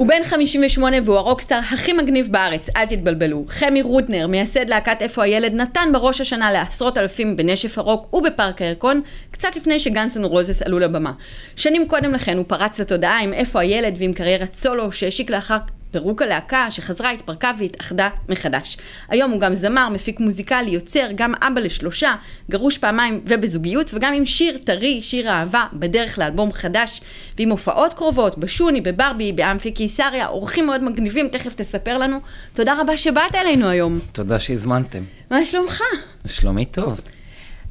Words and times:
הוא 0.00 0.08
בן 0.08 0.22
58 0.22 0.96
והוא 1.04 1.16
הרוקסטאר 1.16 1.58
הכי 1.58 1.92
מגניב 1.92 2.28
בארץ, 2.30 2.68
אל 2.76 2.86
תתבלבלו. 2.86 3.44
חמי 3.48 3.82
רודנר, 3.82 4.26
מייסד 4.26 4.68
להקת 4.68 5.02
איפה 5.02 5.24
הילד, 5.24 5.54
נתן 5.54 5.88
בראש 5.92 6.20
השנה 6.20 6.52
לעשרות 6.52 6.98
אלפים 6.98 7.36
בנשף 7.36 7.78
הרוק 7.78 8.14
ובפארק 8.14 8.62
הירקון, 8.62 9.00
קצת 9.30 9.56
לפני 9.56 9.80
שגנסון 9.80 10.24
רוזס 10.24 10.62
עלו 10.62 10.78
לבמה. 10.78 11.12
שנים 11.56 11.88
קודם 11.88 12.14
לכן 12.14 12.36
הוא 12.36 12.44
פרץ 12.48 12.80
לתודעה 12.80 13.20
עם 13.20 13.32
איפה 13.32 13.60
הילד 13.60 13.94
ועם 13.98 14.12
קריירת 14.12 14.54
סולו 14.54 14.92
שהשיק 14.92 15.30
לאחר 15.30 15.58
פירוק 15.90 16.22
הלהקה 16.22 16.70
שחזרה, 16.70 17.10
התפרקה 17.10 17.52
והתאחדה 17.58 18.08
מחדש. 18.28 18.76
היום 19.08 19.30
הוא 19.30 19.40
גם 19.40 19.54
זמר, 19.54 19.88
מפיק 19.88 20.20
מוזיקלי, 20.20 20.70
יוצר, 20.70 21.06
גם 21.14 21.34
אבא 21.42 21.60
לשלושה, 21.60 22.14
גרוש 22.50 22.78
פעמיים 22.78 23.20
ובזוגיות, 23.26 23.90
וגם 23.94 24.12
עם 24.12 24.26
שיר 24.26 24.58
טרי, 24.58 25.00
שיר 25.00 25.30
אהבה, 25.30 25.66
בדרך 25.72 26.18
לאלבום 26.18 26.52
חדש, 26.52 27.00
ועם 27.38 27.50
הופעות 27.50 27.94
קרובות, 27.94 28.38
בשוני, 28.38 28.80
בברבי, 28.80 29.32
באמפי 29.32 29.72
קיסריה, 29.72 30.28
אורחים 30.28 30.66
מאוד 30.66 30.82
מגניבים, 30.82 31.28
תכף 31.28 31.54
תספר 31.54 31.98
לנו. 31.98 32.20
תודה 32.54 32.80
רבה 32.80 32.96
שבאת 32.96 33.34
אלינו 33.34 33.68
היום. 33.68 33.98
תודה 34.12 34.40
שהזמנתם. 34.40 35.02
מה 35.30 35.44
שלומך? 35.44 35.82
שלומי 36.26 36.64
טוב. 36.64 37.00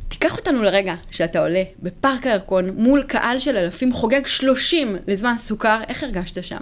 תיקח 0.10 0.38
אותנו 0.38 0.64
לרגע 0.64 0.96
שאתה 1.12 1.40
עולה 1.40 1.64
בפארק 1.80 2.28
הירקון 2.28 2.70
מול 2.70 3.04
קהל 3.04 3.40
של 3.40 3.58
אלפים 3.58 3.94
חוגג 3.94 4.26
30 4.26 4.96
לזמן 5.08 5.38
סוכר, 5.38 5.80
איך 5.88 6.04
הרגשת 6.04 6.44
שם? 6.44 6.60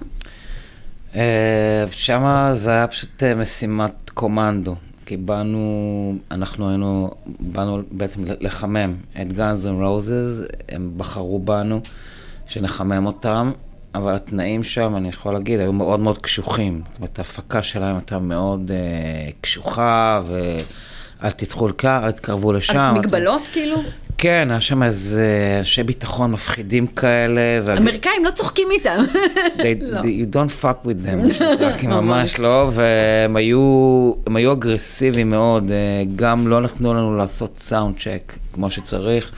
אה, 1.15 1.85
שם 1.91 2.49
זה 2.53 2.71
היה 2.71 2.87
פשוט 2.87 3.23
אה, 3.23 3.35
משימת 3.35 4.09
קומנדו, 4.13 4.75
כי 5.05 5.17
באנו, 5.17 6.15
אנחנו 6.31 6.69
היינו, 6.69 7.11
באנו 7.39 7.81
בעצם 7.91 8.21
לחמם 8.25 8.93
את 9.21 9.33
גאנז 9.33 9.67
אנד 9.67 9.81
רוזס, 9.81 10.41
הם 10.69 10.91
בחרו 10.97 11.39
בנו 11.39 11.81
שנחמם 12.47 13.05
אותם, 13.05 13.51
אבל 13.95 14.15
התנאים 14.15 14.63
שם, 14.63 14.95
אני 14.95 15.09
יכול 15.09 15.33
להגיד, 15.33 15.59
היו 15.59 15.73
מאוד 15.73 15.99
מאוד 15.99 16.17
קשוחים. 16.17 16.81
זאת 16.89 16.97
אומרת, 16.97 17.19
ההפקה 17.19 17.63
שלהם 17.63 17.95
הייתה 17.95 18.19
מאוד 18.19 18.71
uh, 18.71 19.33
קשוחה, 19.41 20.21
ואל 21.21 21.31
תדחו 21.31 21.67
לכאן, 21.67 22.03
אל 22.03 22.11
תתקרבו 22.11 22.53
לשם. 22.53 22.95
מגבלות 22.97 23.41
אתה... 23.41 23.51
כאילו? 23.51 23.83
כן, 24.17 24.47
היה 24.51 24.61
שם 24.61 24.83
איזה 24.83 25.55
אנשי 25.59 25.83
ביטחון 25.83 26.31
מפחידים 26.31 26.87
כאלה. 26.87 27.41
אמריקאים 27.77 28.25
לא 28.25 28.31
צוחקים 28.31 28.67
איתם. 28.71 29.03
לא. 29.81 29.99
You 29.99 30.33
don't 30.33 30.63
fuck 30.63 30.87
with 30.87 31.07
them, 31.07 31.43
ממש 31.87 32.39
לא, 32.39 32.71
והם 32.73 33.35
היו, 33.35 34.13
היו 34.35 34.53
אגרסיביים 34.53 35.29
מאוד, 35.29 35.71
אה, 35.71 36.03
גם 36.15 36.47
לא 36.47 36.61
נתנו 36.61 36.93
לנו 36.93 37.17
לעשות 37.17 37.57
soundcheck 37.59 38.33
כמו 38.53 38.71
שצריך, 38.71 39.31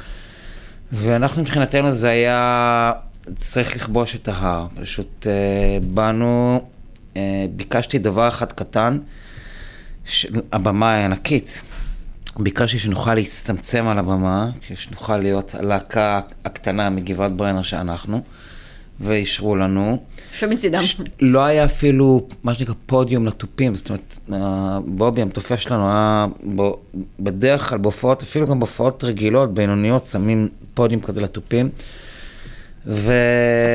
ואנחנו 0.92 1.42
מבחינתנו 1.42 1.92
זה 1.92 2.10
היה 2.10 2.92
צריך 3.38 3.76
לכבוש 3.76 4.16
את 4.16 4.28
ההר, 4.28 4.68
פשוט 4.82 5.28
uh, 5.28 5.86
באנו, 5.94 6.62
uh, 7.14 7.18
ביקשתי 7.56 8.00
דבר 8.00 8.28
אחד 8.28 8.52
קטן. 8.52 8.98
הבמה 10.52 10.94
היא 10.94 11.06
ענקית. 11.06 11.62
ביקשתי 12.40 12.80
שנוכל 12.80 13.14
להצטמצם 13.14 13.88
על 13.88 14.00
הבמה, 14.00 14.50
שנוכל 14.76 15.18
להיות 15.18 15.56
הלהקה 15.56 16.22
הקטנה 16.46 16.90
מגבעת 16.90 17.36
ברנר 17.36 17.62
שאנחנו, 17.62 18.22
ואישרו 19.00 19.56
לנו. 19.56 20.04
יפה 20.34 20.48
מצידם. 20.48 20.84
ש... 20.84 21.02
לא 21.22 21.44
היה 21.46 21.66
אפילו 21.66 22.28
מה 22.44 22.54
שנקרא 22.54 22.74
פודיום 22.86 23.28
לתופים, 23.28 23.76
זאת 23.76 23.90
אומרת, 23.90 24.20
בובי 24.86 25.22
המתופף 25.22 25.60
שלנו 25.60 25.90
היה 25.92 26.28
ב... 26.56 26.62
בדרך 27.20 27.70
כלל 27.70 27.78
בהופעות, 27.78 28.22
אפילו 28.22 28.48
גם 28.48 28.60
בהופעות 28.60 29.04
רגילות, 29.04 29.54
בינוניות, 29.54 30.08
שמים 30.08 30.50
פודיום 30.74 31.02
כזה 31.02 31.22
לתופים. 31.22 31.70
ו... 32.86 33.14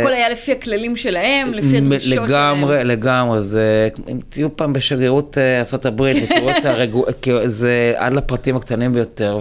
הכל 0.00 0.12
היה 0.12 0.28
לפי 0.28 0.52
הכללים 0.52 0.96
שלהם, 0.96 1.54
לפי 1.54 1.76
הדרישות 1.76 2.12
שלהם. 2.12 2.24
לגמרי, 2.24 2.84
לגמרי. 2.84 3.42
זה, 3.42 3.88
אם 4.08 4.18
תהיו 4.28 4.56
פעם 4.56 4.72
בשגרירות 4.72 5.38
אה, 5.38 5.58
ארה"ב 5.72 6.00
ותראו 6.00 6.50
את 6.50 6.64
הרגוע... 6.64 7.04
זה 7.44 7.94
עד 7.96 8.12
לפרטים 8.12 8.56
הקטנים 8.56 8.92
ביותר, 8.92 9.38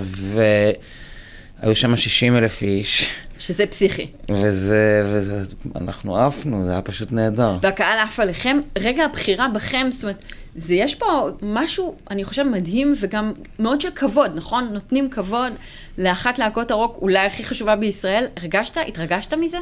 והיו 1.63 1.75
שם 1.75 1.97
60 1.97 2.37
אלף 2.37 2.61
איש. 2.61 3.09
שזה 3.39 3.65
פסיכי. 3.65 4.07
וזה, 4.29 5.11
וזה, 5.13 5.43
אנחנו 5.75 6.17
עפנו, 6.17 6.63
זה 6.63 6.71
היה 6.71 6.81
פשוט 6.81 7.11
נהדר. 7.11 7.57
והקהל 7.61 7.99
עף 7.99 8.19
עליכם. 8.19 8.57
רגע 8.77 9.05
הבחירה 9.05 9.47
בכם, 9.47 9.87
זאת 9.91 10.03
אומרת, 10.03 10.25
זה 10.55 10.75
יש 10.75 10.95
פה 10.95 11.29
משהו, 11.41 11.95
אני 12.11 12.23
חושב, 12.23 12.43
מדהים 12.43 12.93
וגם 12.99 13.33
מאוד 13.59 13.81
של 13.81 13.89
כבוד, 13.95 14.31
נכון? 14.35 14.69
נותנים 14.73 15.09
כבוד 15.09 15.53
לאחת 15.97 16.39
להקות 16.39 16.71
הרוק 16.71 16.97
אולי 17.01 17.25
הכי 17.25 17.43
חשובה 17.43 17.75
בישראל. 17.75 18.25
הרגשת? 18.37 18.77
התרגשת 18.87 19.33
מזה? 19.33 19.57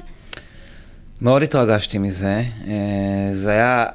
מאוד 1.22 1.44
התרגשתי 1.44 1.98
מזה. 1.98 2.44
אה, 2.68 3.32
זה 3.34 3.52
היה, 3.52 3.86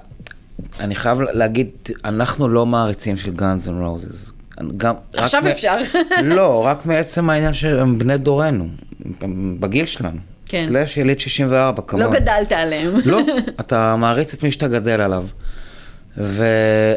אני 0.81 0.95
חייב 0.95 1.21
להגיד, 1.21 1.69
אנחנו 2.05 2.49
לא 2.49 2.67
מעריצים 2.67 3.17
של 3.17 3.33
Guns 3.33 3.67
N' 3.67 3.69
Roses. 3.69 4.36
גם, 4.77 4.95
עכשיו 5.15 5.43
מ... 5.45 5.47
אפשר. 5.47 5.73
לא, 6.23 6.67
רק 6.67 6.87
מעצם 6.87 7.31
העניין 7.31 7.53
שהם 7.53 7.99
בני 7.99 8.19
דורנו, 8.19 8.69
בגיל 9.61 9.87
שלנו. 9.87 10.19
כן. 10.49 10.65
סלאש 10.69 10.97
יליד 10.97 11.21
64, 11.21 11.83
כמובן. 11.87 12.07
לא 12.07 12.13
גדלת 12.13 12.53
עליהם. 12.53 12.95
לא, 13.05 13.21
אתה 13.61 13.97
מעריץ 13.97 14.35
את 14.35 14.43
מי 14.43 14.51
שאתה 14.51 14.69
גדל 14.69 15.01
עליו. 15.01 15.27
ו... 16.19 16.47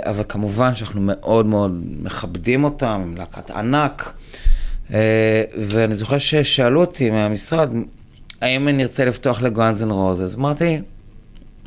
אבל 0.01 0.23
כמובן 0.29 0.75
שאנחנו 0.75 1.01
מאוד 1.03 1.45
מאוד 1.45 1.83
מכבדים 2.03 2.63
אותם, 2.63 3.01
הם 3.03 3.17
להקת 3.17 3.51
ענק. 3.51 4.13
אה, 4.93 5.43
ואני 5.57 5.95
זוכר 5.95 6.17
ששאלו 6.17 6.81
אותי 6.81 7.09
מהמשרד, 7.09 7.69
האם 8.41 8.67
אני 8.67 8.83
ארצה 8.83 9.05
לפתוח 9.05 9.41
לגאנז 9.41 9.83
אנד 9.83 9.91
רוזס? 9.91 10.35
אמרתי, 10.35 10.79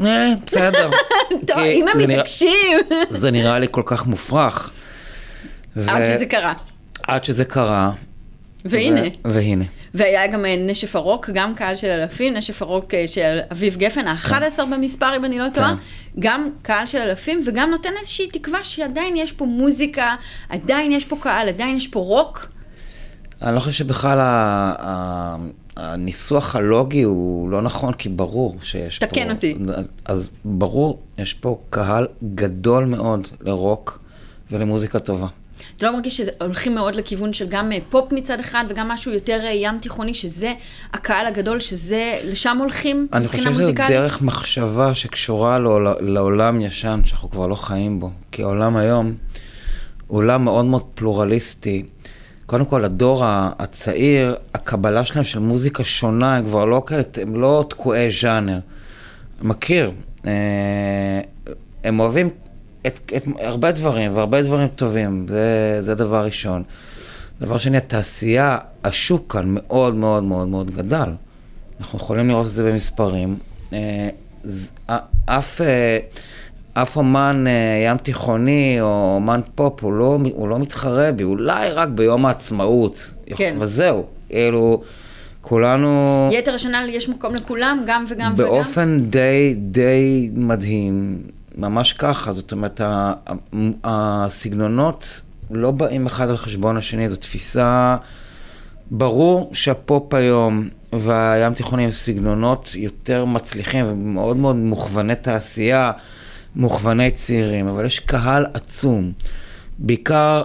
אה, 0.01 0.33
בסדר. 0.47 0.91
טוב, 1.47 1.59
אם 1.59 1.87
הם 1.89 1.99
מתעקשים. 1.99 2.79
זה 3.11 3.31
נראה 3.31 3.59
לי 3.59 3.67
כל 3.71 3.83
כך 3.85 4.07
מופרך. 4.07 4.71
עד 5.87 6.07
שזה 6.07 6.27
קרה. 6.27 6.53
עד 7.07 7.25
שזה 7.25 7.45
קרה. 7.45 7.93
והנה. 8.65 9.01
והנה. 9.25 9.65
והיה 9.95 10.27
גם 10.27 10.45
אה, 10.45 10.57
נשף 10.59 10.97
הרוק, 10.97 11.31
גם 11.35 11.55
קהל 11.55 11.77
של 11.77 11.87
אלפים, 11.87 12.35
נשף 12.35 12.63
הרוק 12.63 12.95
אה, 12.95 13.09
של 13.09 13.39
אביב 13.53 13.77
גפן, 13.77 14.07
ה-11 14.07 14.31
כן. 14.57 14.71
במספר, 14.71 15.17
אם 15.17 15.25
אני 15.25 15.39
לא 15.39 15.47
טועה. 15.55 15.71
כן. 15.71 16.21
גם 16.21 16.49
קהל 16.63 16.87
של 16.87 16.99
אלפים, 16.99 17.41
וגם 17.47 17.71
נותן 17.71 17.91
איזושהי 17.99 18.27
תקווה 18.29 18.63
שעדיין 18.63 19.17
יש 19.17 19.33
פה 19.33 19.45
מוזיקה, 19.45 20.15
עדיין 20.49 20.93
יש 20.93 21.05
פה 21.05 21.17
קהל, 21.21 21.49
עדיין 21.49 21.77
יש 21.77 21.89
פה 21.89 22.01
רוק. 22.01 22.49
אני 23.43 23.55
לא 23.55 23.61
חושב 23.61 23.73
שבכלל 23.73 24.19
הניסוח 25.77 26.57
הלוגי 26.57 27.03
הוא 27.03 27.51
לא 27.51 27.63
נכון, 27.63 27.93
כי 27.93 28.09
ברור 28.09 28.57
שיש 28.63 28.99
פה... 28.99 29.07
תקן 29.07 29.31
אותי. 29.31 29.57
אז 30.05 30.31
ברור, 30.45 31.03
יש 31.19 31.35
פה 31.35 31.61
קהל 31.71 32.07
גדול 32.35 32.85
מאוד 32.85 33.29
לרוק 33.41 34.01
ולמוזיקה 34.51 34.99
טובה. 34.99 35.27
אתה 35.77 35.87
לא 35.87 35.93
מרגיש 35.93 36.21
שהולכים 36.21 36.75
מאוד 36.75 36.95
לכיוון 36.95 37.33
של 37.33 37.47
גם 37.49 37.73
אה, 37.73 37.79
פופ 37.91 38.13
מצד 38.13 38.41
אחד, 38.41 38.65
וגם 38.69 38.89
משהו 38.89 39.13
יותר 39.13 39.41
אה, 39.45 39.51
ים 39.53 39.79
תיכוני, 39.79 40.15
שזה 40.15 40.53
הקהל 40.93 41.27
הגדול, 41.27 41.61
שזה, 41.61 42.19
לשם 42.25 42.57
הולכים 42.61 43.09
מבחינה 43.21 43.51
מוזיקלית? 43.51 43.81
אני 43.81 43.87
חושב 43.87 43.89
שזו 43.89 44.01
דרך 44.01 44.23
מחשבה 44.23 44.95
שקשורה 44.95 45.59
לעול, 45.59 45.97
לעולם 46.01 46.61
ישן, 46.61 47.01
שאנחנו 47.05 47.31
כבר 47.31 47.47
לא 47.47 47.55
חיים 47.55 48.01
בו. 48.01 48.11
כי 48.33 48.43
העולם 48.43 48.77
היום 48.77 49.15
הוא 50.07 50.19
עולם 50.19 50.45
מאוד 50.45 50.65
מאוד 50.65 50.85
פלורליסטי. 50.95 51.85
קודם 52.47 52.65
כל, 52.65 52.85
הדור 52.85 53.23
הצעיר, 53.59 54.37
הקבלה 54.55 55.05
שלהם 55.05 55.25
של 55.25 55.39
מוזיקה 55.39 55.85
שונה, 55.85 56.37
הם 56.37 56.45
כבר 56.45 56.65
לא 56.65 56.83
כאלה, 56.87 57.03
הם 57.23 57.41
לא 57.41 57.65
תקועי 57.69 58.09
ז'אנר. 58.21 58.59
מכיר. 59.43 59.91
אה, 60.27 61.21
הם 61.85 62.01
אוהבים 62.01 62.29
את, 62.87 63.13
את 63.17 63.25
הרבה 63.39 63.73
דברים, 63.73 64.17
והרבה 64.17 64.43
דברים 64.43 64.69
טובים, 64.69 65.27
זה, 65.29 65.77
זה 65.81 65.95
דבר 65.95 66.25
ראשון. 66.25 66.63
דבר 67.41 67.59
שני, 67.59 67.77
התעשייה, 67.77 68.59
השוק 68.85 69.33
כאן 69.33 69.45
מאוד 69.47 69.95
מאוד 69.95 70.23
מאוד 70.23 70.49
מאוד 70.49 70.71
גדל. 70.71 71.11
אנחנו 71.81 71.99
יכולים 71.99 72.29
לראות 72.29 72.47
את 72.47 72.51
זה 72.51 72.65
במספרים. 72.65 73.37
אה, 73.73 74.09
אף, 75.27 75.61
אה, 75.61 75.99
אף 76.75 76.97
אומן 76.97 77.45
אה, 77.47 77.91
ים 77.91 77.97
תיכוני 77.97 78.77
או 78.81 79.15
אומן 79.15 79.41
פופ, 79.55 79.85
הוא 79.85 79.93
לא, 79.93 80.19
הוא 80.35 80.49
לא 80.49 80.59
מתחרה 80.59 81.13
בי, 81.13 81.25
אולי 81.25 81.71
רק 81.71 81.89
ביום 81.89 82.27
העצמאות. 82.27 83.15
כן. 83.37 83.57
וזהו, 83.61 84.07
כאילו, 84.29 84.83
כולנו... 85.41 86.29
יתר 86.33 86.55
השנה 86.55 86.85
יש 86.89 87.09
מקום 87.09 87.35
לכולם, 87.35 87.83
גם 87.87 88.05
וגם 88.09 88.37
באופן 88.37 88.51
וגם? 88.51 88.55
באופן 88.55 89.01
די, 89.11 89.55
די 89.59 90.31
מדהים. 90.37 91.19
ממש 91.57 91.93
ככה, 91.93 92.33
זאת 92.33 92.53
אומרת, 92.53 92.81
הסגנונות 93.85 95.21
לא 95.51 95.71
באים 95.71 96.07
אחד 96.07 96.29
על 96.29 96.37
חשבון 96.37 96.77
השני, 96.77 97.09
זו 97.09 97.17
תפיסה... 97.17 97.97
ברור 98.95 99.51
שהפופ 99.55 100.15
היום 100.15 100.69
והים 100.93 101.55
תיכוני 101.55 101.85
הם 101.85 101.91
סגנונות 101.91 102.71
יותר 102.75 103.25
מצליחים 103.25 103.85
ומאוד 103.89 104.37
מאוד 104.37 104.57
מוכווני 104.57 105.17
תעשייה, 105.17 105.93
מוכווני 106.57 107.11
צעירים, 107.11 107.69
אבל 107.69 107.85
יש 107.85 107.99
קהל 107.99 108.47
עצום. 108.55 109.13
בעיקר 109.79 110.43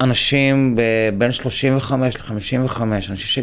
אנשים 0.00 0.76
בין 1.18 1.32
35 1.32 2.16
ל-55, 2.16 2.82
אני 2.82 3.00
חושב 3.00 3.42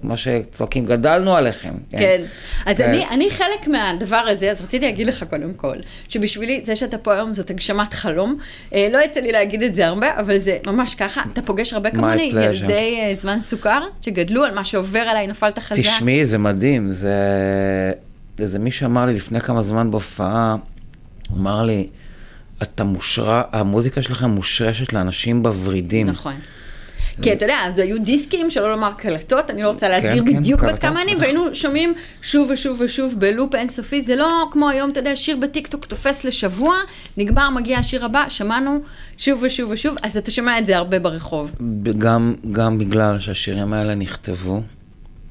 כמו 0.00 0.16
שצועקים, 0.16 0.84
גדלנו 0.84 1.36
עליכם. 1.36 1.74
כן. 1.90 2.22
אז 2.66 2.76
כן. 2.76 2.88
אני, 2.88 3.06
אני 3.08 3.30
חלק 3.30 3.68
מהדבר 3.68 4.16
הזה, 4.16 4.50
אז 4.50 4.62
רציתי 4.62 4.86
להגיד 4.86 5.06
לך 5.06 5.24
קודם 5.30 5.54
כל, 5.54 5.76
שבשבילי 6.08 6.60
זה 6.64 6.76
שאתה 6.76 6.98
פה 6.98 7.14
היום 7.14 7.32
זאת 7.32 7.50
הגשמת 7.50 7.92
חלום. 7.92 8.38
אה, 8.74 8.88
לא 8.92 8.98
יצא 9.04 9.20
לי 9.20 9.32
להגיד 9.32 9.62
את 9.62 9.74
זה 9.74 9.86
הרבה, 9.86 10.20
אבל 10.20 10.38
זה 10.38 10.58
ממש 10.66 10.94
ככה. 10.94 11.22
אתה 11.32 11.42
פוגש 11.42 11.72
הרבה 11.72 11.90
כמוני. 11.90 12.22
ילדי 12.22 12.98
אה, 13.00 13.14
זמן 13.14 13.40
סוכר, 13.40 13.80
שגדלו 14.02 14.44
על 14.44 14.54
מה 14.54 14.64
שעובר 14.64 15.00
עליי, 15.00 15.26
נפלת 15.26 15.58
חזק. 15.58 15.80
תשמעי, 15.80 16.26
זה 16.26 16.38
מדהים, 16.38 16.88
זה... 16.88 17.12
איזה 18.38 18.58
מישהו 18.58 18.86
אמר 18.86 19.06
לי 19.06 19.14
לפני 19.14 19.40
כמה 19.40 19.62
זמן 19.62 19.90
בהופעה, 19.90 20.56
הוא 21.28 21.38
אמר 21.38 21.62
לי, 21.62 21.88
אתה 22.62 22.84
מושרה, 22.84 23.42
המוזיקה 23.52 24.02
שלכם 24.02 24.30
מושרשת 24.30 24.92
לאנשים 24.92 25.42
בוורידים. 25.42 26.06
נכון. 26.06 26.34
כי 27.22 27.32
אתה 27.32 27.44
יודע, 27.44 27.56
אז 27.64 27.78
היו 27.78 28.02
דיסקים, 28.02 28.50
שלא 28.50 28.70
לומר 28.70 28.92
קלטות, 28.96 29.50
אני 29.50 29.62
לא 29.62 29.68
רוצה 29.68 29.88
להסביר 29.88 30.24
כן, 30.24 30.38
בדיוק 30.38 30.62
בת 30.62 30.78
כמה 30.78 31.02
אני. 31.02 31.14
והיינו 31.16 31.54
שומעים 31.54 31.94
שוב 32.22 32.50
ושוב 32.50 32.80
ושוב 32.80 33.14
בלופ 33.18 33.54
אינסופי, 33.54 34.02
זה 34.02 34.16
לא 34.16 34.48
כמו 34.50 34.68
היום, 34.68 34.90
אתה 34.90 35.00
יודע, 35.00 35.16
שיר 35.16 35.36
בטיקטוק 35.36 35.84
תופס 35.84 36.24
לשבוע, 36.24 36.76
נגמר, 37.16 37.50
מגיע 37.50 37.78
השיר 37.78 38.04
הבא, 38.04 38.24
שמענו 38.28 38.80
שוב 39.16 39.42
ושוב 39.42 39.70
ושוב, 39.70 39.96
אז 40.02 40.16
אתה 40.16 40.30
שומע 40.30 40.58
את 40.58 40.66
זה 40.66 40.76
הרבה 40.76 40.98
ברחוב. 40.98 41.52
גם, 41.98 42.34
גם 42.52 42.78
בגלל 42.78 43.18
שהשירים 43.18 43.72
האלה 43.72 43.94
נכתבו 43.94 44.62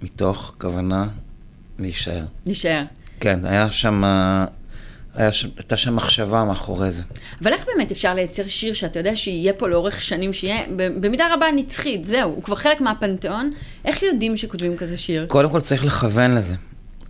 מתוך 0.02 0.56
כוונה 0.58 1.08
להישאר. 1.80 2.24
נשאר. 2.46 2.84
כן, 3.20 3.40
היה 3.44 3.72
שם, 3.72 4.04
היה 4.04 4.46
שם, 4.46 4.57
הייתה 5.18 5.78
שם 5.78 5.96
מחשבה 5.96 6.44
מאחורי 6.44 6.92
זה. 6.92 7.04
אבל 7.42 7.54
איך 7.54 7.66
באמת 7.66 7.92
אפשר 7.92 8.14
לייצר 8.14 8.48
שיר 8.48 8.74
שאתה 8.74 9.00
יודע 9.00 9.16
שיהיה 9.16 9.54
פה 9.54 9.68
לאורך 9.68 10.02
שנים, 10.02 10.34
שיהיה 10.34 10.62
במידה 10.76 11.34
רבה 11.34 11.46
נצחית, 11.56 12.06
זהו, 12.06 12.32
הוא 12.32 12.44
כבר 12.44 12.56
חלק 12.56 12.82
מהפנתיאון, 12.82 13.52
איך 13.86 14.04
יודעים 14.04 14.38
שכותבים 14.38 14.78
כזה 14.78 14.98
שיר? 14.98 15.26
קודם 15.26 15.50
כל 15.50 15.62
צריך 15.62 15.86
לכוון 15.86 16.36
לזה. 16.36 16.56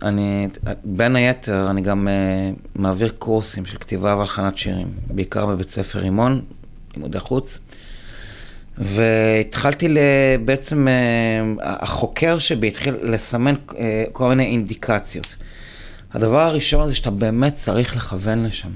אני, 0.02 0.48
בין 0.84 1.16
היתר, 1.16 1.70
אני 1.70 1.80
גם 1.80 2.08
uh, 2.08 2.78
מעביר 2.80 3.08
קורסים 3.18 3.66
של 3.66 3.76
כתיבה 3.76 4.16
והלחנת 4.16 4.58
שירים, 4.58 4.88
בעיקר 5.06 5.46
בבית 5.46 5.70
ספר 5.70 5.98
רימון, 5.98 6.40
לימודי 6.96 7.20
חוץ. 7.20 7.58
והתחלתי 8.78 9.96
בעצם, 10.44 10.88
uh, 10.88 11.62
החוקר 11.62 12.38
שבי 12.38 12.68
התחיל 12.68 12.94
לסמן 13.02 13.54
uh, 13.68 13.74
כל 14.12 14.28
מיני 14.28 14.46
אינדיקציות. 14.46 15.36
הדבר 16.12 16.40
הראשון 16.40 16.88
זה 16.88 16.94
שאתה 16.94 17.10
באמת 17.10 17.54
צריך 17.54 17.96
לכוון 17.96 18.44
לשם. 18.44 18.68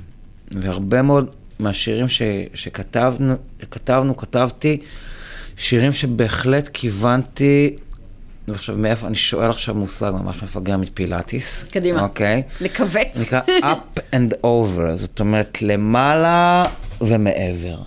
והרבה 0.50 1.02
מאוד 1.02 1.26
מהשירים 1.58 2.08
ש, 2.08 2.22
שכתבנו, 2.54 3.34
כתבנו, 3.70 4.16
כתבתי, 4.16 4.80
שירים 5.56 5.92
שבהחלט 5.92 6.68
כיוונתי, 6.72 7.76
ועכשיו 8.48 8.76
מאיפה, 8.76 9.06
אני 9.06 9.14
שואל 9.14 9.50
עכשיו 9.50 9.74
מושג 9.74 10.12
ממש 10.22 10.42
מפגר 10.42 10.76
מפילאטיס. 10.76 11.64
קדימה. 11.70 12.02
אוקיי? 12.02 12.42
לכווץ. 12.60 13.08
זה 13.14 13.22
נקרא 13.22 13.40
up 13.60 13.98
and 14.14 14.34
over, 14.44 14.94
זאת 14.94 15.20
אומרת 15.20 15.62
למעלה 15.62 16.64
ומעבר. 17.00 17.78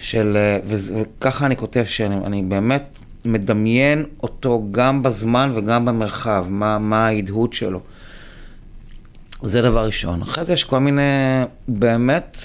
של, 0.00 0.36
וככה 0.64 1.46
אני 1.46 1.56
כותב 1.56 1.84
שאני 1.84 2.16
אני 2.26 2.42
באמת 2.42 2.98
מדמיין 3.24 4.04
אותו 4.22 4.62
גם 4.70 5.02
בזמן 5.02 5.52
וגם 5.54 5.84
במרחב, 5.84 6.46
מה, 6.48 6.78
מה 6.78 7.06
ההדהוד 7.06 7.52
שלו. 7.52 7.80
זה 9.42 9.62
דבר 9.62 9.86
ראשון. 9.86 10.22
אחרי 10.22 10.44
זה 10.44 10.52
יש 10.52 10.64
כל 10.64 10.78
מיני, 10.78 11.02
באמת, 11.68 12.36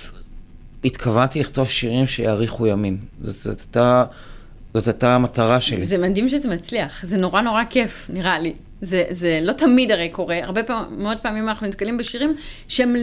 התכוונתי 0.85 1.39
לכתוב 1.39 1.69
שירים 1.69 2.07
שיאריכו 2.07 2.67
ימים. 2.67 2.97
זאת, 3.23 3.35
זאת, 3.41 3.59
הייתה, 3.59 4.03
זאת 4.73 4.87
הייתה 4.87 5.15
המטרה 5.15 5.61
שלי. 5.61 5.85
זה 5.85 5.97
מדהים 5.97 6.29
שזה 6.29 6.49
מצליח, 6.49 7.05
זה 7.05 7.17
נורא 7.17 7.41
נורא 7.41 7.63
כיף, 7.69 8.05
נראה 8.13 8.39
לי. 8.39 8.53
זה, 8.81 9.03
זה 9.09 9.39
לא 9.41 9.53
תמיד 9.53 9.91
הרי 9.91 10.09
קורה, 10.09 10.39
הרבה 10.43 10.63
פעמים, 10.63 11.03
מאוד 11.03 11.19
פעמים 11.19 11.49
אנחנו 11.49 11.67
נתקלים 11.67 11.97
בשירים 11.97 12.35
שהם 12.67 12.95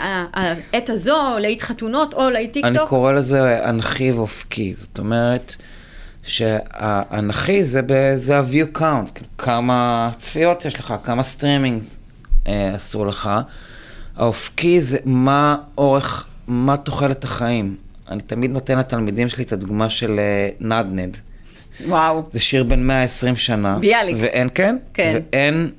ה- 0.00 0.24
העת 0.32 0.90
הזו, 0.90 1.16
או 1.32 1.38
להיט 1.38 1.62
חתונות, 1.62 2.14
או 2.14 2.28
אני 2.30 2.48
טיקטוק. 2.48 2.88
קורא 2.88 3.12
לזה 3.12 3.68
אנכי 3.68 4.12
ואופקי, 4.12 4.74
זאת 4.76 4.98
אומרת 4.98 5.54
שהאנכי 6.22 7.62
זה, 7.64 7.80
ב- 7.86 8.12
זה 8.16 8.38
ה-view 8.38 8.78
count, 8.78 9.20
כמה 9.38 10.10
צפיות 10.18 10.64
יש 10.64 10.74
לך, 10.74 10.94
כמה 11.04 11.22
סטרימינג 11.22 11.82
אה, 12.48 12.74
עשו 12.74 13.04
לך. 13.04 13.30
האופקי 14.16 14.80
זה 14.80 14.98
מה 15.04 15.56
אורך, 15.78 16.26
מה 16.48 16.76
תוחלת 16.76 17.24
החיים. 17.24 17.76
אני 18.10 18.20
תמיד 18.20 18.50
נותן 18.50 18.78
לתלמידים 18.78 19.28
שלי 19.28 19.44
את 19.44 19.52
הדוגמה 19.52 19.90
של 19.90 20.18
אה, 20.18 20.48
נדנד. 20.60 21.16
וואו. 21.86 22.22
זה 22.32 22.40
שיר 22.40 22.64
בן 22.64 22.82
120 22.82 23.36
שנה. 23.36 23.78
ביאליק. 23.78 24.16
ואין, 24.20 24.48
כן? 24.54 24.76
כן. 24.94 25.18
ואין 25.32 25.70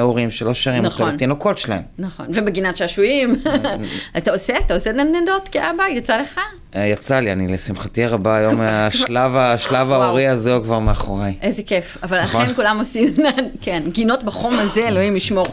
הורים 0.00 0.30
שלא 0.30 0.54
שרים 0.54 0.84
אותו 0.84 0.94
נכון. 0.94 1.14
לתינוקות 1.14 1.58
שלהם. 1.58 1.82
נכון, 1.98 2.26
ובגינת 2.28 2.76
שעשועים. 2.76 3.34
אתה 4.18 4.32
עושה? 4.32 4.58
אתה 4.58 4.74
עושה 4.74 4.92
נדנדות 4.92 5.48
כאבא? 5.48 5.82
יצא 5.90 6.20
לך? 6.20 6.40
אה, 6.76 6.86
יצא 6.86 7.20
לי, 7.20 7.32
אני 7.32 7.48
לשמחתי 7.48 8.04
הרבה 8.04 8.36
היום, 8.36 8.60
השלב, 8.64 9.36
השלב. 9.36 9.90
ההורי 9.92 10.28
הזה 10.28 10.54
הוא 10.54 10.64
כבר 10.64 10.78
מאחוריי. 10.78 11.34
איזה 11.42 11.62
כיף, 11.62 11.98
אבל 12.02 12.22
נכון. 12.22 12.42
אכן 12.42 12.54
כולם 12.54 12.78
עושים, 12.78 13.14
כן, 13.62 13.82
גינות 13.92 14.24
בחום 14.24 14.54
הזה, 14.58 14.88
אלוהים 14.88 15.16
ישמור. 15.16 15.46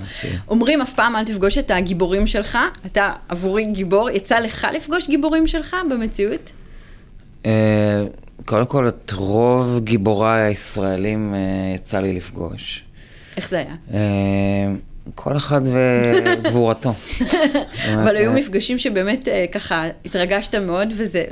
אומרים 0.49 0.81
אף 0.81 0.93
פעם 0.93 1.15
אל 1.15 1.25
תפגוש 1.25 1.57
את 1.57 1.71
הגיבורים 1.71 2.27
שלך, 2.27 2.57
אתה 2.85 3.11
עבורי 3.29 3.65
גיבור, 3.65 4.09
יצא 4.09 4.39
לך 4.39 4.67
לפגוש 4.73 5.07
גיבורים 5.07 5.47
שלך 5.47 5.75
במציאות? 5.89 6.49
אה, 7.45 7.51
קודם 8.45 8.65
כל, 8.65 8.87
את 8.87 9.11
רוב 9.15 9.79
גיבוריי 9.83 10.41
הישראלים 10.41 11.35
אה, 11.35 11.39
יצא 11.75 11.99
לי 11.99 12.13
לפגוש. 12.13 12.83
איך 13.37 13.49
זה 13.49 13.57
היה? 13.57 13.75
אה, 13.93 14.73
כל 15.15 15.37
אחד 15.37 15.61
וגבורתו. 15.63 16.93
אבל 17.93 18.15
היו 18.15 18.31
אה, 18.31 18.35
מפגשים 18.35 18.77
שבאמת 18.77 19.27
אה, 19.27 19.45
ככה 19.51 19.85
התרגשת 20.05 20.55
מאוד 20.55 20.87
וזה, 20.97 21.23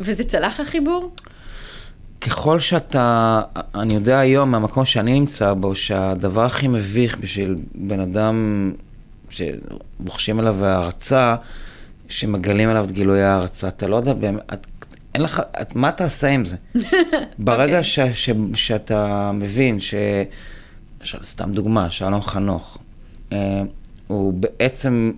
וזה 0.00 0.24
צלח 0.24 0.60
החיבור? 0.60 1.10
ככל 2.20 2.60
שאתה, 2.60 3.40
אני 3.74 3.94
יודע 3.94 4.18
היום 4.18 4.50
מהמקום 4.50 4.84
שאני 4.84 5.20
נמצא 5.20 5.52
בו, 5.52 5.74
שהדבר 5.74 6.44
הכי 6.44 6.68
מביך 6.68 7.18
בשביל 7.18 7.56
בן 7.74 8.00
אדם 8.00 8.72
שרוכשים 9.30 10.40
אליו 10.40 10.64
הערצה, 10.64 11.36
שמגלים 12.08 12.68
עליו 12.68 12.84
את 12.84 12.90
גילוי 12.90 13.22
הערצה, 13.22 13.68
אתה 13.68 13.86
לא 13.86 13.96
יודע 13.96 14.12
באמת, 14.12 14.52
את, 14.54 14.66
אין 15.14 15.22
לך, 15.22 15.42
את, 15.60 15.76
מה 15.76 15.92
תעשה 15.92 16.28
עם 16.28 16.44
זה? 16.44 16.56
ברגע 17.38 17.78
אוקיי. 17.78 17.84
ש, 17.84 18.00
ש, 18.00 18.30
שאתה 18.54 19.30
מבין 19.34 19.80
ש... 19.80 19.94
ש... 21.02 21.16
סתם 21.22 21.52
דוגמה, 21.52 21.90
שלום 21.90 22.22
חנוך, 22.22 22.78
אה, 23.32 23.62
הוא 24.06 24.32
בעצם, 24.34 25.12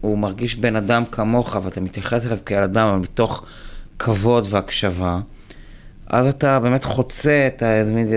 הוא 0.00 0.18
מרגיש 0.18 0.56
בן 0.56 0.76
אדם 0.76 1.04
כמוך 1.12 1.56
ואתה 1.62 1.80
מתייחס 1.80 2.26
אליו 2.26 2.38
כאל 2.46 2.62
אדם, 2.62 2.86
אבל 2.88 2.98
מתוך 2.98 3.44
כבוד 3.98 4.44
והקשבה. 4.50 5.20
אז 6.06 6.26
אתה 6.26 6.60
באמת 6.60 6.84
חוצה 6.84 7.48
את 7.56 7.62
איזה, 7.62 7.92
מין- 7.92 8.08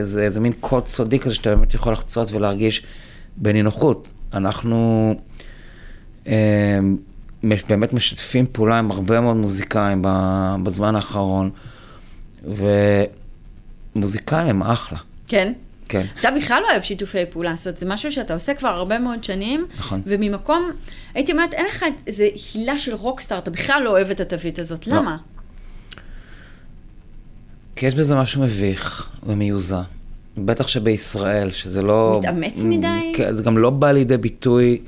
מין 0.41 0.53
קוד 0.60 0.86
סודי 0.88 1.19
כזה 1.19 1.36
שאתה 1.36 1.55
באמת 1.55 1.74
יכול 1.74 1.93
לחצות 1.93 2.31
ולהרגיש 2.31 2.83
בנינוחות. 3.38 4.13
אנחנו 4.33 5.13
מש- 7.43 7.63
באמת 7.69 7.93
משתפים 7.93 8.45
פעולה 8.51 8.79
עם 8.79 8.91
הרבה 8.91 9.22
מאוד 9.22 9.36
מוזיקאים 9.36 10.01
בזמן 10.63 10.95
האחרון, 10.95 11.50
ומוזיקאים 13.95 14.48
הם 14.48 14.63
אחלה, 14.63 14.98
כן. 15.27 15.53
כן. 15.93 16.05
אתה 16.19 16.31
בכלל 16.31 16.62
לא 16.63 16.71
אוהב 16.71 16.81
שיתופי 16.83 17.25
פעולה, 17.29 17.53
זאת 17.55 17.65
אומרת, 17.65 17.77
זה 17.77 17.85
משהו 17.85 18.12
שאתה 18.12 18.33
עושה 18.33 18.53
כבר 18.53 18.69
הרבה 18.69 19.00
מאוד 19.00 19.23
שנים, 19.23 19.65
נכון. 19.77 20.01
וממקום, 20.05 20.71
הייתי 21.13 21.31
אומרת, 21.31 21.53
אין 21.53 21.65
לך 21.65 21.85
איזה 22.07 22.27
הילה 22.53 22.77
של 22.77 22.93
רוקסטאר, 22.93 23.38
אתה 23.38 23.51
בכלל 23.51 23.81
לא 23.83 23.89
אוהב 23.89 24.09
את 24.09 24.19
התווית 24.19 24.59
הזאת, 24.59 24.88
לא. 24.88 24.95
למה? 24.95 25.17
כי 27.75 27.85
יש 27.85 27.95
בזה 27.95 28.15
משהו 28.15 28.41
מביך 28.41 29.09
ומיוזע. 29.23 29.81
בטח 30.38 30.67
שבישראל, 30.67 31.51
שזה 31.51 31.81
לא... 31.81 32.15
מתאמץ 32.19 32.63
מדי? 32.63 33.13
כן, 33.15 33.33
זה 33.33 33.43
גם 33.43 33.57
לא 33.57 33.69
בא 33.69 33.91
לידי 33.91 34.17
ביטוי 34.17 34.81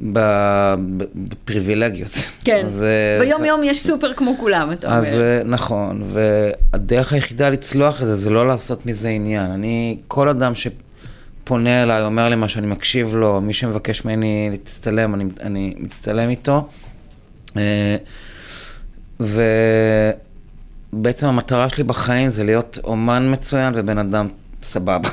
בפריבילגיות. 0.00 2.10
כן, 2.44 2.62
אז, 2.66 2.82
אה, 2.82 3.24
ביום 3.24 3.40
זה- 3.40 3.46
יום 3.46 3.60
יש 3.64 3.82
סופר 3.86 4.12
כמו 4.12 4.34
כולם, 4.40 4.72
אתה 4.72 4.96
אז 4.96 5.04
אומר. 5.14 5.22
אה, 5.22 5.42
נכון, 5.44 6.02
והדרך 6.06 7.12
היחידה 7.12 7.48
לצלוח 7.48 8.02
את 8.02 8.06
זה, 8.06 8.16
זה 8.16 8.30
לא 8.30 8.48
לעשות 8.48 8.86
מזה 8.86 9.08
עניין. 9.08 9.50
אני, 9.50 9.98
כל 10.08 10.28
אדם 10.28 10.52
שפונה 10.54 11.82
אליי, 11.82 12.02
אומר 12.02 12.28
לי 12.28 12.36
משהו, 12.36 12.58
אני 12.58 12.66
מקשיב 12.66 13.14
לו, 13.14 13.40
מי 13.40 13.52
שמבקש 13.52 14.04
ממני 14.04 14.48
להצטלם, 14.50 15.14
אני, 15.14 15.24
אני 15.42 15.74
מצטלם 15.78 16.30
איתו. 16.30 16.68
אה, 17.56 17.96
ובעצם 20.92 21.26
המטרה 21.26 21.68
שלי 21.68 21.84
בחיים 21.84 22.30
זה 22.30 22.44
להיות 22.44 22.78
אומן 22.84 23.32
מצוין 23.32 23.72
ובן 23.76 23.98
אדם 23.98 24.28
סבבה. 24.62 25.08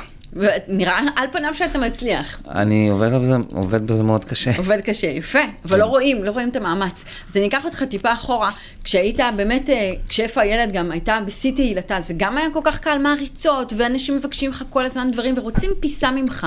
נראה 0.68 0.98
על 1.16 1.26
פניו 1.32 1.54
שאתה 1.54 1.78
מצליח. 1.78 2.40
אני 2.48 2.88
עובד 2.88 3.14
בזה, 3.14 3.34
עובד 3.54 3.86
בזה 3.86 4.02
מאוד 4.02 4.24
קשה. 4.24 4.50
עובד 4.58 4.80
קשה, 4.80 5.06
יפה, 5.06 5.38
אבל 5.64 5.78
לא 5.78 5.84
רואים, 5.84 6.24
לא 6.24 6.30
רואים 6.30 6.48
את 6.48 6.56
המאמץ. 6.56 7.04
אז 7.30 7.36
אני 7.36 7.48
אקח 7.48 7.64
אותך 7.64 7.82
טיפה 7.82 8.12
אחורה, 8.12 8.50
כשהיית 8.84 9.20
באמת, 9.36 9.70
אה, 9.70 9.92
כשאיפה 10.08 10.40
הילד 10.40 10.72
גם 10.72 10.90
הייתה 10.90 11.18
בשיא 11.26 11.52
תהילתה, 11.54 12.00
זה 12.00 12.14
גם 12.16 12.38
היה 12.38 12.48
כל 12.52 12.60
כך 12.64 12.78
קל 12.78 12.98
מעריצות, 12.98 13.72
ואנשים 13.76 14.16
מבקשים 14.16 14.50
לך 14.50 14.64
כל 14.70 14.84
הזמן 14.84 15.10
דברים 15.10 15.34
ורוצים 15.38 15.70
פיסה 15.80 16.10
ממך. 16.10 16.46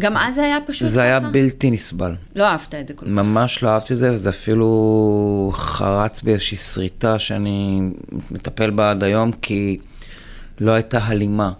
גם 0.00 0.16
אז 0.16 0.34
זה 0.34 0.42
היה 0.42 0.58
פשוט 0.66 0.88
זה 0.88 0.94
ככה? 0.94 1.02
היה 1.02 1.20
בלתי 1.20 1.70
נסבל. 1.70 2.14
לא 2.36 2.44
אהבת 2.44 2.74
את 2.74 2.88
זה 2.88 2.94
כל 2.94 3.06
כך. 3.06 3.12
ממש 3.12 3.62
לא 3.62 3.68
אהבתי 3.68 3.92
את 3.92 3.98
זה, 3.98 4.12
וזה 4.12 4.28
אפילו 4.28 5.52
חרץ 5.54 6.22
בי 6.22 6.32
איזושהי 6.32 6.56
שריטה 6.56 7.18
שאני 7.18 7.80
מטפל 8.30 8.70
בה 8.70 8.90
עד 8.90 9.02
היום, 9.02 9.32
כי 9.32 9.78
לא 10.60 10.72
הייתה 10.72 10.98
הלימה 11.02 11.52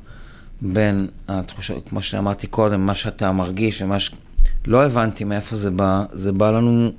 בין 0.64 1.06
התחושה, 1.28 1.74
כמו 1.88 2.02
שאמרתי 2.02 2.46
קודם, 2.46 2.86
מה 2.86 2.94
שאתה 2.94 3.32
מרגיש 3.32 3.82
ומה 3.82 4.00
ש... 4.00 4.10
לא 4.66 4.84
הבנתי 4.84 5.24
מאיפה 5.24 5.56
זה 5.56 5.70
בא, 5.70 6.04
זה 6.12 6.32
בא 6.32 6.50
לנו, 6.50 6.90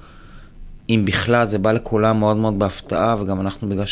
אם 0.89 1.01
בכלל, 1.05 1.45
זה 1.45 1.57
בא 1.57 1.71
לכולם 1.71 2.19
מאוד 2.19 2.37
מאוד 2.37 2.59
בהפתעה, 2.59 3.15
וגם 3.19 3.41
אנחנו, 3.41 3.69
בגלל 3.69 3.85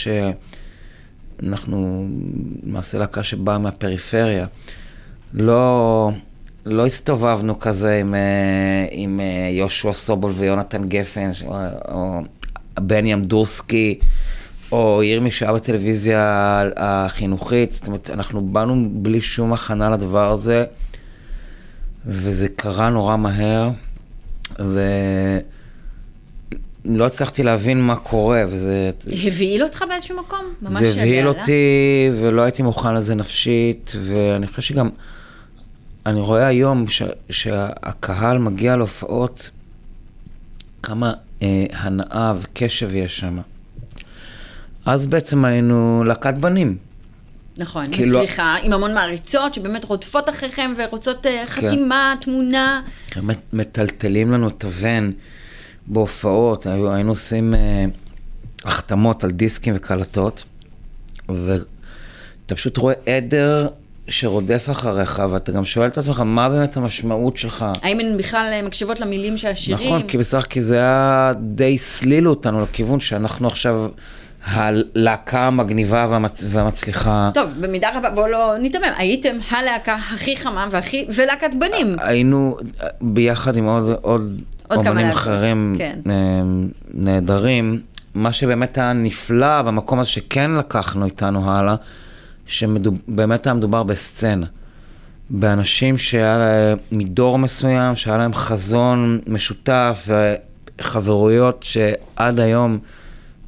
שאנחנו 1.40 2.08
למעשה 2.64 2.98
להקה 2.98 3.24
שבאה 3.24 3.58
מהפריפריה, 3.58 4.46
לא... 5.34 6.12
לא 6.66 6.86
הסתובבנו 6.86 7.60
כזה 7.60 8.00
עם, 8.00 8.16
אה, 8.16 8.86
עם 8.92 9.20
אה, 9.20 9.50
יהושע 9.52 9.94
סובול 9.94 10.32
ויונתן 10.32 10.88
גפן, 10.88 11.32
או, 11.46 11.56
או 11.92 12.22
בני 12.80 13.14
אמדורסקי, 13.14 14.00
או 14.74 15.04
ירמי 15.04 15.32
שעה 15.32 15.54
בטלוויזיה 15.54 16.64
החינוכית. 16.76 17.74
זאת 17.74 17.88
אומרת, 17.88 18.10
אנחנו 18.10 18.42
באנו 18.42 18.90
בלי 18.92 19.22
שום 19.22 19.54
הכנה 19.54 19.90
לדבר 19.90 20.32
הזה, 20.32 20.66
וזה 22.06 22.48
קרה 22.56 22.90
נורא 22.90 23.18
מהר, 23.18 23.70
ולא 24.60 24.76
הצלחתי 27.06 27.44
להבין 27.44 27.82
מה 27.82 27.96
קורה, 27.96 28.44
וזה... 28.48 28.92
הבהיל 29.28 29.64
אותך 29.64 29.84
באיזשהו 29.90 30.20
מקום? 30.20 30.46
ממש 30.62 30.84
זה 30.84 31.02
הבהיל? 31.02 31.28
אותי, 31.28 32.10
ולא 32.14 32.42
הייתי 32.42 32.62
מוכן 32.62 32.94
לזה 32.94 33.16
נפשית, 33.16 33.94
ואני 34.04 34.48
חושב 34.48 34.62
שגם, 34.62 34.90
אני 36.06 36.22
רואה 36.22 36.48
היום 36.48 36.90
ש, 36.90 37.02
שהקהל 37.30 38.38
מגיע 38.38 38.76
להופעות, 38.76 39.50
כמה 40.84 41.14
אה, 41.42 41.66
הנאה 41.72 42.34
וקשב 42.42 42.96
יש 42.96 43.20
שם. 43.20 43.38
אז 44.86 45.08
בעצם 45.08 45.46
היינו 45.46 46.04
להקת 46.08 46.38
בנים. 46.38 46.78
נכון, 47.58 47.86
כאילו- 47.92 48.18
מצליחה, 48.20 48.56
עם 48.64 48.74
המון 48.74 48.94
מעריצות 48.94 49.54
שבאמת 49.54 49.86
רודפות 49.86 50.30
אחריכם 50.30 50.74
ורוצות 50.78 51.24
כן. 51.24 51.30
אה, 51.30 51.48
חתימה, 51.48 52.16
תמונה. 52.22 52.82
באמת 53.16 53.40
מטלטלים 53.54 54.32
לנו 54.32 54.48
את 54.48 54.64
הוון 54.64 55.12
בהופעות, 55.88 56.66
היו- 56.66 56.94
היינו 56.94 57.10
עושים 57.12 57.54
אה, 57.54 57.86
החתמות 58.66 59.24
על 59.24 59.32
דיסקים 59.32 59.74
וקלטות, 59.78 60.44
ואתה 61.30 61.66
פשוט 62.56 62.78
רואה 62.78 62.94
עדר 63.06 63.68
שרודף 64.08 64.68
אחריך, 64.72 65.24
ואתה 65.30 65.52
גם 65.52 65.66
שואל 65.66 65.88
את 65.88 65.98
עצמך, 65.98 66.20
מה 66.26 66.50
באמת 66.50 66.78
המשמעות 66.78 67.38
שלך? 67.38 67.66
האם 67.82 68.00
הן 68.00 68.18
בכלל 68.18 68.50
אה, 68.54 68.62
מקשיבות 68.62 69.00
למילים 69.00 69.38
של 69.38 69.48
השירים? 69.48 69.88
נכון, 69.88 70.08
כי 70.08 70.18
בסך 70.18 70.44
הכל 70.46 70.60
זה 70.60 70.76
היה 70.76 71.32
די 71.42 71.76
הסלילו 71.76 72.30
אותנו 72.30 72.64
לכיוון 72.64 73.00
שאנחנו 73.00 73.48
עכשיו 73.48 73.90
הלהקה 74.46 75.48
המגניבה 75.48 76.08
והמצ... 76.10 76.44
והמצליחה. 76.48 77.32
טוב, 77.34 77.54
במידה 77.60 77.90
רבה, 77.98 78.10
בואו 78.10 78.28
לא 78.28 78.58
ניתמם, 78.58 78.92
הייתם 78.98 79.36
הלהקה 79.52 79.96
הכי 80.14 80.38
חמה 80.38 80.68
והכי, 80.72 81.06
ולהקת 81.16 81.50
בנים. 81.60 81.96
היינו 82.00 82.58
ביחד 83.02 83.58
עם 83.58 83.66
עוד, 83.66 83.98
עוד, 84.02 84.42
עוד 84.68 84.88
אומנים 84.88 85.10
אחרים 85.10 85.76
כן. 85.78 86.00
אה, 86.10 86.14
נהדרים. 86.94 87.82
מה 88.14 88.34
שבאמת 88.34 88.78
היה 88.78 88.94
נפלא 88.94 89.62
במקום 89.62 90.00
הזה 90.00 90.10
שכן 90.10 90.52
לקחנו 90.52 91.06
איתנו 91.06 91.52
הלאה, 91.52 91.76
שבאמת 92.46 93.48
היה 93.48 93.54
מדובר 93.54 93.84
בסצנה. 93.84 94.46
באנשים 95.30 95.98
שהיה 95.98 96.38
להם, 96.38 96.78
מדור 96.92 97.40
מסוים, 97.40 97.96
שהיה 97.96 98.18
להם 98.18 98.34
חזון 98.34 99.20
משותף 99.28 100.08
וחברויות 100.80 101.64
שעד 101.64 102.40
היום 102.40 102.80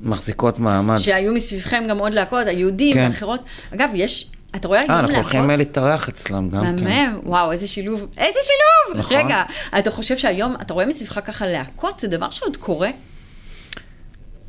מחזיקות 0.01 0.59
מעמד. 0.59 0.97
שהיו 0.97 1.33
מסביבכם 1.33 1.83
גם 1.89 1.97
עוד 1.97 2.13
להקות, 2.13 2.47
היהודים 2.47 2.93
כן. 2.93 3.07
ואחרות. 3.11 3.39
אגב, 3.73 3.89
יש, 3.93 4.29
אתה 4.55 4.67
רואה 4.67 4.79
אה, 4.79 4.83
היום 4.85 4.99
אנחנו 4.99 5.13
להקות? 5.15 5.31
הולכים 5.33 5.49
להתארח 5.51 6.09
אצלם 6.09 6.49
גם 6.49 6.63
כן. 6.77 6.83
מהמם, 6.83 7.19
וואו, 7.23 7.51
איזה 7.51 7.67
שילוב, 7.67 7.99
איזה 8.17 8.39
שילוב! 8.43 8.99
נכון. 8.99 9.17
רגע, 9.17 9.43
אתה 9.79 9.91
חושב 9.91 10.17
שהיום, 10.17 10.55
אתה 10.61 10.73
רואה 10.73 10.85
מסביבך 10.85 11.19
ככה 11.25 11.47
להקות, 11.47 11.99
זה 11.99 12.07
דבר 12.07 12.29
שעוד 12.29 12.57
קורה? 12.57 12.89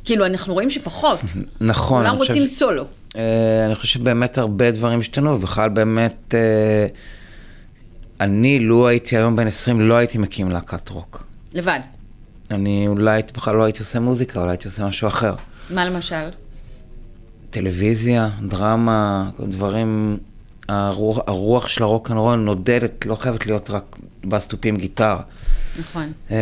כאילו, 0.05 0.25
אנחנו 0.25 0.53
רואים 0.53 0.69
שפחות. 0.69 1.19
נכון, 1.61 2.03
כולם 2.03 2.17
חושב 2.17 2.29
רוצים 2.31 2.47
ש- 2.47 2.59
סולו. 2.59 2.83
אה, 3.15 3.21
אני 3.65 3.75
חושב 3.75 3.87
שבאמת 3.99 4.37
הרבה 4.37 4.71
דברים 4.71 4.99
השתנו, 4.99 5.33
ובכלל 5.35 5.69
באמת, 5.69 6.33
אה, 6.37 6.87
אני, 8.21 8.59
לו 8.59 8.87
הייתי 8.87 9.17
היום 9.17 9.35
בן 9.35 9.47
20, 9.47 9.81
לא 9.81 9.93
הייתי 9.93 10.17
מקים 10.17 10.51
להקת 10.51 10.89
רוק. 10.89 11.27
לבד. 11.53 11.79
אני 12.51 12.87
אולי 12.87 13.21
בכלל 13.33 13.55
לא 13.55 13.63
הייתי 13.63 13.79
עושה 13.79 13.99
מוזיקה, 13.99 14.39
אולי 14.39 14.51
הייתי 14.51 14.67
עושה 14.67 14.85
משהו 14.85 15.07
אחר. 15.07 15.35
מה 15.69 15.85
למשל? 15.85 16.29
טלוויזיה, 17.49 18.29
דרמה, 18.47 19.29
דברים, 19.39 20.17
הרוח, 20.69 21.19
הרוח 21.27 21.67
של 21.67 21.83
הרוק 21.83 22.11
אנד 22.11 22.17
רול 22.19 22.35
נודדת, 22.35 23.05
לא 23.05 23.15
חייבת 23.15 23.45
להיות 23.45 23.69
רק 23.69 23.97
בסטופים 24.25 24.75
גיטרה. 24.75 25.21
נכון. 25.79 26.11
אה, 26.31 26.37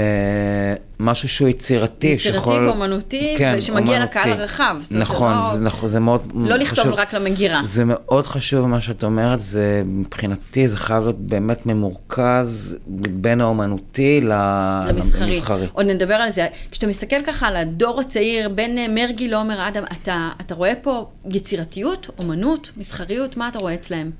משהו 1.00 1.30
שהוא 1.30 1.48
יצירתי, 1.48 2.08
יצירתי 2.08 2.50
ואומנותי, 2.50 3.38
ושמגיע 3.58 4.04
לקהל 4.04 4.32
הרחב. 4.32 4.77
נכון, 4.92 5.36
זה, 5.54 5.60
נכון, 5.60 5.89
זה 5.89 6.00
מאוד 6.00 6.32
לא 6.36 6.56
לכתוב 6.56 6.86
חשוב. 6.86 6.94
רק 6.94 7.13
למגירה. 7.13 7.62
זה 7.65 7.84
מאוד 7.86 8.27
חשוב 8.27 8.68
מה 8.68 8.82
שאת 8.82 9.04
אומרת, 9.04 9.39
זה 9.39 9.82
מבחינתי 9.86 10.68
זה 10.68 10.77
חייב 10.77 11.04
להיות 11.04 11.20
באמת 11.20 11.65
ממורכז 11.65 12.77
בין 12.88 13.42
האומנותי 13.42 14.22
למסחרי. 14.22 15.32
למסחרי. 15.32 15.68
עוד 15.74 15.86
נדבר 15.86 16.13
על 16.13 16.32
זה. 16.32 16.48
כשאתה 16.72 16.88
מסתכל 16.88 17.24
ככה 17.25 17.48
על 17.48 17.56
הדור 17.56 18.00
הצעיר, 18.00 18.50
בין 18.50 18.77
אה, 18.77 18.88
מרגי 18.88 19.27
לעומר 19.27 19.68
אדם, 19.68 19.84
אתה, 19.92 20.30
אתה 20.42 20.56
רואה 20.56 20.74
פה 20.82 21.08
יצירתיות, 21.30 22.08
אומנות, 22.20 22.72
מסחריות, 22.77 23.38
מה 23.38 23.48
אתה 23.48 23.60
רואה 23.60 23.74
אצלהם? 23.74 24.12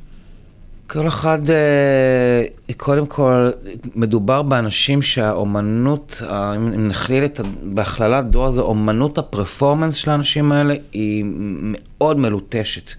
כל 0.88 1.08
אחד, 1.08 1.50
אה, 1.50 2.44
קודם 2.78 3.06
כל, 3.06 3.50
מדובר 3.96 4.42
באנשים 4.42 5.02
שהאומנות, 5.02 6.24
אה, 6.30 6.56
אם 6.56 6.88
נכליל 6.88 7.26
את, 7.26 7.40
בהכללת 7.64 8.30
דור 8.30 8.46
הזה, 8.46 8.62
אומנות 8.62 9.18
הפרפורמנס 9.18 9.96
של 9.96 10.12
האנשים 10.12 10.52
האלה 10.52 10.76
היא 10.92 11.26
מאוד 11.28 12.20
מלוטשת. 12.20 12.92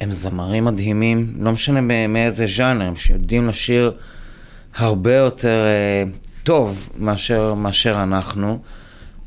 הם 0.00 0.10
זמרים 0.10 0.64
מדהימים, 0.64 1.32
לא 1.40 1.52
משנה 1.52 2.06
מאיזה 2.08 2.46
ז'אנר, 2.46 2.86
הם 2.86 2.96
שיודעים 2.96 3.48
לשיר 3.48 3.92
הרבה 4.76 5.14
יותר 5.14 5.66
אה, 5.66 6.04
טוב 6.44 6.88
מאשר, 6.98 7.54
מאשר 7.54 8.02
אנחנו. 8.02 8.58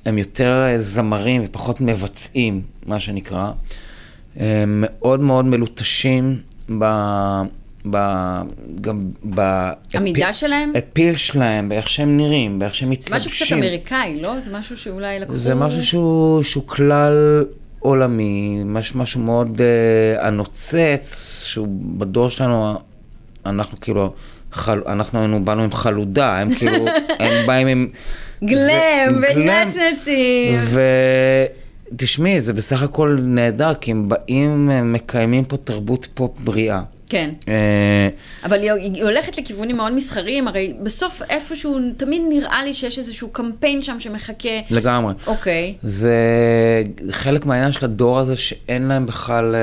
הם 0.05 0.17
יותר 0.17 0.63
זמרים 0.77 1.41
ופחות 1.45 1.81
מבצעים, 1.81 2.61
מה 2.85 2.99
שנקרא. 2.99 3.51
הם 4.35 4.83
מאוד 4.85 5.21
מאוד 5.21 5.45
מלוטשים 5.45 6.37
ב... 6.69 6.83
ב... 7.91 7.97
גם 8.81 8.99
ב... 9.35 9.69
המידה 9.93 10.33
שלהם? 10.33 10.73
הפיל 10.77 11.15
שלהם, 11.15 11.69
באיך 11.69 11.89
שהם 11.89 12.17
נראים, 12.17 12.59
באיך 12.59 12.73
שהם 12.73 12.89
מתלבשים. 12.89 13.15
משהו 13.15 13.31
קצת 13.45 13.55
אמריקאי, 13.55 14.19
לא? 14.21 14.39
זה 14.39 14.57
משהו 14.57 14.77
שאולי 14.77 15.19
לקחו... 15.19 15.37
זה 15.37 15.55
משהו 15.55 15.83
שהוא, 15.85 16.43
שהוא 16.43 16.67
כלל 16.67 17.43
עולמי, 17.79 18.61
מש, 18.65 18.95
משהו 18.95 19.21
מאוד 19.21 19.57
uh, 19.57 20.21
הנוצץ, 20.23 21.41
שהוא 21.45 21.67
בדור 21.97 22.29
שלנו, 22.29 22.79
אנחנו 23.45 23.79
כאילו, 23.79 24.13
חל, 24.51 24.81
אנחנו 24.87 25.19
היינו, 25.19 25.43
באנו 25.43 25.63
עם 25.63 25.71
חלודה, 25.71 26.37
הם 26.37 26.55
כאילו, 26.55 26.85
הם 27.19 27.47
באים 27.47 27.67
עם... 27.67 27.87
גלם 28.43 28.59
זה- 29.19 29.27
גלם. 29.33 29.45
ותשמעי, 31.93 32.41
זה 32.41 32.53
בסך 32.53 32.83
הכל 32.83 33.17
נהדר, 33.21 33.73
כי 33.73 33.91
הם 33.91 34.09
באים, 34.09 34.69
מקיימים 34.93 35.45
פה 35.45 35.57
תרבות 35.57 36.07
פופ 36.13 36.39
בריאה. 36.39 36.81
כן. 37.09 37.29
אה, 37.47 38.09
אבל 38.43 38.59
היא, 38.61 39.03
הולכת 39.03 39.37
לכיוונים 39.37 39.77
מאוד 39.77 39.95
מסחריים, 39.95 40.47
הרי 40.47 40.73
בסוף 40.83 41.21
איפשהו, 41.29 41.79
תמיד 41.97 42.21
נראה 42.29 42.63
לי 42.63 42.73
שיש 42.73 42.99
איזשהו 42.99 43.29
קמפיין 43.29 43.81
שם 43.81 43.99
שמחכה. 43.99 44.49
לגמרי. 44.69 45.13
אוקיי. 45.27 45.73
זה 45.83 46.13
חלק 47.11 47.45
מהעניין 47.45 47.71
של 47.71 47.85
הדור 47.85 48.19
הזה 48.19 48.35
שאין 48.35 48.87
להם 48.87 49.05
בכלל, 49.05 49.55
אה, 49.55 49.61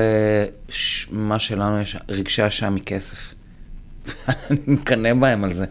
ש- 0.69 1.07
מה 1.11 1.39
שלנו 1.39 1.81
יש, 1.81 1.97
רגשי 2.09 2.47
אשם 2.47 2.75
מכסף. 2.75 3.33
אני 4.49 4.57
מקנא 4.67 5.13
בהם 5.13 5.43
על 5.43 5.53
זה. 5.53 5.65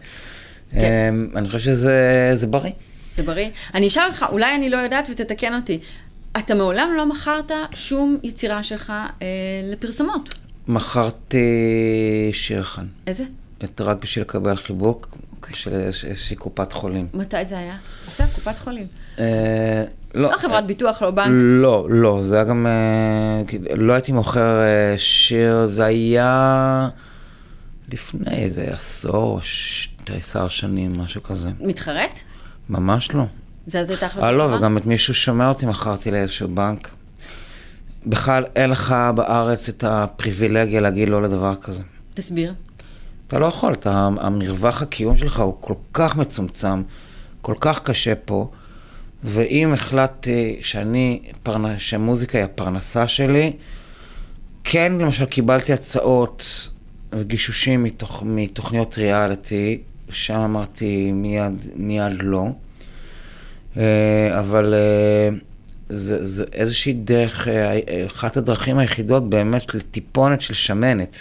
כן. 0.71 0.77
אה, 0.77 1.09
אני 1.39 1.47
חושב 1.47 1.59
שזה 1.59 2.31
זה 2.35 2.47
בריא. 2.47 2.71
זה 3.15 3.23
בריא. 3.23 3.49
אני 3.73 3.87
אשאל 3.87 4.03
אותך, 4.07 4.25
אולי 4.29 4.55
אני 4.55 4.69
לא 4.69 4.77
יודעת 4.77 5.07
ותתקן 5.11 5.55
אותי. 5.55 5.79
אתה 6.37 6.55
מעולם 6.55 6.89
לא 6.97 7.05
מכרת 7.05 7.51
שום 7.71 8.17
יצירה 8.23 8.63
שלך 8.63 8.89
אה, 9.21 9.25
לפרסומות. 9.71 10.29
מכרתי 10.67 11.45
שיר 12.33 12.59
אחד. 12.61 12.83
איזה? 13.07 13.23
את 13.63 13.81
רק 13.81 13.97
בשביל 14.01 14.23
לקבל 14.23 14.55
חיבוק 14.57 15.09
אוקיי. 15.35 15.55
של 15.55 15.73
איזוש- 15.73 16.05
איזושהי 16.05 16.35
קופת 16.35 16.73
חולים. 16.73 17.07
מתי 17.13 17.45
זה 17.45 17.57
היה? 17.59 17.77
בסדר, 18.07 18.27
קופת 18.35 18.59
חולים. 18.59 18.87
אה, 19.19 19.83
לא 20.13 20.37
חברת 20.37 20.65
ביטוח, 20.65 21.01
לא 21.01 21.11
בנק. 21.11 21.27
לא, 21.33 21.87
לא, 21.89 22.21
זה 22.25 22.35
היה 22.35 22.43
גם... 22.43 22.67
אה, 22.67 23.43
לא 23.75 23.93
הייתי 23.93 24.11
מוכר 24.11 24.61
אה, 24.61 24.93
שיר, 24.97 25.65
זה 25.67 25.85
היה 25.85 26.89
לפני 27.91 28.35
איזה 28.43 28.63
עשור, 28.73 29.39
12 29.41 30.49
שנים, 30.49 30.93
משהו 30.99 31.23
כזה. 31.23 31.49
מתחרט? 31.59 32.19
ממש 32.69 33.11
לא. 33.11 33.23
זה 33.67 33.79
אז 33.79 33.89
הייתה 33.89 34.05
החלטה 34.05 34.25
אה, 34.25 34.31
טובה? 34.31 34.51
לא, 34.51 34.55
וגם 34.55 34.77
את 34.77 34.85
מישהו 34.85 35.13
שומע 35.13 35.49
אותי 35.49 35.65
מכרתי 35.65 36.11
לאיזשהו 36.11 36.47
בנק. 36.47 36.89
בכלל, 38.05 38.45
אין 38.55 38.69
לך 38.69 38.95
בארץ 39.15 39.69
את 39.69 39.83
הפריבילגיה 39.83 40.81
להגיד 40.81 41.09
לא 41.09 41.21
לדבר 41.21 41.55
כזה. 41.55 41.83
תסביר. 42.13 42.53
אתה 43.27 43.39
לא 43.39 43.45
יכול, 43.45 43.73
אתה, 43.73 44.09
המרווח 44.19 44.81
הקיום 44.81 45.17
שלך 45.17 45.39
הוא 45.39 45.53
כל 45.59 45.73
כך 45.93 46.15
מצומצם, 46.15 46.83
כל 47.41 47.55
כך 47.59 47.81
קשה 47.83 48.15
פה, 48.15 48.51
ואם 49.23 49.73
החלטתי 49.73 50.59
שאני, 50.61 51.21
פרנ... 51.43 51.79
שמוזיקה 51.79 52.37
היא 52.37 52.45
הפרנסה 52.45 53.07
שלי, 53.07 53.53
כן, 54.63 54.93
למשל, 54.99 55.25
קיבלתי 55.25 55.73
הצעות 55.73 56.69
וגישושים 57.13 57.83
מתוך, 57.83 58.23
מתוכניות 58.25 58.97
ריאליטי, 58.97 59.81
שם 60.09 60.39
אמרתי 60.39 61.11
מיד, 61.11 61.67
מיד 61.75 62.13
לא. 62.19 62.47
אה, 63.77 64.39
אבל 64.39 64.73
אה, 64.73 65.29
זה, 65.89 66.25
זה 66.25 66.43
איזושהי 66.53 66.93
דרך, 66.93 67.47
אה, 67.47 67.79
אחת 68.05 68.37
הדרכים 68.37 68.77
היחידות 68.77 69.29
באמת 69.29 69.75
לטיפונת 69.75 70.41
של 70.41 70.53
שמנת. 70.53 71.17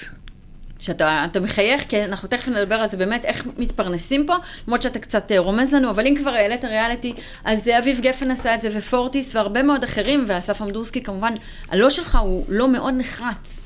שאתה 0.78 1.26
אתה 1.30 1.40
מחייך, 1.40 1.84
כי 1.88 2.04
אנחנו 2.04 2.28
תכף 2.28 2.48
נדבר 2.48 2.74
על 2.74 2.88
זה 2.88 2.96
באמת, 2.96 3.24
איך 3.24 3.46
מתפרנסים 3.58 4.26
פה, 4.26 4.34
למרות 4.66 4.82
שאתה 4.82 4.98
קצת 4.98 5.32
רומז 5.38 5.74
לנו, 5.74 5.90
אבל 5.90 6.06
אם 6.06 6.14
כבר 6.18 6.30
העלית 6.30 6.64
ריאליטי, 6.64 7.14
אז 7.44 7.68
אביב 7.78 8.00
גפן 8.00 8.30
עשה 8.30 8.54
את 8.54 8.62
זה, 8.62 8.68
ופורטיס, 8.74 9.36
והרבה 9.36 9.62
מאוד 9.62 9.84
אחרים, 9.84 10.24
ואסף 10.26 10.62
עמדורסקי 10.62 11.02
כמובן, 11.02 11.34
הלא 11.68 11.90
שלך 11.90 12.18
הוא 12.22 12.44
לא 12.48 12.68
מאוד 12.68 12.94
נחרץ. 12.98 13.60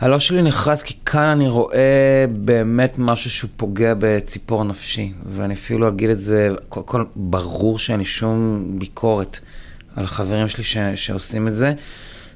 הלא 0.00 0.18
שלי 0.18 0.42
נחרץ 0.42 0.82
כי 0.82 0.94
כאן 1.06 1.20
אני 1.20 1.48
רואה 1.48 2.24
באמת 2.30 2.98
משהו 2.98 3.30
שהוא 3.30 3.50
פוגע 3.56 3.94
בציפור 3.98 4.64
נפשי, 4.64 5.12
ואני 5.26 5.54
אפילו 5.54 5.88
אגיד 5.88 6.10
את 6.10 6.20
זה, 6.20 6.50
קודם 6.68 6.86
כל 6.86 7.04
ברור 7.16 7.78
שאין 7.78 7.98
לי 7.98 8.04
שום 8.04 8.64
ביקורת 8.78 9.38
על 9.96 10.04
החברים 10.04 10.48
שלי 10.48 10.64
ש, 10.64 10.76
שעושים 10.94 11.48
את 11.48 11.54
זה, 11.54 11.72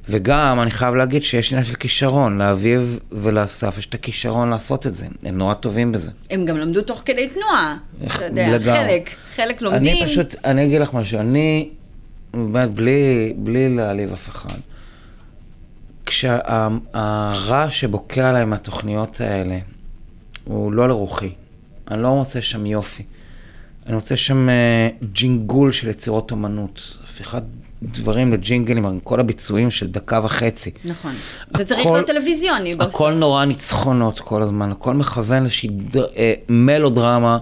וגם 0.09 0.61
אני 0.62 0.71
חייב 0.71 0.95
להגיד 0.95 1.23
שיש 1.23 1.52
עניין 1.52 1.64
של 1.64 1.75
כישרון, 1.75 2.38
לאביב 2.38 2.99
ולאסף 3.12 3.78
יש 3.78 3.87
את 3.87 3.95
הכישרון 3.95 4.50
לעשות 4.50 4.87
את 4.87 4.95
זה, 4.95 5.07
הם 5.23 5.38
נורא 5.38 5.54
טובים 5.54 5.92
בזה. 5.92 6.11
הם 6.31 6.45
גם 6.45 6.57
למדו 6.57 6.83
תוך 6.83 7.02
כדי 7.04 7.28
תנועה, 7.28 7.76
אתה 8.07 8.25
יודע, 8.25 8.47
לגמרי. 8.47 8.88
חלק, 8.88 9.11
חלק 9.35 9.62
לומדים. 9.62 9.97
אני 9.97 10.07
פשוט, 10.07 10.35
אני 10.45 10.64
אגיד 10.64 10.81
לך 10.81 10.95
משהו, 10.95 11.19
אני, 11.19 11.69
באמת, 12.35 12.71
בלי, 12.71 13.33
בלי 13.37 13.76
להעליב 13.76 14.12
אף 14.12 14.28
אחד, 14.28 14.59
כשהרע 16.12 17.66
שבוקע 17.71 18.28
עליי 18.28 18.45
מהתוכניות 18.45 19.21
האלה, 19.21 19.59
הוא 20.45 20.73
לא 20.73 20.88
לרוחי. 20.88 21.33
אני 21.90 22.02
לא 22.02 22.14
מוצא 22.14 22.40
שם 22.40 22.66
יופי. 22.66 23.02
אני 23.87 23.95
מוצא 23.95 24.16
שם 24.16 24.49
אה, 24.49 24.88
ג'ינגול 25.12 25.73
של 25.73 25.88
יצירות 25.88 26.31
אומנות. 26.31 26.99
הפיכת 27.04 27.42
דברים 27.83 28.33
לג'ינגלים, 28.33 28.87
עם 28.87 29.00
כל 29.00 29.21
הביצועים 29.21 29.71
של 29.71 29.87
דקה 29.88 30.21
וחצי. 30.25 30.71
נכון. 30.85 31.12
זה 31.57 31.64
צריך 31.64 31.81
הכל- 31.81 31.92
להיות 31.92 32.07
טלוויזיוני 32.07 32.73
בסוף. 32.75 32.95
הכל 32.95 33.12
נורא 33.12 33.45
ניצחונות 33.45 34.21
כל 34.21 34.42
הזמן, 34.42 34.73
הכל 34.73 34.95
מכוון 34.95 35.42
לאיזושהי 35.42 35.69
אה, 36.16 36.33
מלודרמה, 36.49 37.38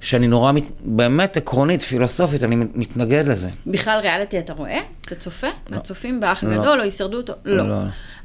שאני 0.00 0.26
נורא, 0.26 0.52
מת, 0.52 0.64
באמת 0.80 1.36
עקרונית, 1.36 1.82
פילוסופית, 1.82 2.42
אני 2.42 2.56
מתנגד 2.56 3.28
לזה. 3.28 3.48
בכלל 3.66 3.98
ריאליטי 4.02 4.38
אתה 4.38 4.52
רואה? 4.52 4.80
אתה 5.00 5.14
צופה? 5.14 5.46
מהצופים 5.70 6.20
באח 6.20 6.44
לא. 6.44 6.52
הגדול, 6.52 6.80
או 6.80 6.84
ישרדו 6.84 7.16
אותו? 7.16 7.32
לא. 7.44 7.68
לא. 7.68 7.76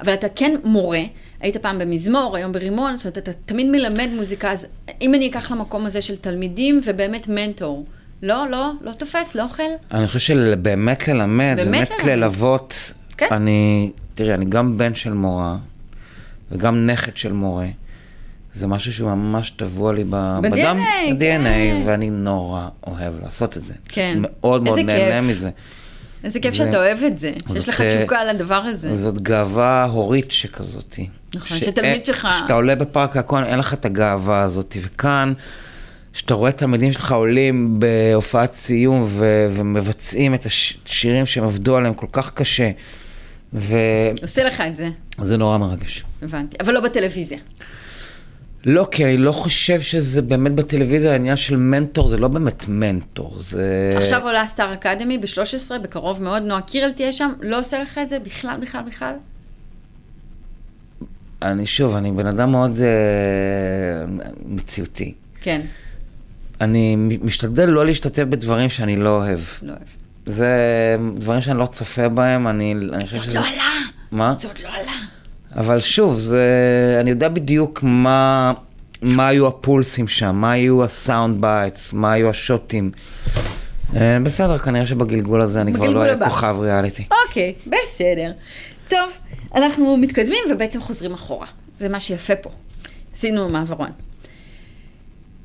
אבל 0.02 0.14
אתה 0.14 0.30
כן 0.30 0.56
מורה, 0.64 1.02
היית 1.40 1.58
פעם 1.58 1.80
במזמור, 1.80 2.36
היום 2.36 2.52
ברימון, 2.52 2.98
זאת 2.98 3.06
אומרת, 3.06 3.18
אתה 3.18 3.32
תמיד 3.46 3.68
מלמד 3.68 4.10
מוזיקה, 4.16 4.52
אז 4.52 4.68
אם 5.02 5.16
אני 5.16 5.30
אקח 5.30 5.52
למקום 5.52 5.86
הזה 5.86 6.02
של 6.02 6.16
תלמידים 6.16 6.82
ובאמת 6.86 7.28
מנטור, 7.28 7.86
לא, 8.24 8.50
לא, 8.50 8.72
לא 8.82 8.92
תופס, 8.92 9.36
לא 9.36 9.44
אוכל? 9.44 9.64
אני 9.92 10.08
חושב 10.08 10.20
שבאמת 10.20 11.08
ללמד, 11.08 11.54
באמת 11.58 11.90
ללמד. 11.90 12.12
ללוות, 12.12 12.94
כן. 13.18 13.28
אני, 13.32 13.92
תראי, 14.14 14.34
אני 14.34 14.46
גם 14.46 14.78
בן 14.78 14.96
של 14.96 15.14
מורה, 15.14 15.58
וגם 16.52 16.88
נכד 16.88 17.18
של 17.18 17.32
מורה. 17.32 17.68
זה 18.54 18.68
משהו 18.68 18.94
שהוא 18.94 19.10
ממש 19.12 19.50
טבוע 19.50 19.94
לי 19.94 20.04
ב- 20.04 20.10
ב-DNA, 20.42 20.50
בדם, 20.50 20.80
כן. 20.80 21.16
ב-DNA, 21.20 21.86
ואני 21.88 22.10
נורא 22.10 22.68
אוהב 22.88 23.14
לעשות 23.24 23.58
את 23.58 23.66
זה. 23.66 23.74
כן. 23.90 24.18
מאוד 24.22 24.64
מאוד 24.64 24.80
נהנה 24.80 25.22
כיף. 25.22 25.30
מזה. 25.30 25.50
איזה 26.24 26.40
כיף 26.40 26.52
זה- 26.56 26.58
שאתה 26.58 26.78
אוהב 26.78 27.04
את 27.04 27.20
זה, 27.20 27.34
שיש 27.54 27.70
לך 27.70 27.82
אה, 27.82 27.98
תשוקה 27.98 28.24
לדבר 28.26 28.56
הזה. 28.56 28.94
זאת 28.94 29.22
גאווה 29.22 29.84
הורית 29.84 30.32
שכזאתי. 30.32 31.10
נכון, 31.36 31.48
שאין- 31.58 31.72
שתלמיד 31.72 32.06
שלך- 32.06 32.28
כשאתה 32.36 32.54
עולה 32.54 32.76
בפארק 32.76 33.16
הירקון, 33.16 33.44
אין 33.44 33.60
לך 33.60 33.74
את 33.74 33.86
הגאווה 33.86 34.42
הזאת, 34.42 34.78
וכאן, 34.82 35.34
כשאתה 36.14 36.34
רואה 36.34 36.52
תלמידים 36.52 36.92
שלך 36.94 37.12
עולים 37.12 37.80
בהופעת 37.80 38.54
סיום 38.54 39.04
ו- 39.08 39.48
ומבצעים 39.52 40.34
את 40.34 40.46
השירים 40.46 41.26
שהם 41.26 41.44
עבדו 41.44 41.78
עליהם 41.78 41.94
כל 41.94 42.08
כך 42.12 42.32
קשה, 42.34 42.72
וזה 43.54 43.78
עושה 44.22 44.44
לך 44.44 44.64
את 44.68 44.76
זה, 44.76 45.38
נורא 45.38 45.58
מרגש. 45.58 46.04
הבנתי. 46.22 46.58
אבל 46.60 46.74
לא 46.74 46.80
בטלוויזיה. 46.80 47.38
לא, 48.66 48.88
כי 48.92 49.06
אני 49.06 49.18
לא 49.18 49.32
חושב 49.32 49.82
שזה 49.82 50.22
באמת 50.22 50.56
בטלוויזיה, 50.56 51.12
העניין 51.12 51.38
של 51.38 51.56
מנטור, 51.56 52.08
זה 52.08 52.18
לא 52.18 52.28
באמת 52.28 52.66
מנטור, 52.68 53.36
זה... 53.40 53.94
עכשיו 53.98 54.24
עולה 54.24 54.48
סטאר 54.48 54.74
אקדמי 54.74 55.18
ב-13, 55.18 55.78
בקרוב 55.78 56.24
מאוד, 56.24 56.44
נועה 56.44 56.62
קירל 56.62 56.92
תהיה 56.92 57.12
שם, 57.12 57.32
לא 57.42 57.60
עושה 57.60 57.80
לך 57.80 57.98
את 57.98 58.10
זה 58.10 58.20
בכלל, 58.20 58.58
בכלל, 58.62 58.82
בכלל? 58.88 59.14
אני 61.42 61.66
שוב, 61.66 61.96
אני 61.96 62.12
בן 62.12 62.28
אדם 62.28 62.52
מאוד 62.52 62.80
אה, 62.80 64.26
מציאותי. 64.46 65.14
כן, 65.42 65.62
אני 66.62 66.96
משתדל 67.22 67.70
לא 67.70 67.86
להשתתף 67.86 68.24
בדברים 68.24 68.70
שאני 68.70 68.96
לא 68.96 69.10
אוהב. 69.10 69.40
לא 69.62 69.72
אוהב. 69.72 69.82
זה 70.26 70.48
דברים 71.16 71.42
שאני 71.42 71.60
לא 71.60 71.66
צופה 71.66 72.10
בהם, 72.10 72.48
אני, 72.48 72.76
אני 72.94 73.06
חושב 73.06 73.18
זאת 73.18 73.26
שזה... 73.26 73.40
לא 73.40 73.46
עלה. 73.46 73.72
מה? 74.12 74.36
זאת 74.38 74.64
לא 74.64 74.70
עלה. 74.70 74.92
אבל 75.56 75.80
שוב, 75.80 76.20
זה... 76.20 76.98
אני 77.02 77.10
יודע 77.10 77.30
בדיוק 77.30 77.80
מה, 77.84 78.54
מה 79.02 79.28
היו 79.28 79.48
הפולסים 79.48 80.08
שם, 80.08 80.36
מה 80.36 80.52
היו 80.52 80.84
ה 80.84 80.94
sound 80.94 81.42
bites, 81.42 81.94
מה 81.94 82.12
היו 82.12 82.30
ה 82.30 82.38
shotים. 82.38 82.92
אה, 83.96 84.18
בסדר, 84.24 84.58
כנראה 84.58 84.86
שבגלגול 84.86 85.42
הזה 85.42 85.62
אני 85.62 85.74
כבר 85.74 85.90
לא 85.90 86.00
אהיה. 86.00 86.30
כוכב 86.30 86.56
ריאליטי. 86.60 87.04
אוקיי, 87.28 87.54
בסדר. 87.68 88.32
טוב, 88.88 89.12
אנחנו 89.56 89.98
מתקדמים 89.98 90.44
ובעצם 90.52 90.82
חוזרים 90.82 91.14
אחורה. 91.14 91.48
זה 91.80 91.90
מה 91.90 92.00
שיפה 92.00 92.36
פה. 92.36 92.50
עשינו 93.14 93.50
מעברון. 93.50 93.90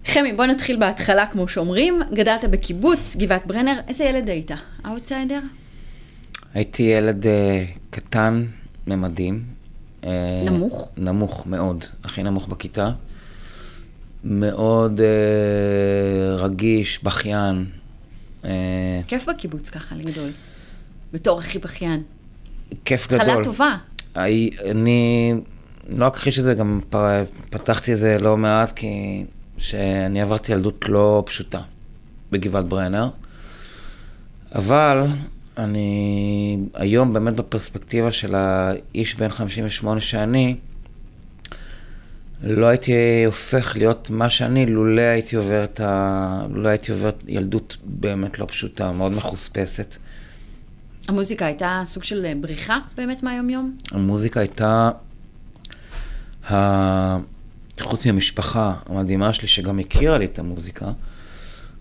חמי, 0.06 0.32
בוא 0.32 0.46
נתחיל 0.46 0.76
בהתחלה, 0.76 1.26
כמו 1.26 1.48
שאומרים. 1.48 2.00
גדלת 2.14 2.44
בקיבוץ, 2.44 3.16
גבעת 3.16 3.46
ברנר. 3.46 3.80
איזה 3.88 4.04
ילד 4.04 4.30
היית? 4.30 4.50
אאוטסיידר? 4.86 5.40
הייתי 6.54 6.82
ילד 6.82 7.26
אה, 7.26 7.64
קטן, 7.90 8.44
ממדים. 8.86 9.57
אה, 10.04 10.42
נמוך? 10.44 10.88
נמוך 10.96 11.46
מאוד, 11.46 11.84
הכי 12.04 12.22
נמוך 12.22 12.48
בכיתה. 12.48 12.90
מאוד 14.24 15.00
אה, 15.00 16.36
רגיש, 16.36 17.04
בכיין. 17.04 17.66
אה, 18.44 18.50
כיף 19.06 19.28
בקיבוץ 19.28 19.70
ככה 19.70 19.94
לגדול. 19.94 20.30
בתור 21.12 21.38
הכי 21.38 21.58
בכיין. 21.58 22.02
כיף 22.84 23.06
גדול. 23.06 23.20
התחלה 23.20 23.44
טובה. 23.44 23.76
אני 24.16 25.34
לא 25.88 26.08
אכחיש 26.08 26.38
את 26.38 26.44
זה, 26.44 26.54
גם 26.54 26.80
פתחתי 27.50 27.92
את 27.92 27.98
זה 27.98 28.18
לא 28.18 28.36
מעט, 28.36 28.72
כי 28.72 29.24
שאני 29.58 30.22
עברתי 30.22 30.52
ילדות 30.52 30.84
לא 30.88 31.22
פשוטה 31.26 31.60
בגבעת 32.30 32.64
ברנר. 32.64 33.08
אבל 34.54 35.06
אני 35.58 36.58
היום 36.74 37.12
באמת 37.12 37.34
בפרספקטיבה 37.34 38.12
של 38.12 38.34
האיש 38.34 39.14
בן 39.14 39.28
58 39.28 40.00
שאני, 40.00 40.56
לא 42.42 42.66
הייתי 42.66 43.24
הופך 43.26 43.76
להיות 43.76 44.10
מה 44.10 44.30
שאני, 44.30 44.66
לולא 44.66 45.00
הייתי 45.00 45.36
עובר 45.36 45.64
את 45.64 45.80
ה... 45.80 46.46
לולא 46.50 46.68
הייתי 46.68 46.92
עובר 46.92 47.10
ילדות 47.26 47.76
באמת 47.84 48.38
לא 48.38 48.44
פשוטה, 48.44 48.92
מאוד 48.92 49.12
מחוספסת. 49.12 49.96
המוזיקה 51.08 51.46
הייתה 51.46 51.82
סוג 51.84 52.02
של 52.02 52.26
בריחה 52.40 52.78
באמת 52.96 53.22
מהיום-יום? 53.22 53.76
המוזיקה 53.90 54.40
הייתה, 54.40 54.90
ה... 56.50 57.18
חוץ 57.80 58.06
מהמשפחה 58.06 58.74
המדהימה 58.86 59.32
שלי, 59.32 59.48
שגם 59.48 59.78
הכירה 59.78 60.18
לי 60.18 60.24
את 60.24 60.38
המוזיקה, 60.38 60.86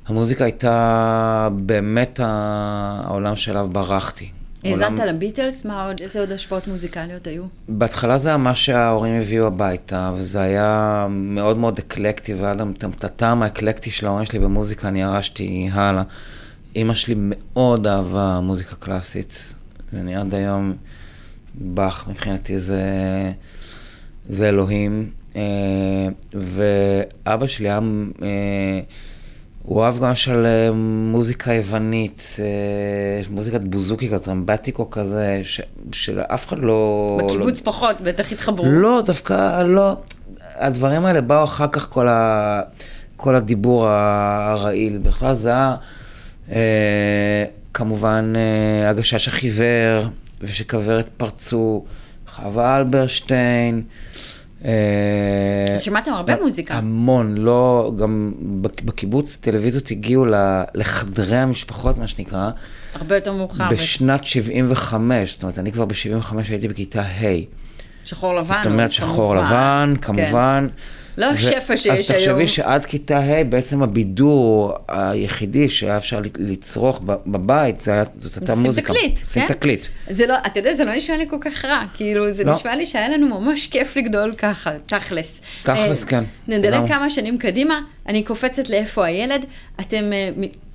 המוזיקה 0.07 0.43
הייתה 0.43 1.49
באמת 1.51 2.19
העולם 2.23 3.35
שאליו 3.35 3.67
ברחתי. 3.71 4.29
האזנת 4.63 4.99
לביטלס? 4.99 5.65
מה 5.65 5.85
עוד, 5.85 6.01
איזה 6.01 6.19
עוד 6.19 6.31
השפעות 6.31 6.67
מוזיקליות 6.67 7.27
היו? 7.27 7.43
בהתחלה 7.69 8.17
זה 8.17 8.29
היה 8.29 8.37
מה 8.37 8.55
שההורים 8.55 9.21
הביאו 9.21 9.47
הביתה, 9.47 10.11
וזה 10.15 10.41
היה 10.41 11.07
מאוד 11.09 11.57
מאוד 11.57 11.77
אקלקטי, 11.79 12.33
והיה 12.33 12.55
גם 12.55 12.71
את 12.97 13.03
הטעם 13.03 13.43
האקלקטי 13.43 13.91
של 13.91 14.07
ההורים 14.07 14.25
שלי 14.25 14.39
במוזיקה, 14.39 14.87
אני 14.87 15.01
ירשתי 15.01 15.69
הלאה. 15.71 16.03
אימא 16.75 16.93
שלי 16.93 17.15
מאוד 17.17 17.87
אהבה 17.87 18.39
מוזיקה 18.43 18.75
קלאסית, 18.75 19.53
ואני 19.93 20.15
עד 20.15 20.35
היום, 20.35 20.73
באך 21.55 22.07
מבחינתי 22.07 22.59
זה, 22.59 22.81
זה 24.29 24.49
אלוהים. 24.49 25.09
אה, 25.35 26.07
ואבא 26.33 27.47
שלי 27.47 27.69
היה, 27.69 27.79
אה, 28.21 28.79
הוא 29.67 29.83
אהב 29.83 29.99
גם 29.99 30.15
של 30.15 30.45
אה, 30.45 30.71
מוזיקה 31.11 31.53
יוונית, 31.53 32.37
מוזיקת 33.29 33.63
בוזוקי 33.63 34.09
כזה, 34.09 34.19
טרמבטיקו 34.19 34.89
כזה, 34.89 35.41
ש, 35.43 35.61
שאף 35.91 36.47
אחד 36.47 36.59
לא... 36.59 37.19
בקיבוץ 37.23 37.59
לא... 37.59 37.65
פחות, 37.65 38.01
בטח 38.01 38.31
התחברו. 38.31 38.65
לא, 38.65 39.01
דווקא 39.05 39.63
לא. 39.63 39.95
הדברים 40.55 41.05
האלה 41.05 41.21
באו 41.21 41.43
אחר 41.43 41.67
כך 41.71 41.89
כל, 41.89 42.07
ה, 42.07 42.61
כל 43.17 43.35
הדיבור 43.35 43.87
הרעיל. 43.87 44.97
בכלל 44.97 45.33
זה 45.33 45.49
היה 45.49 45.75
אה, 46.51 47.45
כמובן 47.73 48.33
אה, 48.35 48.89
הגשש 48.89 49.27
החיוור, 49.27 50.03
ושכוורת 50.41 51.09
פרצו, 51.09 51.85
חווה 52.27 52.77
אלברשטיין. 52.77 53.81
אה, 53.81 54.36
אז 54.61 55.81
שמעתם 55.81 56.11
הרבה 56.11 56.35
מוזיקה. 56.41 56.73
המון, 56.73 57.37
לא, 57.37 57.91
גם 57.99 58.33
בקיבוץ 58.61 59.37
טלוויזיות 59.41 59.91
הגיעו 59.91 60.25
לחדרי 60.75 61.37
המשפחות, 61.37 61.97
מה 61.97 62.07
שנקרא. 62.07 62.49
הרבה 62.93 63.15
יותר 63.15 63.33
מאוחר. 63.33 63.69
בשנת 63.69 64.23
75, 64.23 65.33
זאת 65.33 65.43
אומרת, 65.43 65.59
אני 65.59 65.71
כבר 65.71 65.85
ב-75 65.85 66.35
הייתי 66.49 66.67
בכיתה 66.67 67.01
ה'. 67.01 67.23
שחור 68.03 68.35
לבן, 68.35 68.55
זאת 68.63 68.71
אומרת, 68.71 68.91
שחור 68.91 69.35
לבן, 69.35 69.93
כן. 70.01 70.65
לא 71.17 71.25
השפע 71.25 71.77
שיש 71.77 71.85
היום. 71.85 71.99
אז 71.99 72.07
תחשבי 72.07 72.47
שעד 72.47 72.85
כיתה 72.85 73.19
ה' 73.19 73.43
בעצם 73.43 73.83
הבידור 73.83 74.73
היחידי 74.87 75.69
שהיה 75.69 75.97
אפשר 75.97 76.21
לצרוך 76.37 77.01
בבית, 77.05 77.79
זה 77.79 77.91
היה, 77.91 78.03
זאת 78.19 78.37
הייתה 78.37 78.55
מוזיקה. 78.55 78.93
שים 78.93 79.01
תקליט, 79.01 79.19
כן? 79.33 79.47
תקליט. 79.47 79.85
זה 80.09 80.27
לא, 80.27 80.35
אתה 80.45 80.59
יודע, 80.59 80.73
זה 80.73 80.85
לא 80.85 80.95
נשמע 80.95 81.17
לי 81.17 81.29
כל 81.29 81.37
כך 81.41 81.65
רע. 81.65 81.83
כאילו, 81.93 82.31
זה 82.31 82.43
לא. 82.43 82.51
נשמע 82.51 82.75
לי 82.75 82.85
שהיה 82.85 83.09
לנו 83.09 83.39
ממש 83.39 83.67
כיף 83.67 83.97
לגדול 83.97 84.33
ככה, 84.33 84.71
תכלס. 84.85 85.41
תכלס, 85.63 86.03
אה, 86.03 86.09
כן. 86.09 86.23
נדלג 86.47 86.87
כמה 86.87 87.09
שנים 87.09 87.37
קדימה, 87.37 87.81
אני 88.07 88.23
קופצת 88.23 88.69
לאיפה 88.69 89.05
הילד. 89.05 89.45
אתם 89.79 90.13
אה, 90.13 90.29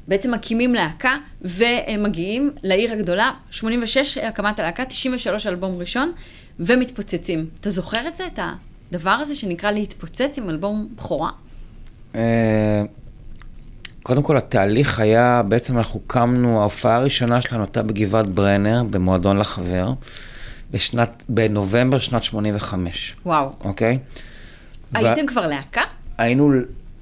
בעצם 0.09 0.35
מקימים 0.35 0.75
להקה 0.75 1.17
ומגיעים 1.43 2.51
לעיר 2.63 2.93
הגדולה, 2.93 3.31
86 3.51 4.19
הקמת 4.19 4.59
הלהקה, 4.59 4.85
93 4.85 5.47
אלבום 5.47 5.79
ראשון, 5.79 6.13
ומתפוצצים. 6.61 7.47
אתה 7.61 7.71
זוכר 7.71 8.09
את 8.09 8.17
זה? 8.17 8.27
את 8.27 8.39
ה... 8.39 8.53
הדבר 8.93 9.11
הזה 9.11 9.37
שנקרא 9.37 9.71
להתפוצץ 9.71 10.39
עם 10.39 10.51
אלבום 10.51 10.89
בכורה? 10.97 11.31
אה, 12.15 12.83
קודם 14.03 14.23
כל, 14.23 14.37
התהליך 14.37 15.01
היה, 15.01 15.43
בעצם 15.49 15.79
אנחנו 15.79 16.01
קמנו, 16.07 16.61
ההופעה 16.61 16.97
הראשונה 16.97 17.43
שלנו 17.43 17.63
הייתה 17.63 17.83
בגבעת 17.83 18.29
ברנר, 18.29 18.83
במועדון 18.91 19.39
לחבר, 19.39 19.93
בשנת, 20.71 21.25
בנובמבר 21.29 21.99
שנת 21.99 22.25
85. 22.25 23.17
וואו. 23.27 23.51
אוקיי? 23.65 23.99
הייתם 24.95 25.25
ו... 25.25 25.29
כבר 25.29 25.47
להקה? 25.47 25.83
היינו 26.19 26.53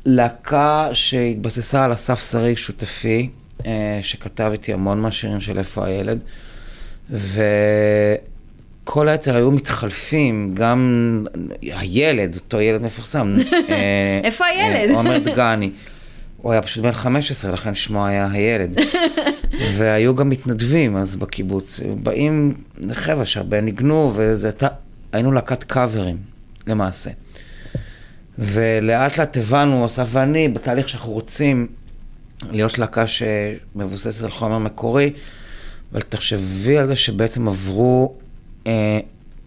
להקה 0.05 0.89
שהתבססה 0.93 1.85
על 1.85 1.93
אסף 1.93 2.31
שריג, 2.31 2.57
שותפי, 2.57 3.31
אה, 3.67 3.99
שכתב 4.03 4.49
איתי 4.53 4.73
המון 4.73 5.01
מהשירים 5.01 5.41
של 5.41 5.59
איפה 5.59 5.87
הילד, 5.87 6.19
ו... 7.11 7.43
כל 8.85 9.09
היתר 9.09 9.37
היו 9.37 9.51
מתחלפים, 9.51 10.51
גם 10.55 11.27
הילד, 11.63 12.35
אותו 12.35 12.61
ילד 12.61 12.83
מפורסם. 12.83 13.37
אה, 13.71 14.21
איפה 14.25 14.45
הילד? 14.47 14.91
אה, 14.91 14.97
עומר 14.97 15.19
דגני. 15.33 15.71
הוא 16.37 16.53
היה 16.53 16.63
פשוט 16.63 16.85
בן 16.85 16.93
15, 16.93 17.53
לכן 17.53 17.75
שמו 17.75 18.07
היה 18.07 18.29
הילד. 18.33 18.77
והיו 19.77 20.15
גם 20.15 20.29
מתנדבים 20.29 20.97
אז 20.97 21.17
בקיבוץ. 21.17 21.81
באים 22.03 22.55
חבר'ה 22.93 23.25
שהרבה 23.25 23.61
ניגנו, 23.61 24.13
וזה 24.17 24.47
הייתה, 24.47 24.69
היינו 25.13 25.33
להקת 25.33 25.65
קאברים, 25.65 26.17
למעשה. 26.67 27.11
ולאט 28.39 29.19
לאט 29.19 29.37
הבנו, 29.37 29.87
אסף 29.87 30.07
ואני, 30.11 30.49
בתהליך 30.49 30.89
שאנחנו 30.89 31.13
רוצים 31.13 31.67
להיות 32.51 32.79
להקה 32.79 33.05
שמבוססת 33.07 34.25
על 34.25 34.31
חומר 34.31 34.59
מקורי, 34.59 35.13
אבל 35.93 36.01
תחשבי 36.01 36.79
על 36.79 36.87
זה 36.87 36.97
שבעצם 36.97 37.49
עברו 37.49 38.15
אה, 38.67 39.01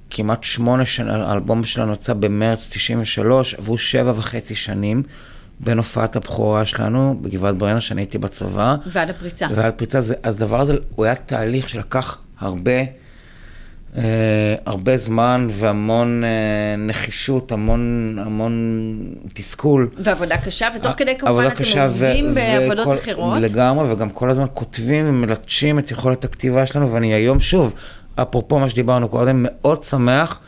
כמעט 0.10 0.44
שמונה 0.44 0.86
שנים, 0.86 1.10
האלבום 1.10 1.64
שלנו 1.64 1.94
יצא 1.94 2.14
במרץ 2.14 2.68
93, 2.72 3.54
עברו 3.54 3.78
שבע 3.78 4.14
וחצי 4.16 4.56
שנים 4.56 5.04
בין 5.60 5.78
הופעת 5.78 6.16
הבכורה 6.16 6.66
שלנו 6.66 7.20
בגבעת 7.22 7.58
ברנר, 7.58 7.80
שאני 7.80 8.02
הייתי 8.02 8.18
בצבא. 8.18 8.76
ועד 8.86 9.10
הפריצה. 9.10 9.48
ועד 9.56 9.74
הפריצה, 9.74 10.02
זה, 10.02 10.16
אז 10.24 10.42
הדבר 10.42 10.62
הזה, 10.62 10.76
הוא 10.96 11.06
היה 11.06 11.16
תהליך 11.16 11.70
שלקח 11.70 12.18
הרבה, 12.40 12.72
אה, 13.98 14.56
הרבה 14.66 14.98
זמן 14.98 15.48
והמון 15.52 16.24
אה, 16.24 16.76
נחישות, 16.78 17.52
המון, 17.52 18.16
המון 18.26 19.16
תסכול. 19.34 19.90
ועבודה 19.98 20.38
קשה, 20.38 20.68
ותוך 20.76 20.94
כדי 20.98 21.18
כמובן 21.18 21.48
אתם 21.48 21.80
עובדים 21.80 22.32
ו- 22.32 22.36
בעבודות 22.36 22.88
וכל, 22.88 22.98
אחרות. 22.98 23.42
לגמרי, 23.42 23.94
וגם 23.94 24.10
כל 24.10 24.30
הזמן 24.30 24.46
כותבים 24.54 25.10
ומלטשים 25.10 25.80
את 25.80 25.92
יכולת 25.92 26.26
הכתיבה 26.26 26.66
שלנו, 26.66 26.94
ואני 26.94 27.14
היום 27.14 27.40
שוב, 27.40 27.74
אפרופו 28.16 28.60
מה 28.60 28.70
שדיברנו 28.70 29.10
קודם, 29.10 29.46
מאוד 29.50 29.84
שמח 29.84 30.40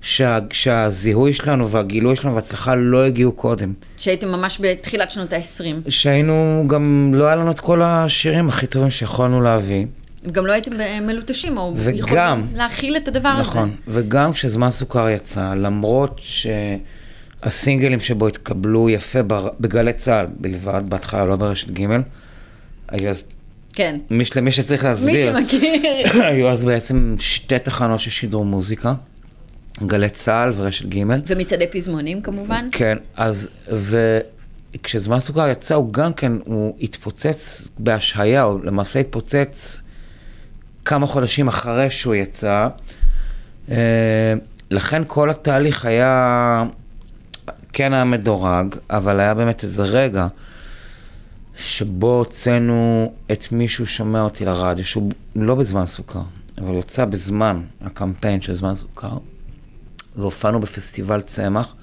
שה, 0.00 0.38
שהזיהוי 0.52 1.32
שלנו 1.32 1.70
והגילוי 1.70 2.16
שלנו 2.16 2.34
וההצלחה 2.34 2.74
לא 2.74 3.04
הגיעו 3.04 3.32
קודם. 3.32 3.72
שהייתם 3.98 4.28
ממש 4.28 4.58
בתחילת 4.60 5.10
שנות 5.10 5.32
ה-20. 5.32 5.90
שהיינו, 5.90 6.64
גם 6.66 7.12
לא 7.14 7.24
היה 7.24 7.36
לנו 7.36 7.50
את 7.50 7.60
כל 7.60 7.82
השירים 7.82 8.48
הכי 8.48 8.66
טובים 8.66 8.90
שיכולנו 8.90 9.40
להביא. 9.40 9.86
גם 10.32 10.46
לא 10.46 10.52
הייתם 10.52 10.72
מלוטשים, 11.06 11.58
או 11.58 11.74
וגם, 11.76 11.96
יכולים 11.96 12.46
להכיל 12.54 12.96
את 12.96 13.08
הדבר 13.08 13.40
נכון, 13.40 13.40
הזה. 13.40 13.50
נכון, 13.50 13.70
וגם 13.88 14.32
כשזמן 14.32 14.70
סוכר 14.70 15.08
יצא, 15.08 15.54
למרות 15.54 16.20
שהסינגלים 17.42 18.00
שבו 18.00 18.28
התקבלו 18.28 18.90
יפה 18.90 19.18
בגלי 19.60 19.92
צה"ל 19.92 20.26
בלבד, 20.38 20.82
בהתחלה 20.88 21.24
לא 21.24 21.36
ברשת 21.36 21.70
ג', 21.70 21.86
היו 22.88 23.10
אז 23.10 23.24
כן. 23.72 23.98
מי, 24.10 24.52
שצריך 24.52 24.84
להסביר. 24.84 25.32
מי 25.32 25.40
שמכיר. 25.40 26.22
היו 26.26 26.48
אז 26.48 26.64
בעצם 26.64 27.14
שתי 27.18 27.58
תחנות 27.58 28.00
ששידרו 28.00 28.44
מוזיקה, 28.44 28.94
גלי 29.86 30.08
צה"ל 30.08 30.52
ורשת 30.56 30.86
ג'. 30.86 31.02
ומצעדי 31.26 31.66
פזמונים 31.66 32.22
כמובן. 32.22 32.68
כן, 32.72 32.98
אז, 33.16 33.48
וכשזמן 34.74 35.20
סוכר 35.20 35.48
יצא, 35.48 35.74
הוא 35.74 35.92
גם 35.92 36.12
כן, 36.12 36.32
הוא 36.44 36.76
התפוצץ 36.80 37.68
בהשהיה, 37.78 38.42
הוא 38.42 38.60
למעשה 38.64 38.98
התפוצץ 38.98 39.80
כמה 40.84 41.06
חודשים 41.06 41.48
אחרי 41.48 41.90
שהוא 41.90 42.14
יצא. 42.14 42.68
אה, 43.70 44.34
לכן 44.70 45.02
כל 45.06 45.30
התהליך 45.30 45.84
היה, 45.84 46.64
כן 47.72 47.92
היה 47.92 48.04
מדורג, 48.04 48.74
אבל 48.90 49.20
היה 49.20 49.34
באמת 49.34 49.62
איזה 49.62 49.82
רגע. 49.82 50.26
שבו 51.56 52.18
הוצאנו 52.18 53.12
את 53.32 53.52
מי 53.52 53.68
שהוא 53.68 53.86
שומע 53.86 54.20
אותי 54.20 54.44
לרדיו, 54.44 54.84
שהוא 54.84 55.10
לא 55.36 55.54
בזמן 55.54 55.86
סוכר, 55.86 56.22
אבל 56.58 56.74
יוצא 56.74 57.04
בזמן 57.04 57.62
הקמפיין 57.80 58.40
של 58.40 58.52
זמן 58.52 58.74
סוכר, 58.74 59.18
והופענו 60.16 60.60
בפסטיבל 60.60 61.20
צמח. 61.20 61.74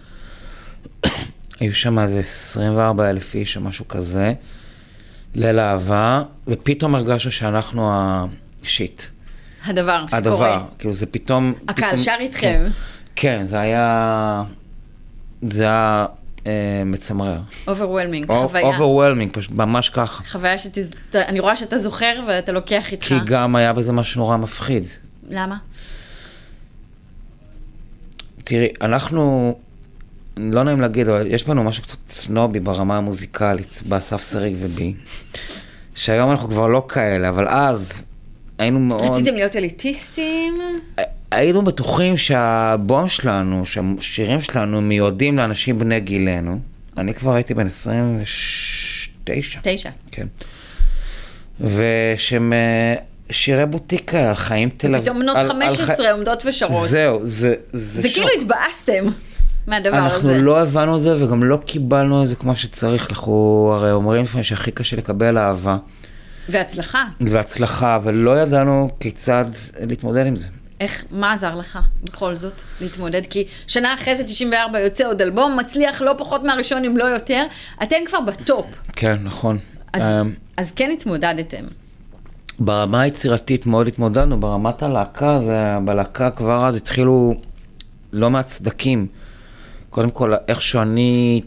היו 1.59 1.75
שם 1.75 1.99
איזה 1.99 2.19
24 2.19 3.09
אלף 3.09 3.35
איש 3.35 3.57
או 3.57 3.61
משהו 3.61 3.87
כזה, 3.87 4.33
ליל 5.35 5.59
אהבה, 5.59 6.23
ופתאום 6.47 6.95
הרגשנו 6.95 7.31
שאנחנו 7.31 7.91
ה 8.63 8.70
shit. 8.70 9.03
הדבר 9.65 10.05
שקורה. 10.07 10.17
הדבר, 10.17 10.65
כאילו 10.79 10.93
זה 10.93 11.05
פתאום... 11.05 11.53
הקהל 11.67 11.97
שר 11.97 12.15
איתכם. 12.19 12.65
כן, 12.67 12.71
כן, 13.15 13.45
זה 13.47 13.59
היה... 13.59 14.43
זה 15.41 15.63
היה 15.63 16.05
מצמרר. 16.85 17.39
overwhelming, 17.67 18.27
חוויה. 18.27 18.65
overwhelming, 18.65 19.31
פשוט 19.33 19.51
ממש 19.51 19.89
ככה. 19.89 20.23
חוויה 20.23 20.57
שאני 20.57 21.39
רואה 21.39 21.55
שאתה 21.55 21.77
זוכר 21.77 22.23
ואתה 22.27 22.51
לוקח 22.51 22.91
איתך. 22.91 23.05
כי 23.05 23.15
גם 23.25 23.55
היה 23.55 23.73
בזה 23.73 23.91
משהו 23.91 24.21
נורא 24.21 24.37
מפחיד. 24.37 24.83
למה? 25.29 25.57
תראי, 28.43 28.67
אנחנו, 28.81 29.55
לא 30.37 30.63
נעים 30.63 30.81
להגיד, 30.81 31.07
אבל 31.07 31.27
יש 31.27 31.43
בנו 31.43 31.63
משהו 31.63 31.83
קצת 31.83 31.97
סנובי 32.09 32.59
ברמה 32.59 32.97
המוזיקלית, 32.97 33.81
באסף 33.85 34.21
סריג 34.21 34.55
ובי, 34.59 34.93
שהיום 35.95 36.31
אנחנו 36.31 36.49
כבר 36.49 36.67
לא 36.67 36.85
כאלה, 36.89 37.29
אבל 37.29 37.49
אז 37.49 38.03
היינו 38.57 38.79
מאוד... 38.79 39.05
רציתם 39.05 39.33
להיות 39.35 39.55
אליטיסטים? 39.55 40.53
היינו 41.31 41.61
בטוחים 41.61 42.17
שהבום 42.17 43.07
שלנו, 43.07 43.63
שהשירים 43.65 44.41
שלנו 44.41 44.81
מיועדים 44.81 45.37
לאנשים 45.37 45.79
בני 45.79 45.99
גילנו. 45.99 46.59
אני 46.97 47.13
כבר 47.13 47.33
הייתי 47.33 47.53
בן 47.53 47.65
29. 47.67 49.59
תשע. 49.63 49.89
כן. 50.11 50.27
ושהם, 51.61 52.53
שירי 53.31 53.65
בוטיק 53.65 54.09
כאלה, 54.09 54.29
על 54.29 54.35
חיים 54.35 54.69
תל 54.77 54.87
אביב. 54.95 55.01
פתאום 55.01 55.19
בנות 55.19 55.35
על- 55.35 55.41
על 55.41 55.47
15 55.49 55.95
חי- 55.95 56.09
עומדות 56.09 56.43
ושרות. 56.45 56.87
זהו, 56.89 57.19
זה, 57.23 57.53
זה, 57.71 58.01
זה 58.01 58.07
שוק. 58.09 58.17
כאילו 58.17 58.29
התבאסתם 58.41 59.05
מהדבר 59.67 59.97
אנחנו 59.97 60.29
הזה. 60.29 60.41
לא 60.41 60.61
הבנו 60.61 60.97
את 60.97 61.01
זה 61.01 61.25
וגם 61.25 61.43
לא 61.43 61.57
קיבלנו 61.65 62.23
את 62.23 62.27
זה 62.27 62.35
כמו 62.35 62.55
שצריך. 62.55 63.09
אנחנו 63.09 63.33
הרי 63.75 63.91
אומרים 63.91 64.23
לפעמים 64.23 64.43
שהכי 64.43 64.71
קשה 64.71 64.95
לקבל 64.95 65.37
אהבה 65.37 65.77
והצלחה. 66.49 67.03
והצלחה, 67.21 67.99
ולא 68.03 68.39
ידענו 68.41 68.89
כיצד 68.99 69.45
להתמודד 69.89 70.25
עם 70.25 70.35
זה. 70.35 70.47
איך, 70.79 71.03
מה 71.11 71.33
עזר 71.33 71.55
לך 71.55 71.79
בכל 72.03 72.37
זאת 72.37 72.61
להתמודד? 72.81 73.21
כי 73.29 73.43
שנה 73.67 73.93
אחרי 73.93 74.15
זה, 74.15 74.23
94, 74.23 74.79
יוצא 74.79 75.07
עוד 75.07 75.21
אלבום, 75.21 75.57
מצליח 75.59 76.01
לא 76.01 76.13
פחות 76.17 76.43
מהראשון, 76.43 76.85
אם 76.85 76.97
לא 76.97 77.03
יותר. 77.03 77.45
אתם 77.83 77.95
כבר 78.05 78.21
בטופ. 78.21 78.65
כן, 78.95 79.17
נכון. 79.23 79.57
אז, 79.93 80.01
אמ, 80.01 80.31
אז 80.57 80.71
כן 80.71 80.91
התמודדתם. 80.93 81.65
ברמה 82.59 83.01
היצירתית 83.01 83.65
מאוד 83.65 83.87
התמודדנו, 83.87 84.39
ברמת 84.39 84.83
הלהקה, 84.83 85.39
זה, 85.39 85.77
בלהקה 85.85 86.31
כבר 86.31 86.67
אז 86.67 86.75
התחילו 86.75 87.33
לא 88.13 88.29
מעט 88.29 88.47
סדקים. 88.47 89.07
קודם 89.89 90.09
כל, 90.09 90.33
איכשהו 90.47 90.81
אני 90.81 91.41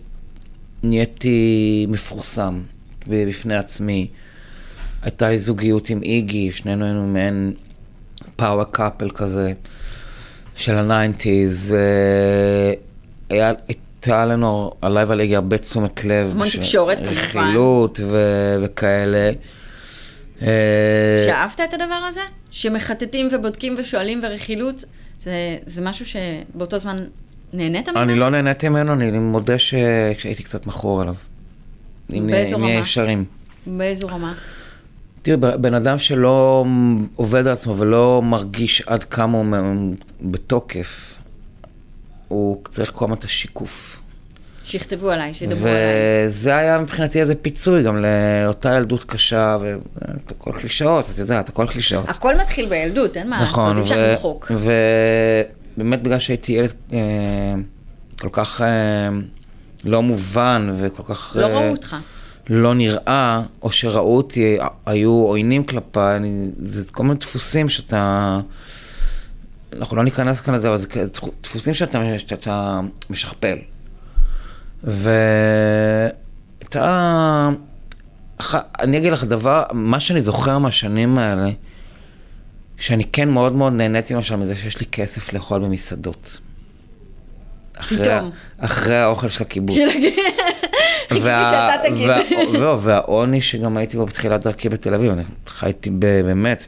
נהייתי 0.83 1.87
מפורסם 1.89 2.61
בפני 3.07 3.57
עצמי. 3.57 4.09
הייתה 5.03 5.29
לי 5.29 5.39
זוגיות 5.39 5.91
עם 5.91 6.03
איגי, 6.03 6.53
שנינו 6.53 6.85
היינו 6.85 7.07
מעין 7.07 7.53
power 8.37 8.65
couple 8.65 9.11
כזה 9.11 9.53
של 10.57 10.75
הניינטיז. 10.75 11.75
היה, 13.31 13.53
הייתה 13.69 14.27
לנו, 14.27 14.73
עליי 14.83 15.05
ועל 15.05 15.21
איגי 15.21 15.37
הרבה 15.37 15.59
תשומת 15.59 16.05
לב. 16.05 16.31
המון 16.31 16.49
תקשורת, 16.49 16.99
כמובן. 16.99 17.15
רכילות 17.17 18.01
ו- 18.05 18.57
וכאלה. 18.63 19.31
אה, 20.43 21.23
שאהבת 21.27 21.61
את 21.61 21.75
הדבר 21.75 22.05
הזה? 22.09 22.21
שמחטטים 22.51 23.29
ובודקים 23.33 23.75
ושואלים 23.79 24.21
ורכילות? 24.23 24.85
זה, 25.19 25.33
זה 25.67 25.83
משהו 25.83 26.07
שבאותו 26.07 26.79
זמן 26.79 26.97
נהנית 27.53 27.89
ממנו? 27.89 28.03
אני 28.03 28.19
לא 28.19 28.31
נהניתי 28.31 28.69
ממנו, 28.69 28.93
אני 28.93 29.19
מודה 29.19 29.59
שהייתי 29.59 30.43
קצת 30.43 30.67
מכור 30.67 31.03
אליו. 31.03 31.15
באיזו 32.11 32.57
אם 32.57 32.61
נהיה 32.63 32.77
רמה? 32.77 32.83
ישרים. 32.83 33.25
באיזו 33.67 34.09
רמה? 34.09 34.35
תראי, 35.23 35.37
ב- 35.37 35.47
בן 35.47 35.75
אדם 35.75 35.99
שלא 35.99 36.65
עובד 37.17 37.47
על 37.47 37.53
עצמו 37.53 37.79
ולא 37.79 38.23
מרגיש 38.25 38.83
עד 38.87 39.05
כמה 39.05 39.39
הוא 39.39 39.95
בתוקף, 40.23 41.15
הוא 42.29 42.63
צריך 42.69 42.91
כל 42.95 43.05
הזמן 43.05 43.17
את 43.17 43.25
השיקוף. 43.25 43.99
שיכתבו 44.65 45.11
עליי, 45.11 45.35
שידברו 45.35 45.69
עליי. 45.69 46.27
וזה 46.27 46.57
היה 46.57 46.79
מבחינתי 46.79 47.21
איזה 47.21 47.35
פיצוי 47.35 47.83
גם 47.83 48.03
לאותה 48.03 48.77
ילדות 48.77 49.05
קשה, 49.05 49.57
והכל 49.61 50.53
קלישאות, 50.53 51.11
את 51.11 51.19
יודעת, 51.19 51.49
הכל 51.49 51.67
קלישאות. 51.67 52.09
הכל 52.09 52.37
מתחיל 52.41 52.69
בילדות, 52.69 53.17
אין 53.17 53.31
מה 53.31 53.41
לעשות, 53.41 53.77
אי 53.77 53.83
אפשר 53.83 54.11
למחוק. 54.11 54.53
ובאמת 55.77 56.03
בגלל 56.03 56.19
שהייתי 56.19 56.53
ילד 56.53 56.73
אה, 56.93 56.99
כל 58.21 58.29
כך 58.33 58.61
אה, 58.61 59.09
לא 59.85 60.03
מובן 60.03 60.73
וכל 60.79 61.03
כך... 61.03 61.37
לא 61.41 61.47
אה, 61.47 61.53
ראו 61.53 61.71
אותך. 61.71 61.97
לא 62.55 62.75
נראה, 62.75 63.43
או 63.63 63.73
שראו 63.73 64.17
אותי, 64.17 64.57
היו 64.87 65.11
עוינים 65.11 65.65
כלפיי, 65.65 66.19
זה 66.63 66.85
כל 66.93 67.03
מיני 67.03 67.15
דפוסים 67.19 67.69
שאתה... 67.69 68.41
אנחנו 69.79 69.97
לא 69.97 70.05
ניכנס 70.05 70.41
כאן 70.41 70.55
לזה, 70.55 70.69
אבל 70.69 70.77
זה 70.77 70.87
דפוסים 71.43 71.75
שאתה, 71.75 71.99
שאתה 72.19 72.81
משכפל. 73.11 73.57
ואתה... 74.85 76.11
אני 78.81 78.99
אגיד 78.99 79.13
לך 79.13 79.25
דבר, 79.25 79.63
מה 79.73 80.01
שאני 80.01 80.21
זוכר 80.21 80.59
מהשנים 80.59 81.19
האלה, 81.19 81.51
שאני 82.77 83.05
כן 83.05 83.29
מאוד 83.29 83.53
מאוד 83.53 83.73
נהניתי 83.73 84.15
למשל 84.15 84.37
מזה 84.37 84.57
שיש 84.57 84.81
לי 84.81 84.87
כסף 84.87 85.33
לאכול 85.33 85.61
במסעדות. 85.61 86.39
אחרי- 87.77 87.99
פתאום. 87.99 88.31
אחרי 88.59 88.97
האוכל 88.97 89.29
של 89.29 89.43
הקיבוץ. 89.43 89.77
חיכיתי 91.13 91.45
שאתה 91.51 91.75
תגיד. 91.85 92.11
לא, 92.61 92.79
והעוני 92.83 93.41
שגם 93.41 93.77
הייתי 93.77 93.97
בו 93.97 94.07
בתחילת 94.07 94.43
דרכי 94.43 94.69
בתל 94.69 94.95
אביב, 94.95 95.13
אני 95.13 95.23
חייתי 95.47 95.91
באמת, 95.91 96.65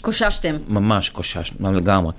קוששתם. 0.00 0.54
ממש 0.68 1.08
קושש, 1.08 1.52
לגמרי. 1.60 2.12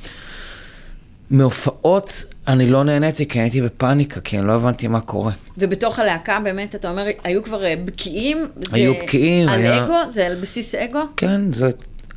מהופעות 1.29 2.25
אני 2.47 2.65
לא 2.69 2.83
נהניתי 2.83 3.27
כי 3.27 3.39
הייתי 3.39 3.61
בפאניקה, 3.61 4.19
כי 4.21 4.39
אני 4.39 4.47
לא 4.47 4.53
הבנתי 4.53 4.87
מה 4.87 5.01
קורה. 5.01 5.31
ובתוך 5.57 5.99
הלהקה 5.99 6.39
באמת, 6.43 6.75
אתה 6.75 6.89
אומר, 6.89 7.05
היו 7.23 7.43
כבר 7.43 7.65
אה, 7.65 7.73
בקיאים? 7.85 8.47
היו 8.71 8.93
בקיאים, 9.03 9.49
על 9.49 9.59
היה- 9.59 9.83
אגו? 9.85 9.93
זה 10.09 10.27
על 10.27 10.35
בסיס 10.35 10.75
אגו? 10.75 10.99
כן, 11.17 11.41
זה... 11.53 11.69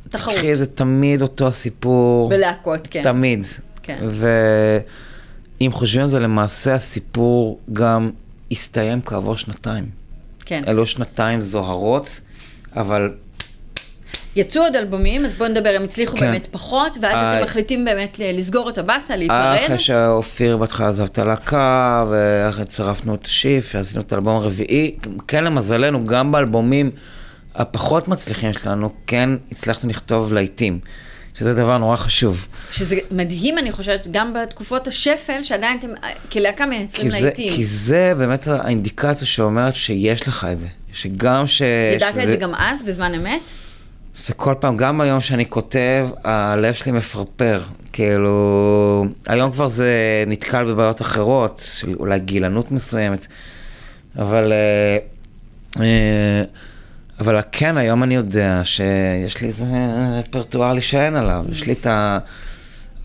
תחרות. 0.09 0.35
תקחי, 0.35 0.55
זה 0.55 0.65
תמיד 0.65 1.21
אותו 1.21 1.47
הסיפור. 1.47 2.29
בלהקות, 2.29 2.87
כן. 2.91 3.03
תמיד. 3.03 3.43
כן. 3.83 4.05
ואם 5.59 5.71
חושבים 5.71 6.03
על 6.03 6.09
זה, 6.09 6.19
למעשה 6.19 6.73
הסיפור 6.75 7.59
גם 7.73 8.09
הסתיים 8.51 9.01
כעבור 9.01 9.37
שנתיים. 9.37 9.89
כן. 10.45 10.63
אלו 10.67 10.85
שנתיים 10.85 11.39
זוהרות, 11.39 12.21
אבל 12.75 13.11
יצאו 14.35 14.61
עוד 14.61 14.75
אלבומים, 14.75 15.25
אז 15.25 15.35
בואו 15.35 15.49
נדבר, 15.49 15.73
הם 15.75 15.83
הצליחו 15.83 16.17
כן. 16.17 16.25
באמת 16.25 16.47
פחות, 16.51 16.97
ואז 17.01 17.13
אה, 17.13 17.33
אתם 17.33 17.43
מחליטים 17.43 17.85
באמת 17.85 18.19
לסגור 18.19 18.69
את 18.69 18.77
הבאסה, 18.77 19.15
להיפרד. 19.15 19.57
אחרי 19.65 19.79
שאופיר 19.79 20.57
בהתחלה 20.57 20.87
עזב 20.87 21.03
את 21.03 21.19
הלהקה, 21.19 22.05
ואחרי 22.09 22.65
צירפנו 22.65 23.15
את 23.15 23.25
השיף, 23.25 23.75
עשינו 23.75 24.01
את 24.01 24.13
האלבום 24.13 24.35
הרביעי. 24.35 24.95
כן, 25.27 25.43
למזלנו, 25.43 26.05
גם 26.05 26.31
באלבומים 26.31 26.91
הפחות 27.55 28.07
מצליחים 28.07 28.53
שלנו, 28.53 28.89
כן 29.07 29.29
הצלחנו 29.51 29.89
לכתוב 29.89 30.33
להיטים, 30.33 30.79
שזה 31.39 31.53
דבר 31.53 31.77
נורא 31.77 31.95
חשוב. 31.95 32.47
שזה 32.71 32.95
מדהים, 33.11 33.57
אני 33.57 33.71
חושבת, 33.71 34.07
גם 34.11 34.33
בתקופות 34.33 34.87
השפל, 34.87 35.43
שעדיין 35.43 35.79
אתם 35.79 35.87
כלהקה 36.31 36.65
מייצרים 36.65 37.11
להיטים. 37.11 37.53
כי 37.53 37.65
זה 37.65 38.13
באמת 38.17 38.47
האינדיקציה 38.47 39.27
שאומרת 39.27 39.75
שיש 39.75 40.27
לך 40.27 40.47
את 40.51 40.59
זה. 40.59 40.67
שגם 40.93 41.47
ש... 41.47 41.61
ידעת 41.95 42.13
שזה, 42.13 42.23
את 42.23 42.27
זה 42.27 42.35
גם 42.35 42.55
אז, 42.55 42.83
בזמן 42.83 43.13
אמת? 43.13 43.41
זה 44.15 44.33
כל 44.33 44.53
פעם, 44.59 44.77
גם 44.77 45.01
היום 45.01 45.19
שאני 45.19 45.45
כותב, 45.45 46.07
הלב 46.23 46.73
שלי 46.73 46.91
מפרפר. 46.91 47.61
כאילו, 47.93 49.05
היום 49.27 49.51
כבר 49.51 49.67
זה 49.67 50.23
נתקל 50.27 50.65
בבעיות 50.65 51.01
אחרות, 51.01 51.61
של 51.79 51.95
אולי 51.99 52.19
גילנות 52.19 52.71
מסוימת, 52.71 53.27
אבל... 54.17 54.51
אה, 54.51 54.97
אה, 55.83 56.43
אבל 57.19 57.39
כן, 57.51 57.77
היום 57.77 58.03
אני 58.03 58.15
יודע 58.15 58.61
שיש 58.63 59.41
לי 59.41 59.47
איזה 59.47 59.65
רפרטואר 60.19 60.73
להישען 60.73 61.15
עליו. 61.15 61.45
יש 61.49 61.67
לי 61.67 61.73
את 61.73 61.87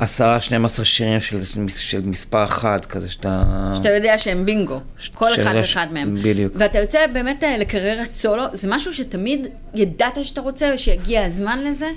העשרה, 0.00 0.40
12 0.40 0.84
שירים 0.84 1.20
של, 1.20 1.40
של 1.68 2.02
מספר 2.04 2.44
אחד, 2.44 2.84
כזה 2.84 3.10
שאתה... 3.10 3.42
שאתה 3.74 3.88
יודע 3.88 4.18
שהם 4.18 4.44
בינגו, 4.46 4.80
כל 5.14 5.34
אחד 5.34 5.52
ואחד 5.54 5.86
מהם. 5.92 6.16
בדיוק. 6.22 6.52
ואתה 6.56 6.78
יוצא 6.78 6.98
באמת 7.12 7.44
אה, 7.44 7.56
לקריירת 7.58 8.14
סולו, 8.14 8.44
זה 8.52 8.68
משהו 8.70 8.94
שתמיד 8.94 9.46
ידעת 9.74 10.24
שאתה 10.24 10.40
רוצה 10.40 10.70
ושיגיע 10.74 11.24
הזמן 11.24 11.58
לזה? 11.64 11.90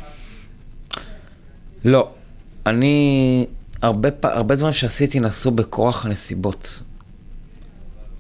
לא. 1.86 2.10
אני, 2.66 3.46
הרבה, 3.82 4.12
פ- 4.12 4.26
הרבה 4.26 4.56
דברים 4.56 4.74
שעשיתי 4.74 5.20
נעשו 5.20 5.52
בכורח 5.52 6.06
הנסיבות. 6.06 6.80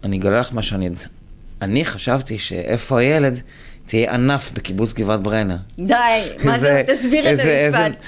אני 0.03 0.17
אגלה 0.17 0.39
לך 0.39 0.53
מה 0.53 0.61
שאני... 0.61 0.89
אני 1.61 1.85
חשבתי 1.85 2.39
שאיפה 2.39 2.99
הילד 2.99 3.41
תהיה 3.87 4.13
ענף 4.13 4.51
בקיבוץ 4.53 4.93
גבעת 4.93 5.21
ברנר. 5.21 5.55
די, 5.79 5.93
מה 6.43 6.57
זה, 6.59 6.83
תסביר 6.87 7.33
את 7.33 7.39
המשפט. 7.39 8.03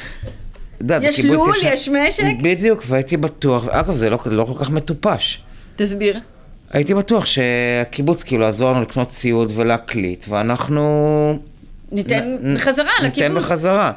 יש 1.02 1.26
לול, 1.26 1.54
יש 1.64 1.90
משק? 1.90 2.24
בדיוק, 2.42 2.84
והייתי 2.88 3.18
בטוח, 3.18 3.64
ואגב, 3.66 3.96
זה 3.96 4.10
לא, 4.10 4.20
לא 4.26 4.44
כל 4.46 4.64
כך 4.64 4.72
מטופש. 4.72 5.42
תסביר. 5.76 6.20
הייתי 6.72 6.94
בטוח 6.94 7.26
שהקיבוץ 7.26 8.24
כאילו 8.24 8.44
יעזור 8.44 8.72
לנו 8.72 8.82
לקנות 8.82 9.10
ציוד 9.10 9.52
ולהקליט, 9.56 10.26
ואנחנו... 10.30 11.40
ניתן 11.92 12.38
נ- 12.42 12.56
בחזרה 12.56 12.90
ניתן 13.04 13.22
לקיבוץ. 13.22 13.44
בחזרה. 13.44 13.92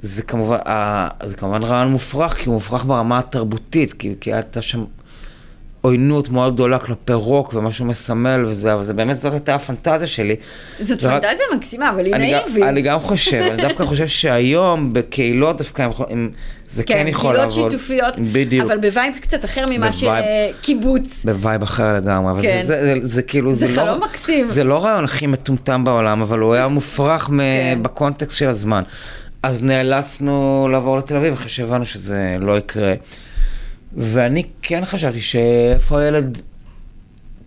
זה 0.00 0.22
כמובן, 0.22 0.56
ה- 0.66 1.26
זה 1.26 1.36
כמובן 1.36 1.62
רעיון 1.62 1.88
מופרך, 1.92 2.34
כי 2.36 2.44
הוא 2.46 2.54
מופרך 2.54 2.84
ברמה 2.84 3.18
התרבותית, 3.18 3.92
כי, 3.92 4.14
כי 4.20 4.32
הייתה 4.32 4.62
שם 4.62 4.84
עוינות 5.82 6.28
מאוד 6.28 6.54
גדולה 6.54 6.78
כלפי 6.78 7.12
רוק 7.12 7.54
ומה 7.54 7.72
שהוא 7.72 7.86
מסמל 7.86 8.44
וזה, 8.46 8.74
אבל 8.74 8.84
זה 8.84 8.94
באמת, 8.94 9.20
זאת 9.20 9.32
הייתה 9.32 9.54
הפנטזיה 9.54 10.06
שלי. 10.06 10.36
זאת 10.80 11.00
זה 11.00 11.08
רק- 11.08 11.22
פנטזיה 11.22 11.44
מקסימה, 11.56 11.90
אבל 11.90 12.04
היא 12.06 12.14
נאיבית. 12.16 12.62
אני 12.64 12.82
גם 12.82 12.98
חושב, 12.98 13.42
אני 13.52 13.62
דווקא 13.62 13.84
חושב 13.84 14.06
שהיום 14.06 14.92
בקהילות 14.92 15.58
דווקא 15.58 15.82
הם 15.82 15.90
יכול- 15.90 16.06
הם- 16.10 16.30
זה 16.70 16.84
כן 16.84 17.04
יכול 17.08 17.30
קהילות 17.36 17.54
לעבוד. 17.56 17.70
שיתופיות, 17.70 18.16
בדיוק. 18.32 18.64
אבל 18.70 18.78
ב 18.78 18.85
vibe 18.85 19.14
קצת 19.20 19.44
אחר 19.44 19.64
ממה. 19.70 19.90
שקיבוץ. 19.92 21.24
ב 21.24 21.32
vibe 21.32 21.62
אחר 21.62 21.96
לגמרי, 21.96 22.30
אבל 22.32 22.42
כן. 22.42 22.60
זה, 22.62 22.80
זה, 22.84 22.94
זה, 23.02 23.14
זה 23.14 23.22
כאילו, 23.22 23.54
זה 23.54 23.66
זה, 23.66 23.74
חלום 23.74 23.88
לא, 24.00 24.06
מקסים. 24.06 24.48
זה 24.48 24.64
לא 24.64 24.74
הרעיון 24.76 25.04
הכי 25.04 25.26
מטומטם 25.26 25.84
בעולם, 25.84 26.22
אבל 26.22 26.38
הוא 26.38 26.54
היה 26.54 26.68
מופרך 26.68 27.22
כן. 27.22 27.78
בקונטקסט 27.82 28.36
של 28.38 28.48
הזמן. 28.48 28.82
אז 29.42 29.64
נאלצנו 29.64 30.68
לעבור 30.72 30.98
לתל 30.98 31.16
אביב 31.16 31.32
אחרי 31.32 31.48
שהבנו 31.48 31.86
שזה 31.86 32.36
לא 32.40 32.58
יקרה. 32.58 32.94
ואני 33.96 34.42
כן 34.62 34.84
חשבתי 34.84 35.20
שאיפה 35.20 36.00
הילד 36.00 36.38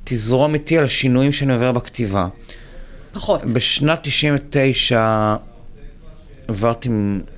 תזרום 0.03 0.53
איתי 0.53 0.77
על 0.77 0.83
השינויים 0.83 1.31
שאני 1.31 1.53
עובר 1.53 1.71
בכתיבה. 1.71 2.27
פחות. 3.11 3.43
בשנת 3.43 3.99
99 4.01 5.35
עברתי 6.47 6.89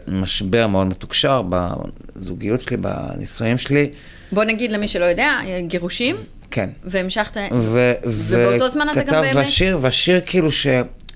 משבר 0.08 0.68
מאוד 0.68 0.88
מתוקשר 0.88 1.42
בזוגיות 1.50 2.62
שלי, 2.62 2.78
בנישואים 2.78 3.58
שלי. 3.58 3.90
בוא 4.32 4.44
נגיד 4.44 4.72
למי 4.72 4.88
שלא 4.88 5.06
יודע, 5.06 5.40
גירושים, 5.68 6.16
כן. 6.52 6.70
והמשכת, 6.84 7.38
ו- 7.60 7.94
ובאותו 8.04 8.70
זמן 8.70 8.88
אתה 8.92 9.04
גם 9.04 9.22
באמת... 9.22 9.36
והשיר, 9.36 9.80
והשיר 9.82 10.22
כאילו 10.26 10.52
ש, 10.52 10.68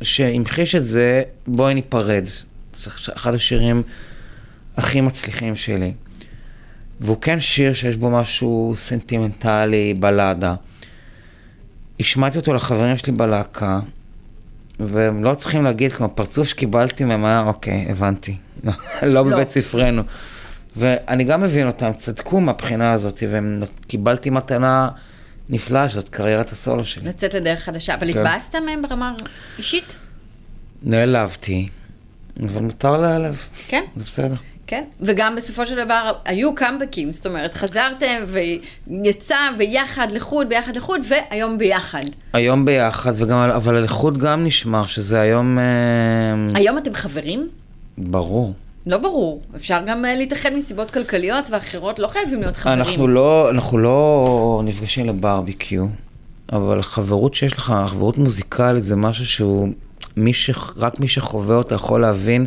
שהמחיש 0.01 0.75
את 0.75 0.83
זה, 0.83 1.23
בואי 1.47 1.73
ניפרד. 1.73 2.25
זה 2.81 2.91
אחד 3.15 3.33
השירים 3.33 3.83
הכי 4.77 5.01
מצליחים 5.01 5.55
שלי. 5.55 5.93
והוא 7.01 7.17
כן 7.21 7.39
שיר 7.39 7.73
שיש 7.73 7.97
בו 7.97 8.09
משהו 8.09 8.73
סנטימנטלי, 8.77 9.93
בלאדה. 9.99 10.55
השמעתי 11.99 12.37
אותו 12.37 12.53
לחברים 12.53 12.97
שלי 12.97 13.13
בלהקה, 13.13 13.79
והם 14.79 15.23
לא 15.23 15.35
צריכים 15.35 15.63
להגיד, 15.63 15.91
כמו 15.91 16.05
הפרצוף 16.05 16.47
שקיבלתי 16.47 17.03
מהם 17.03 17.25
היה, 17.25 17.43
אוקיי, 17.47 17.85
הבנתי. 17.89 18.35
לא 19.03 19.23
בבית 19.23 19.49
ספרנו. 19.49 20.03
ואני 20.77 21.23
גם 21.23 21.41
מבין 21.41 21.67
אותם, 21.67 21.91
צדקו 21.93 22.41
מהבחינה 22.41 22.93
הזאת, 22.93 23.23
וקיבלתי 23.23 24.29
מתנה 24.29 24.89
נפלאה, 25.49 25.89
שזאת 25.89 26.09
קריירת 26.09 26.51
הסולו 26.51 26.85
שלי. 26.85 27.05
לצאת 27.05 27.33
לדרך 27.33 27.59
חדשה, 27.59 27.93
אבל 27.93 28.13
כן. 28.13 28.19
התבאסת 28.19 28.55
מהם 28.55 28.81
ברמה 28.81 29.13
אישית? 29.57 29.95
נעלבתי, 30.83 31.69
אבל 32.43 32.61
מותר 32.61 32.97
להיעלב, 32.97 33.45
כן, 33.67 33.83
זה 33.95 34.05
בסדר. 34.05 34.35
כן. 34.71 34.83
וגם 35.01 35.35
בסופו 35.35 35.65
של 35.65 35.85
דבר 35.85 36.11
היו 36.25 36.55
קאמבקים, 36.55 37.11
זאת 37.11 37.25
אומרת, 37.25 37.53
חזרתם 37.53 38.23
ויצא 38.87 39.35
ביחד 39.57 40.11
לחוד, 40.11 40.49
ביחד 40.49 40.75
לחוד, 40.75 41.01
והיום 41.07 41.57
ביחד. 41.57 42.03
היום 42.33 42.65
ביחד, 42.65 43.11
וגם, 43.15 43.37
אבל 43.37 43.75
הלכות 43.75 44.17
גם 44.17 44.45
נשמר, 44.45 44.85
שזה 44.85 45.21
היום... 45.21 45.59
אה, 45.59 45.63
היום 46.53 46.77
אתם 46.77 46.93
חברים? 46.93 47.49
ברור. 47.97 48.53
לא 48.85 48.97
ברור. 48.97 49.41
אפשר 49.55 49.79
גם 49.87 50.05
אה, 50.05 50.15
להתאחד 50.15 50.49
מסיבות 50.55 50.91
כלכליות 50.91 51.49
ואחרות, 51.49 51.99
לא 51.99 52.07
חייבים 52.07 52.41
להיות 52.41 52.57
חברים. 52.57 52.79
אנחנו 52.79 53.07
לא, 53.07 53.49
אנחנו 53.49 53.77
לא 53.77 54.61
נפגשים 54.63 55.05
לברביקיו, 55.05 55.85
אבל 56.51 56.81
חברות 56.81 57.33
שיש 57.33 57.53
לך, 57.53 57.73
חברות 57.87 58.17
מוזיקלית 58.17 58.83
זה 58.83 58.95
משהו 58.95 59.25
שהוא, 59.25 59.69
מי 60.17 60.33
ש, 60.33 60.49
רק 60.77 60.99
מי 60.99 61.07
שחווה 61.07 61.55
אותה 61.55 61.75
יכול 61.75 62.01
להבין 62.01 62.45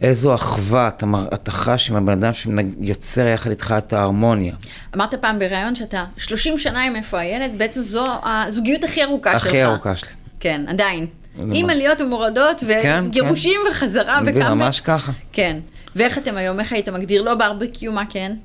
איזו 0.00 0.34
אחווה 0.34 0.88
אתה, 0.88 1.06
אתה 1.34 1.50
חש 1.50 1.90
עם 1.90 1.96
הבן 1.96 2.12
אדם 2.12 2.32
שיוצר 2.32 3.26
יחד 3.26 3.50
איתך 3.50 3.74
את 3.78 3.92
ההרמוניה. 3.92 4.54
אמרת 4.96 5.14
פעם 5.14 5.38
בריאיון 5.38 5.74
שאתה 5.74 6.04
30 6.16 6.58
שנה 6.58 6.84
עם 6.84 6.96
איפה 6.96 7.18
הילד, 7.18 7.50
בעצם 7.58 7.82
זו 7.82 8.06
הזוגיות 8.24 8.84
הכי 8.84 9.04
ארוכה 9.04 9.38
שלך. 9.38 9.46
הכי 9.46 9.64
ארוכה 9.64 9.96
שלי. 9.96 10.10
כן, 10.40 10.64
עדיין. 10.68 11.06
עם 11.52 11.70
עליות 11.70 12.00
ומורדות, 12.00 12.64
כן, 12.82 13.04
וגירושים 13.06 13.60
וחזרה 13.70 14.20
וקאמבק. 14.26 14.50
ממש 14.50 14.80
ככה. 14.80 15.12
כן. 15.32 15.56
ואיך 15.96 16.18
אתם 16.18 16.36
היום, 16.36 16.60
איך 16.60 16.72
היית 16.72 16.88
מגדיר? 16.88 17.22
לא 17.22 17.34
ברבקיו, 17.34 17.92
מה 17.92 18.02
כן? 18.08 18.36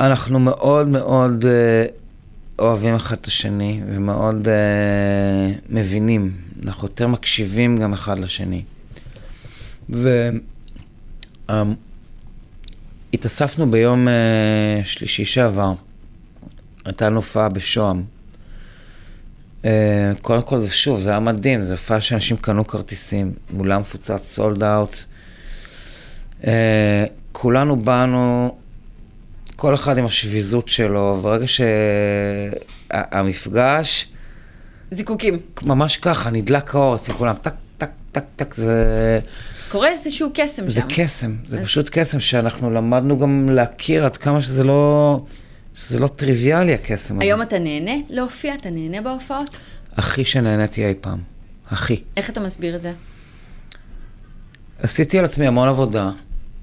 אנחנו 0.00 0.40
מאוד 0.40 0.88
מאוד 0.88 1.44
אה, 1.46 1.86
אוהבים 2.58 2.94
אחד 2.94 3.16
את 3.20 3.26
השני, 3.26 3.80
ומאוד 3.86 4.48
אה, 4.48 4.54
מבינים. 5.68 6.30
אנחנו 6.66 6.86
יותר 6.86 7.06
מקשיבים 7.06 7.78
גם 7.78 7.92
אחד 7.92 8.18
לשני. 8.18 8.62
והתאספנו 13.12 13.70
ביום 13.70 14.08
אה, 14.08 14.80
שלישי 14.84 15.24
שעבר. 15.24 15.72
הייתה 16.84 17.06
לנו 17.06 17.16
הופעה 17.16 17.48
בשוהם. 17.48 18.02
אה, 19.64 20.12
קודם 20.22 20.42
כל 20.42 20.58
זה 20.58 20.70
שוב, 20.70 21.00
זה 21.00 21.10
היה 21.10 21.20
מדהים, 21.20 21.62
זו 21.62 21.74
הופעה 21.74 22.00
שאנשים 22.00 22.36
קנו 22.36 22.66
כרטיסים, 22.66 23.32
אולם 23.58 23.80
מפוצץ 23.80 24.22
sold 24.22 24.62
out. 24.62 24.96
אה, 26.46 27.04
כולנו 27.32 27.76
באנו, 27.76 28.56
כל 29.56 29.74
אחד 29.74 29.98
עם 29.98 30.04
השביזות 30.04 30.68
שלו, 30.68 31.20
ברגע 31.22 31.46
שהמפגש, 32.90 34.06
זיקוקים. 34.90 35.38
ממש 35.62 35.96
ככה, 35.96 36.30
נדלק 36.30 36.74
האור 36.74 36.94
אצל 36.96 37.12
כולם, 37.12 37.34
טק, 37.42 37.54
טק, 37.78 37.90
טק, 38.12 38.24
טק, 38.36 38.54
זה, 38.54 39.20
קורה 39.72 39.88
איזשהו 39.90 40.30
קסם 40.34 40.66
זה 40.66 40.80
שם. 40.80 40.86
קסם, 40.88 41.34
זה 41.46 41.58
אז- 41.60 41.64
פשוט 41.66 41.88
קסם 41.92 42.20
שאנחנו 42.20 42.70
למדנו 42.70 43.18
גם 43.18 43.48
להכיר 43.50 44.04
עד 44.04 44.16
כמה 44.16 44.42
שזה 44.42 44.64
לא, 44.64 45.20
שזה 45.74 46.00
לא 46.00 46.06
טריוויאלי 46.08 46.74
הקסם 46.74 47.14
הזה. 47.14 47.24
היום 47.24 47.42
אתה 47.42 47.58
נהנה 47.58 47.92
להופיע? 48.08 48.54
אתה 48.54 48.70
נהנה 48.70 49.00
בהופעות? 49.00 49.56
הכי 49.96 50.24
שנהניתי 50.24 50.86
אי 50.86 50.94
פעם, 51.00 51.18
הכי. 51.70 52.02
איך 52.16 52.30
אתה 52.30 52.40
מסביר 52.40 52.76
את 52.76 52.82
זה? 52.82 52.92
עשיתי 54.78 55.18
על 55.18 55.24
עצמי 55.24 55.46
המון 55.46 55.68
עבודה 55.68 56.10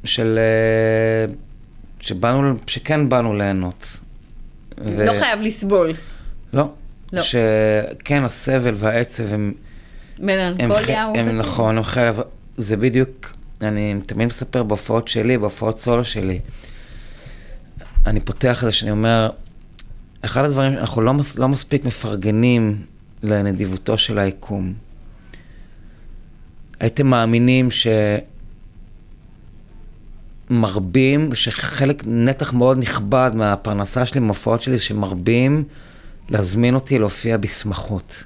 של... 0.04 0.40
אה, 0.40 1.34
שבאנו, 2.00 2.54
שכן 2.68 3.10
באנו 3.10 3.34
ליהנות. 3.34 4.00
ו- 4.78 5.06
לא 5.06 5.14
חייב 5.20 5.42
לסבול. 5.42 5.94
לא. 6.54 6.72
לא. 7.14 7.22
שכן, 7.22 8.24
הסבל 8.24 8.74
והעצב 8.78 9.34
הם... 9.34 9.54
הם, 10.20 10.26
מלנכוליה 10.26 11.04
הם, 11.04 11.16
אהובתי. 11.18 11.36
נכון, 11.36 11.78
הם 11.78 11.84
חלק, 11.84 12.16
זה 12.60 12.78
בדיוק, 12.78 13.36
אני 13.62 13.96
תמיד 14.06 14.28
מספר 14.28 14.64
בהופעות 14.64 15.08
שלי, 15.08 15.38
בהופעות 15.38 15.80
סולו 15.80 16.06
שלי. 16.06 16.40
אני 18.06 18.20
פותח 18.20 18.60
את 18.60 18.66
זה 18.66 18.72
שאני 18.72 18.92
אומר, 18.92 19.30
אחד 20.22 20.46
הדברים, 20.46 20.78
אנחנו 20.78 21.02
לא, 21.02 21.14
מס, 21.14 21.36
לא 21.38 21.48
מספיק 21.48 21.86
מפרגנים 21.86 22.86
לנדיבותו 23.24 23.98
של 23.98 24.20
היקום. 24.20 24.74
הייתם 26.80 27.08
מאמינים 27.08 27.70
שמרבים, 30.50 31.36
שחלק, 31.36 32.04
נתח 32.08 32.54
מאוד 32.54 32.78
נכבד 32.78 33.32
מהפרנסה 33.34 34.06
שלי, 34.06 34.20
מההופעות 34.20 34.62
שלי, 34.62 34.80
שמרבים 34.80 35.64
להזמין 36.30 36.76
אותי 36.76 37.00
להופיע 37.00 37.38
בשמחות. 37.38 38.24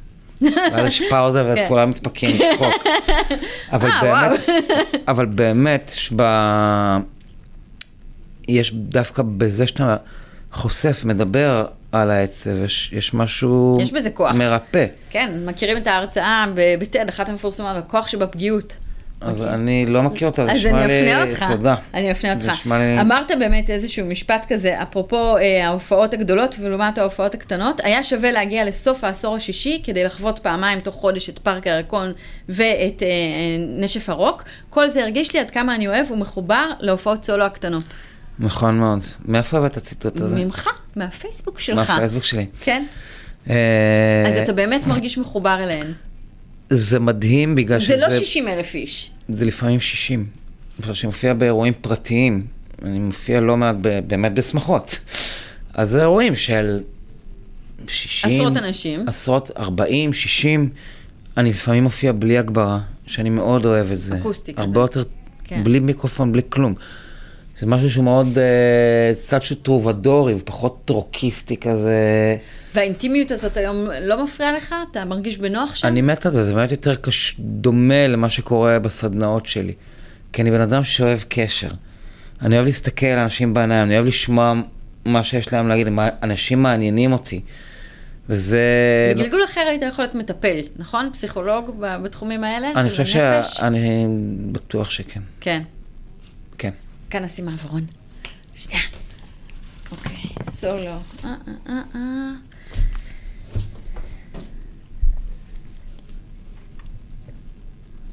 ואז 0.72 0.88
יש 0.88 1.02
פאוזה 1.10 1.46
ואת. 1.46 1.68
כולם 1.68 1.90
מתפקים 1.90 2.36
מצחוק. 2.36 2.88
אבל 3.74 3.90
אה, 3.90 4.02
באמת, 4.02 4.40
אבל 5.12 5.26
באמת, 5.26 5.92
יש 8.48 8.74
דווקא 8.74 9.24
בזה 9.38 9.68
שאתה 9.68 9.96
חושף, 10.52 11.02
מדבר 11.06 11.66
על 11.92 12.12
העצב, 12.12 12.64
יש, 12.66 12.90
יש 12.94 13.14
משהו 13.14 13.78
יש 13.82 13.92
בזה 13.92 14.10
כוח. 14.10 14.32
מרפא. 14.32 14.86
כן, 15.10 15.44
מכירים 15.46 15.78
את 15.78 15.88
ההרצאה 15.88 16.46
בטד, 16.80 17.10
אחת 17.10 17.30
המפורסמות, 17.30 17.76
הכוח 17.76 18.08
שבפגיעות. 18.08 18.76
אז 19.24 19.40
אוקיי. 19.40 19.54
אני 19.54 19.86
לא 19.86 20.04
מכיר 20.04 20.28
אותה, 20.28 20.46
זה 20.46 20.52
אז 20.52 20.58
נשמע 20.58 20.88
לי... 20.88 21.00
אני 21.00 21.12
אפנה 21.12 21.24
אותך. 21.24 21.44
תודה. 21.52 21.76
אני 21.94 22.12
אפנה 22.12 22.34
אותך. 22.34 22.44
זה 22.66 22.78
לי... 22.78 23.02
אמרת 23.02 23.32
באמת 23.40 23.70
איזשהו 23.70 24.06
משפט 24.06 24.46
כזה, 24.50 24.82
אפרופו 24.82 25.38
אה, 25.38 25.68
ההופעות 25.68 26.14
הגדולות 26.14 26.56
ולעומת 26.60 26.98
ההופעות 26.98 27.34
הקטנות, 27.34 27.82
היה 27.84 28.04
שווה 28.04 28.32
להגיע 28.32 28.66
לסוף 28.66 29.04
העשור 29.04 29.36
השישי 29.36 29.82
כדי 29.84 30.04
לחוות 30.04 30.40
פעמיים 30.40 30.80
תוך 30.80 30.96
חודש 30.96 31.30
את 31.30 31.40
פארק 31.40 31.68
הירקון 31.68 32.12
ואת 32.50 33.04
אה, 33.04 33.08
אה, 33.08 33.14
נשף 33.80 34.10
הרוק. 34.10 34.44
כל 34.70 34.88
זה 34.88 35.04
הרגיש 35.04 35.34
לי 35.34 35.40
עד 35.40 35.52
כמה 35.52 35.76
אני 35.76 35.88
אוהב 35.88 36.12
ומחובר 36.12 36.66
להופעות 36.80 37.26
סולו 37.26 37.44
הקטנות. 37.44 37.94
נכון 38.40 38.80
מאוד. 38.80 39.00
מאיפה 39.26 39.58
הבאת 39.58 39.72
את 39.72 39.78
הציטוט 39.78 40.22
הזה? 40.22 40.36
ממך, 40.36 40.70
מהפייסבוק 40.96 41.60
שלך. 41.60 41.90
מהפייסבוק 41.90 42.24
שלי. 42.24 42.46
כן? 42.62 42.86
אה, 43.50 43.56
אז 44.28 44.38
אתה 44.38 44.54
באמת 44.54 44.88
מרגיש 44.88 45.18
מחובר 45.18 45.64
אליהן. 45.64 45.88
זה 46.70 47.00
מדהים 47.00 47.56
בגלל 47.56 47.80
זה 47.80 47.86
שזה... 47.86 47.98
לא 47.98 48.20
60 48.20 48.48
אלף 48.48 48.76
איש. 48.76 49.12
זה 49.30 49.46
לפעמים 49.46 49.80
60. 49.80 50.26
למשל, 50.80 50.94
שמופיע 50.94 51.34
באירועים 51.34 51.74
פרטיים, 51.82 52.46
אני 52.82 53.00
מופיע 53.00 53.40
לא 53.42 53.58
מעט 53.58 53.76
ב- 53.82 54.00
באמת 54.08 54.34
בשמחות. 54.34 55.00
אז 55.74 55.90
זה 55.90 56.02
אירועים 56.02 56.36
של 56.36 56.80
60... 57.88 58.32
עשרות 58.42 58.58
אנשים. 58.58 59.08
עשרות, 59.08 59.52
40, 59.58 60.14
60. 60.14 60.70
אני 61.38 61.50
לפעמים 61.50 61.84
מופיע 61.84 62.12
בלי 62.12 62.38
הגברה, 62.38 62.80
שאני 63.08 63.30
מאוד 63.30 63.66
אוהב 63.66 63.92
את 63.92 63.98
זה. 63.98 64.18
אקוסטי 64.18 64.54
כזה. 64.54 64.62
הרבה 64.62 64.82
יותר, 64.82 65.04
כן. 65.44 65.64
בלי 65.64 65.80
מיקרופון, 65.80 66.32
בלי 66.32 66.42
כלום. 66.50 66.74
זה 67.60 67.68
משהו 67.68 67.92
שהוא 67.92 68.04
מאוד, 68.04 68.38
אה, 68.38 69.14
צד 69.22 69.42
של 69.42 69.56
טרובדורי, 69.56 70.34
ופחות 70.34 70.82
טרוקיסטי 70.86 71.58
כזה. 71.58 71.98
והאינטימיות 72.76 73.32
הזאת 73.32 73.58
היום 73.58 73.88
לא 74.02 74.24
מפריעה 74.24 74.52
לך? 74.58 74.76
אתה 74.92 75.06
מרגיש 75.06 75.38
בנוח 75.38 75.76
שם? 75.76 75.88
אני 75.88 76.02
מת 76.02 76.26
על 76.26 76.32
זה, 76.32 76.44
זה 76.44 76.54
באמת 76.54 76.72
יותר 76.72 76.96
קש... 76.96 77.36
דומה 77.40 78.08
למה 78.08 78.30
שקורה 78.30 78.80
בסדנאות 78.80 79.46
שלי. 79.46 79.74
כי 80.34 80.42
אני 80.42 80.52
בן 80.52 80.62
אדם 80.62 80.84
שאוהב 80.84 81.20
קשר. 81.30 81.68
אני 82.42 82.56
אוהב 82.56 82.66
להסתכל 82.66 83.06
על 83.06 83.20
אנשים 83.20 83.54
בעיניים, 83.54 83.84
אני 83.86 83.96
אוהב 83.96 84.06
לשמוע 84.06 84.54
מה 85.06 85.24
שיש 85.24 85.54
להם 85.54 85.68
להגיד, 85.68 85.90
מה- 85.90 86.10
אנשים 86.24 86.64
מעניינים 86.64 87.14
אותי. 87.14 87.42
וזה... 88.30 88.62
בגלגול 89.16 89.44
אחר 89.46 89.62
היית 89.70 89.82
יכול 89.82 90.06
להיות 90.06 90.16
מטפל, 90.16 90.58
נכון? 90.76 91.10
פסיכולוג 91.14 91.72
בתחומים 91.80 92.44
האלה? 92.44 92.72
אני 92.76 92.90
חושב 92.90 93.20
הנפש? 93.20 93.54
שאני 93.58 94.06
בטוח 94.52 94.90
שכן. 94.90 95.20
כן. 95.42 95.62
כאן 97.14 97.24
נשים 97.24 97.46
מעברון. 97.46 97.86
שנייה. 98.56 98.82
אוקיי, 99.92 100.30
סולו. 100.50 100.98
אה, 101.26 101.36
אה, 101.70 101.82
אה. 101.96 102.32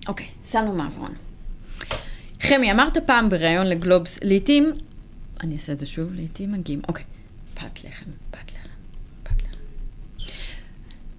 אוקיי, 0.09 0.27
שמנו 0.51 0.73
מעברון. 0.73 1.15
חמי, 2.41 2.73
אמרת 2.73 2.99
פעם 2.99 3.29
בריאיון 3.29 3.67
לגלובס, 3.67 4.19
לעתים, 4.23 4.73
אני 5.41 5.55
אעשה 5.55 5.73
את 5.73 5.81
זה 5.81 5.87
שוב, 5.87 6.15
לעתים 6.15 6.53
מגיעים, 6.53 6.81
אוקיי, 6.89 7.05
פת 7.55 7.85
לחם, 7.85 8.11
פת. 8.31 8.50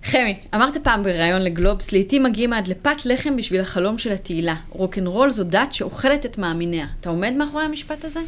חמי, 0.04 0.36
אמרת 0.56 0.78
פעם 0.78 1.04
בריאיון 1.04 1.42
לגלובס, 1.42 1.92
לעתים 1.92 2.24
מגיעים 2.24 2.54
עד 2.54 2.68
לפת 2.68 3.06
לחם 3.06 3.38
בשביל 3.38 3.62
החלום 3.62 3.98
של 3.98 4.12
התהילה. 4.12 4.56
רוקנרול 4.70 5.30
זו 5.30 5.44
דת 5.44 5.74
שאוכלת 5.74 6.26
את 6.26 6.38
מאמיניה. 6.38 6.86
אתה 7.00 7.10
עומד 7.10 7.34
מאחורי 7.38 7.64
המשפט 7.64 8.06
הזה? 8.06 8.20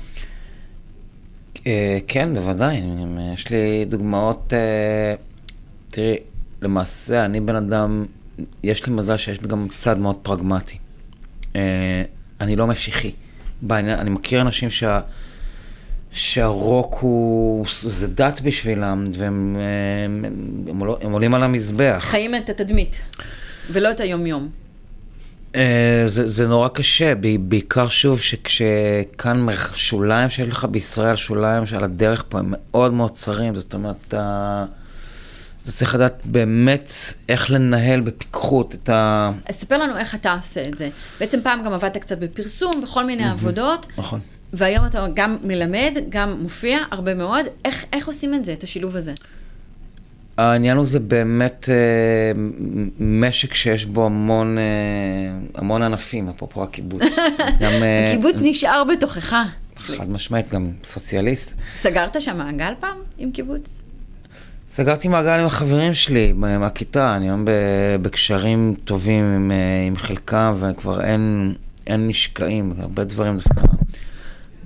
אה, 1.68 1.98
כן, 2.08 2.34
בוודאי. 2.34 2.78
אני- 2.82 3.34
יש 3.34 3.50
לי 3.50 3.86
דוגמאות, 3.86 4.54
אה, 4.54 5.16
תראי, 5.90 6.18
למעשה 6.62 7.26
אני 7.26 7.40
בן 7.40 7.56
אדם, 7.56 8.06
יש 8.64 8.86
לי 8.86 8.94
מזל 8.94 9.18
שיש 9.18 9.42
לי 9.42 9.48
גם 9.48 9.68
צד 9.76 9.98
מאוד 10.00 10.16
פרגמטי. 10.16 10.78
אה, 11.56 12.04
אני 12.42 12.56
לא 12.56 12.68
משיחי. 12.68 13.12
בעניין, 13.62 14.00
אני 14.00 14.10
מכיר 14.10 14.42
אנשים 14.42 14.70
שה... 14.70 15.00
שהרוק 16.14 16.96
הוא, 17.00 17.66
זה 17.82 18.08
דת 18.08 18.42
בשבילם, 18.42 19.04
והם 19.18 19.56
הם, 20.06 20.26
הם, 20.26 20.36
הם, 20.70 20.80
עול- 20.80 20.98
הם 21.02 21.12
עולים 21.12 21.34
על 21.36 21.44
המזבח. 21.44 21.98
חיים 22.00 22.36
את 22.36 22.50
התדמית, 22.50 23.02
ולא 23.72 23.92
את 23.92 24.00
היומיום. 24.00 24.50
אה, 25.56 26.04
זה, 26.08 26.28
זה 26.28 26.48
נורא 26.48 26.68
קשה, 26.68 27.14
בעיקר 27.40 27.90
שוב 27.90 28.20
שכשכאן 28.20 29.46
שוליים 29.76 30.30
שיש 30.30 30.50
לך 30.50 30.66
בישראל, 30.66 31.16
שוליים 31.16 31.66
שעל 31.66 31.84
הדרך 31.84 32.24
פה 32.30 32.40
הם 32.40 32.46
מאוד 32.58 32.94
מאוד 32.94 33.12
צרים, 33.12 33.56
זאת 33.56 33.74
אומרת, 33.74 33.96
אתה, 34.08 34.66
אתה 35.64 35.72
צריך 35.72 35.96
לדעת 35.96 36.22
באמת 36.26 36.92
איך 37.30 37.52
לנהל 37.52 38.02
בפיקחות 38.02 38.76
את 38.76 38.90
ה... 38.90 39.32
אז 39.50 39.56
ספר 39.56 39.78
לנו 39.78 39.98
איך 39.98 40.16
אתה 40.16 40.34
עושה 40.42 40.62
את 40.62 40.78
זה. 40.78 40.90
בעצם 41.20 41.40
פעם 41.44 41.64
גם 41.66 41.74
עבדת 41.74 41.98
קצת 41.98 42.18
בפרסום, 42.18 42.82
בכל 42.82 43.06
מיני 43.06 43.30
עבודות, 43.30 43.86
נכון. 43.98 44.20
והיום 44.54 44.86
אתה 44.86 45.06
גם 45.14 45.38
מלמד, 45.44 45.98
גם 46.10 46.38
מופיע, 46.42 46.78
הרבה 46.92 47.14
מאוד. 47.16 47.46
איך, 47.66 47.86
איך 47.94 48.08
עושים 48.08 48.34
את 48.34 48.46
זה, 48.46 48.54
את 48.54 48.64
השילוב 48.64 48.96
הזה? 48.96 49.14
העניין 50.38 50.78
הוא 50.78 50.86
זה 50.86 51.00
באמת 51.00 51.70
אה, 51.70 52.42
משק 53.00 53.54
שיש 53.54 53.86
בו 53.86 54.06
המון, 54.06 54.58
אה, 54.58 54.64
המון 55.56 55.82
ענפים, 55.82 56.30
אפרופו 56.30 56.64
הקיבוץ. 56.64 57.02
גם, 57.62 57.72
אה, 57.84 58.08
הקיבוץ 58.12 58.36
נשאר 58.42 58.84
בתוכך. 58.92 59.36
חד 59.76 60.10
משמעית, 60.10 60.50
גם 60.54 60.70
סוציאליסט. 60.84 61.54
סגרת 61.76 62.22
שם 62.22 62.38
מעגל 62.38 62.74
פעם 62.80 62.98
עם 63.18 63.32
קיבוץ? 63.32 63.80
סגרתי 64.70 65.08
מעגל 65.08 65.40
עם 65.40 65.46
החברים 65.46 65.94
שלי 65.94 66.34
מה- 66.36 66.58
מהכיתה, 66.58 67.16
אני 67.16 67.26
היום 67.26 67.46
בקשרים 68.02 68.76
טובים 68.86 69.24
עם, 69.26 69.52
אה, 69.52 69.56
עם 69.88 69.96
חלקם, 69.96 70.54
וכבר 70.60 71.02
אין, 71.04 71.54
אין 71.88 72.08
משקעים, 72.08 72.74
הרבה 72.80 73.04
דברים 73.04 73.38
דווקא 73.38 73.62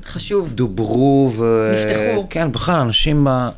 חשוב. 0.07 0.53
דוברו 0.53 1.31
ו... 1.37 1.71
נפתחו. 1.73 2.27
כן, 2.29 2.51
בכלל, 2.51 2.79
אנשים 2.79 3.25
ב- 3.29 3.49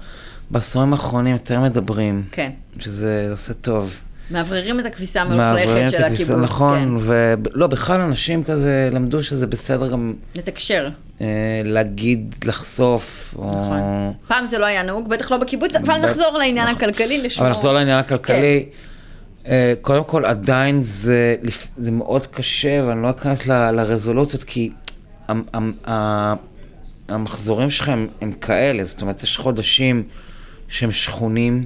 בעשורים 0.51 0.93
האחרונים 0.93 1.33
יותר 1.33 1.59
מדברים, 1.59 2.23
כן. 2.31 2.49
שזה 2.79 3.27
עושה 3.31 3.53
טוב. 3.53 4.01
מאווררים 4.31 4.79
את 4.79 4.85
הכביסה 4.85 5.21
המלוכלכת 5.21 5.89
של 5.89 6.03
הקיבוץ. 6.03 6.29
נכון, 6.31 6.97
ולא, 6.99 7.67
בכלל 7.67 8.01
אנשים 8.01 8.43
כזה 8.43 8.89
למדו 8.91 9.23
שזה 9.23 9.47
בסדר 9.47 9.87
גם 9.91 10.13
כן. 10.33 10.39
לתקשר. 10.41 10.87
אה, 11.21 11.27
להגיד, 11.65 12.35
לחשוף, 12.45 13.35
או... 13.37 13.47
נכון. 13.47 13.79
פעם 14.27 14.45
זה 14.45 14.57
לא 14.57 14.65
היה 14.65 14.83
נהוג, 14.83 15.09
בטח 15.09 15.31
לא 15.31 15.37
בקיבוץ, 15.37 15.75
אבל 15.75 15.93
ב- 15.99 16.03
נחזור 16.03 16.37
לעניין 16.37 16.67
נכון. 16.67 16.77
הכלכלי, 16.77 17.21
לשמור. 17.21 17.47
אבל 17.47 17.55
נחזור 17.55 17.73
לעניין 17.73 17.99
הכלכלי. 17.99 18.65
כן. 19.43 19.49
אה, 19.51 19.73
קודם 19.81 20.03
כל, 20.03 20.25
עדיין 20.25 20.83
זה, 20.83 21.35
זה 21.77 21.91
מאוד 21.91 22.27
קשה, 22.27 22.83
ואני 22.87 23.03
לא 23.03 23.09
אכנס 23.09 23.47
ל- 23.47 23.71
לרזולוציות, 23.71 24.43
כי 24.43 24.69
המחזורים 27.09 27.69
שלך 27.69 27.89
הם, 27.89 28.07
הם 28.21 28.31
כאלה, 28.31 28.83
זאת 28.83 29.01
אומרת, 29.01 29.23
יש 29.23 29.37
חודשים 29.37 30.03
שהם 30.67 30.91
שכונים, 30.91 31.65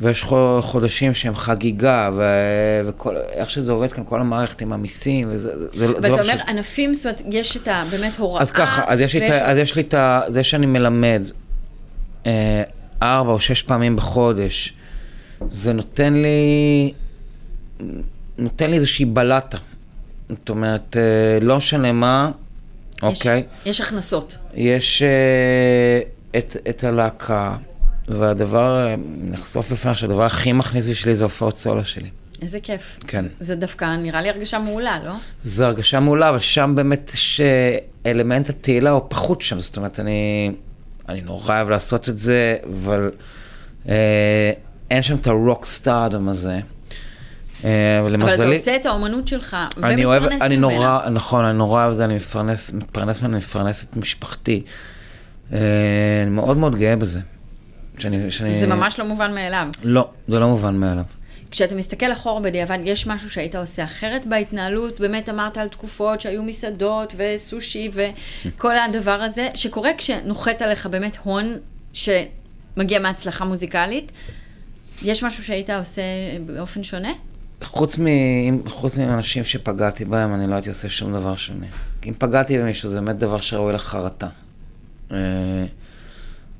ויש 0.00 0.22
חו- 0.22 0.58
חודשים 0.62 1.14
שהם 1.14 1.34
חגיגה, 1.34 2.10
ו- 2.16 2.22
וכל, 2.88 3.16
איך 3.30 3.50
שזה 3.50 3.72
עובד 3.72 3.92
כאן, 3.92 4.04
כל 4.06 4.20
המערכת 4.20 4.60
עם 4.62 4.72
המיסים, 4.72 5.28
וזה 5.30 5.58
זה, 5.58 5.68
זה, 5.68 5.86
זה 5.86 5.92
ואתה 5.94 6.08
לא 6.08 6.14
אומר, 6.14 6.22
פשוט. 6.34 6.48
ענפים, 6.48 6.94
זאת 6.94 7.04
אומרת, 7.06 7.22
יש 7.34 7.56
את 7.56 7.68
ה... 7.68 7.82
באמת 7.90 8.16
הוראה. 8.18 8.42
אז 8.42 8.50
ככה, 8.50 8.82
אז 8.86 9.00
יש, 9.00 9.16
את, 9.16 9.20
ויש- 9.20 9.30
ה- 9.30 9.50
אז 9.50 9.58
יש 9.58 9.76
לי 9.76 9.82
את 9.82 9.94
ה... 9.94 10.20
זה 10.28 10.42
שאני 10.44 10.66
מלמד 10.66 11.22
אה, 12.26 12.62
ארבע 13.02 13.32
או 13.32 13.40
שש 13.40 13.62
פעמים 13.62 13.96
בחודש, 13.96 14.72
זה 15.50 15.72
נותן 15.72 16.14
לי... 16.14 16.92
נותן 18.38 18.70
לי 18.70 18.76
איזושהי 18.76 19.04
בלטה. 19.04 19.58
זאת 20.28 20.48
אומרת, 20.48 20.96
אה, 20.96 21.02
לא 21.46 21.56
משנה 21.56 21.92
מה, 21.92 22.30
אוקיי? 23.02 23.42
יש 23.66 23.80
הכנסות. 23.80 24.38
יש 24.54 25.02
אה, 25.02 26.00
את, 26.38 26.56
את 26.68 26.84
הלהקה, 26.84 27.56
והדבר, 28.08 28.86
אה, 28.86 28.94
נחשוף 29.20 29.72
בפניך 29.72 29.98
שהדבר 29.98 30.24
הכי 30.24 30.52
מכניס 30.52 30.88
בשבילי 30.88 31.16
זה 31.16 31.24
הופעות 31.24 31.56
סולו 31.56 31.84
שלי. 31.84 32.08
איזה 32.42 32.60
כיף. 32.60 32.98
כן. 33.06 33.20
זה, 33.20 33.28
זה 33.40 33.56
דווקא 33.56 33.96
נראה 33.96 34.22
לי 34.22 34.28
הרגשה 34.28 34.58
מעולה, 34.58 34.98
לא? 35.04 35.12
זו 35.42 35.64
הרגשה 35.64 36.00
מעולה, 36.00 36.28
אבל 36.28 36.38
שם 36.38 36.72
באמת 36.76 37.10
יש 37.14 37.40
אה, 37.40 37.78
התהילה 38.48 38.90
הוא 38.90 39.02
פחות 39.08 39.42
שם, 39.42 39.60
זאת 39.60 39.76
אומרת, 39.76 40.00
אני, 40.00 40.52
אני 41.08 41.20
נורא 41.20 41.56
אוהב 41.56 41.70
לעשות 41.70 42.08
את 42.08 42.18
זה, 42.18 42.56
אבל 42.64 43.10
אה, 43.88 44.52
אין 44.90 45.02
שם 45.02 45.16
את 45.16 45.26
הרוק 45.26 45.66
סטארדם 45.66 46.28
הזה. 46.28 46.60
אה, 47.64 48.00
אבל 48.00 48.12
למזלי, 48.12 48.34
אתה 48.34 48.52
עושה 48.52 48.76
את 48.76 48.86
האומנות 48.86 49.28
שלך, 49.28 49.56
אני 49.82 50.04
אוהב, 50.04 50.22
ומתפרנס 50.22 50.42
אני 50.42 50.56
ממנה. 50.56 50.74
נורא, 50.74 51.08
נכון, 51.10 51.44
אני 51.44 51.58
נורא 51.58 51.82
אוהב 51.82 51.90
את 51.90 51.96
זה, 51.96 52.04
אני 52.04 52.16
מפרנס, 52.16 52.72
מתפרנס 52.72 53.22
ממנו, 53.22 53.36
מפרנס 53.36 53.84
את 53.84 53.96
משפחתי. 53.96 54.62
אה, 55.52 55.58
אני 56.22 56.30
מאוד 56.30 56.56
מאוד 56.56 56.76
גאה 56.76 56.96
בזה. 56.96 57.20
שאני, 57.98 58.30
שאני... 58.30 58.54
זה 58.60 58.66
ממש 58.66 58.98
לא 58.98 59.04
מובן 59.04 59.34
מאליו. 59.34 59.68
לא, 59.82 60.08
זה 60.28 60.38
לא 60.38 60.48
מובן 60.48 60.76
מאליו. 60.76 61.04
כשאתה 61.50 61.74
מסתכל 61.74 62.12
אחורה 62.12 62.40
בדיעבד, 62.40 62.78
יש 62.84 63.06
משהו 63.06 63.30
שהיית 63.30 63.54
עושה 63.54 63.84
אחרת 63.84 64.26
בהתנהלות? 64.26 65.00
באמת 65.00 65.28
אמרת 65.28 65.58
על 65.58 65.68
תקופות 65.68 66.20
שהיו 66.20 66.42
מסעדות 66.42 67.14
וסושי 67.16 67.90
וכל 67.92 68.76
הדבר 68.76 69.22
הזה, 69.22 69.48
שקורה 69.54 69.90
כשנוחת 69.98 70.62
עליך 70.62 70.86
באמת 70.86 71.18
הון 71.22 71.56
שמגיע 71.92 72.98
מהצלחה 72.98 73.44
מוזיקלית. 73.44 74.12
יש 75.02 75.22
משהו 75.22 75.44
שהיית 75.44 75.70
עושה 75.70 76.02
באופן 76.46 76.84
שונה? 76.84 77.12
חוץ, 77.76 77.98
מ... 77.98 78.06
חוץ 78.68 78.98
מאנשים 78.98 79.44
שפגעתי 79.44 80.04
בהם, 80.04 80.34
אני 80.34 80.46
לא 80.46 80.54
הייתי 80.54 80.68
עושה 80.68 80.88
שום 80.88 81.12
דבר 81.12 81.36
שונה. 81.36 81.66
אם 82.06 82.12
פגעתי 82.18 82.58
במישהו, 82.58 82.88
זה 82.88 83.00
באמת 83.00 83.18
דבר 83.18 83.40
שראוי 83.40 83.72
לחרטה. 83.72 84.28
אה, 85.12 85.16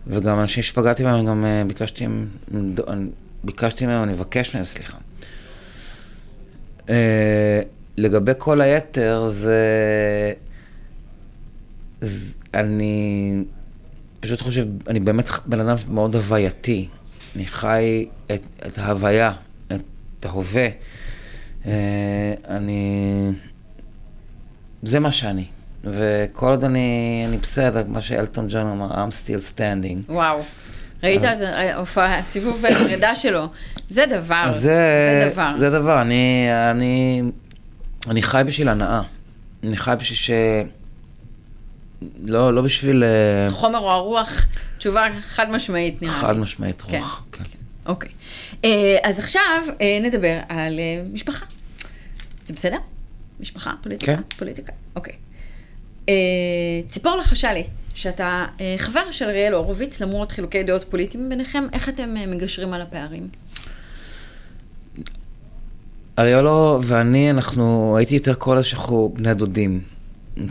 וגם 0.06 0.40
אנשים 0.40 0.62
שפגעתי 0.62 1.04
בהם, 1.04 1.26
גם 1.26 1.44
אה, 1.44 1.62
ביקשתי, 1.66 2.06
ביקשתי 3.44 3.86
מהם, 3.86 4.02
אני 4.02 4.12
מבקש 4.12 4.54
מהם 4.54 4.64
סליחה. 4.64 4.98
אה, 6.88 7.60
לגבי 7.96 8.32
כל 8.38 8.60
היתר, 8.60 9.26
זה... 9.28 10.32
זה... 12.00 12.32
אני 12.54 13.44
פשוט 14.20 14.40
חושב, 14.40 14.64
אני 14.88 15.00
באמת 15.00 15.28
בן 15.46 15.60
אדם 15.60 15.76
מאוד 15.90 16.14
הווייתי. 16.14 16.88
אני 17.36 17.46
חי 17.46 18.06
את, 18.26 18.46
את 18.66 18.78
ההוויה, 18.78 19.32
את 19.68 20.26
ההווה. 20.26 20.68
אה, 21.66 22.34
אני... 22.48 23.30
זה 24.82 25.00
מה 25.00 25.12
שאני. 25.12 25.44
וכל 25.84 26.46
עוד 26.46 26.64
אני, 26.64 27.24
אני 27.28 27.36
בסדר, 27.38 27.84
כמו 27.84 28.02
שאלטון 28.02 28.46
ג'ון 28.48 28.66
אמר, 28.66 28.90
I'm 28.90 29.10
still 29.10 29.54
standing. 29.56 30.12
וואו. 30.12 30.42
ראית 31.02 31.24
את 31.24 31.40
ההופעה, 31.40 32.18
הסיבוב 32.18 32.64
הפרידה 32.66 33.14
שלו? 33.14 33.46
זה 33.90 34.04
דבר, 34.10 34.52
זה, 34.52 34.58
זה 34.58 35.30
דבר. 35.32 35.52
זה 35.58 35.70
דבר, 35.70 36.00
אני, 36.00 36.48
אני, 36.70 37.22
אני 38.10 38.22
חי 38.22 38.42
בשביל 38.46 38.68
הנאה. 38.68 39.02
אני 39.62 39.76
חי 39.76 39.94
בשביל 39.98 40.16
ש... 40.18 40.30
לא, 42.24 42.54
לא 42.54 42.62
בשביל... 42.62 43.04
אה, 43.04 43.50
חומר 43.50 43.78
או 43.78 43.90
הרוח, 43.90 44.46
תשובה 44.78 45.06
חד 45.20 45.50
משמעית 45.50 46.02
נראה 46.02 46.14
לי. 46.14 46.20
חד 46.20 46.38
משמעית 46.38 46.82
כן. 46.82 46.98
רוח. 46.98 47.24
כן. 47.32 47.44
אוקיי. 47.86 48.10
אה, 48.64 48.96
אז 49.02 49.18
עכשיו 49.18 49.62
אה, 49.80 49.98
נדבר 50.02 50.38
על 50.48 50.78
אה, 50.78 51.02
משפחה. 51.12 51.46
זה 52.46 52.54
בסדר? 52.54 52.78
משפחה, 53.40 53.72
פוליטיקה? 53.82 54.16
כן. 54.16 54.22
פוליטיקה, 54.38 54.72
אוקיי. 54.96 55.14
אה, 56.08 56.14
ציפור 56.88 57.16
לחשה 57.16 57.52
לי 57.52 57.64
שאתה 57.94 58.46
אה, 58.60 58.74
חבר 58.78 59.10
של 59.10 59.24
אריאל 59.24 59.52
הורוביץ, 59.52 60.00
למרות 60.00 60.32
חילוקי 60.32 60.62
דעות 60.62 60.84
פוליטיים 60.84 61.28
ביניכם, 61.28 61.64
איך 61.72 61.88
אתם 61.88 62.16
אה, 62.16 62.26
מגשרים 62.26 62.72
על 62.72 62.82
הפערים? 62.82 63.28
אריולו 66.18 66.80
ואני, 66.82 67.30
אנחנו, 67.30 67.96
הייתי 67.96 68.14
יותר 68.14 68.34
קורא 68.34 68.56
לזה 68.56 68.64
שאנחנו 68.64 69.12
בני 69.14 69.34
דודים. 69.34 69.80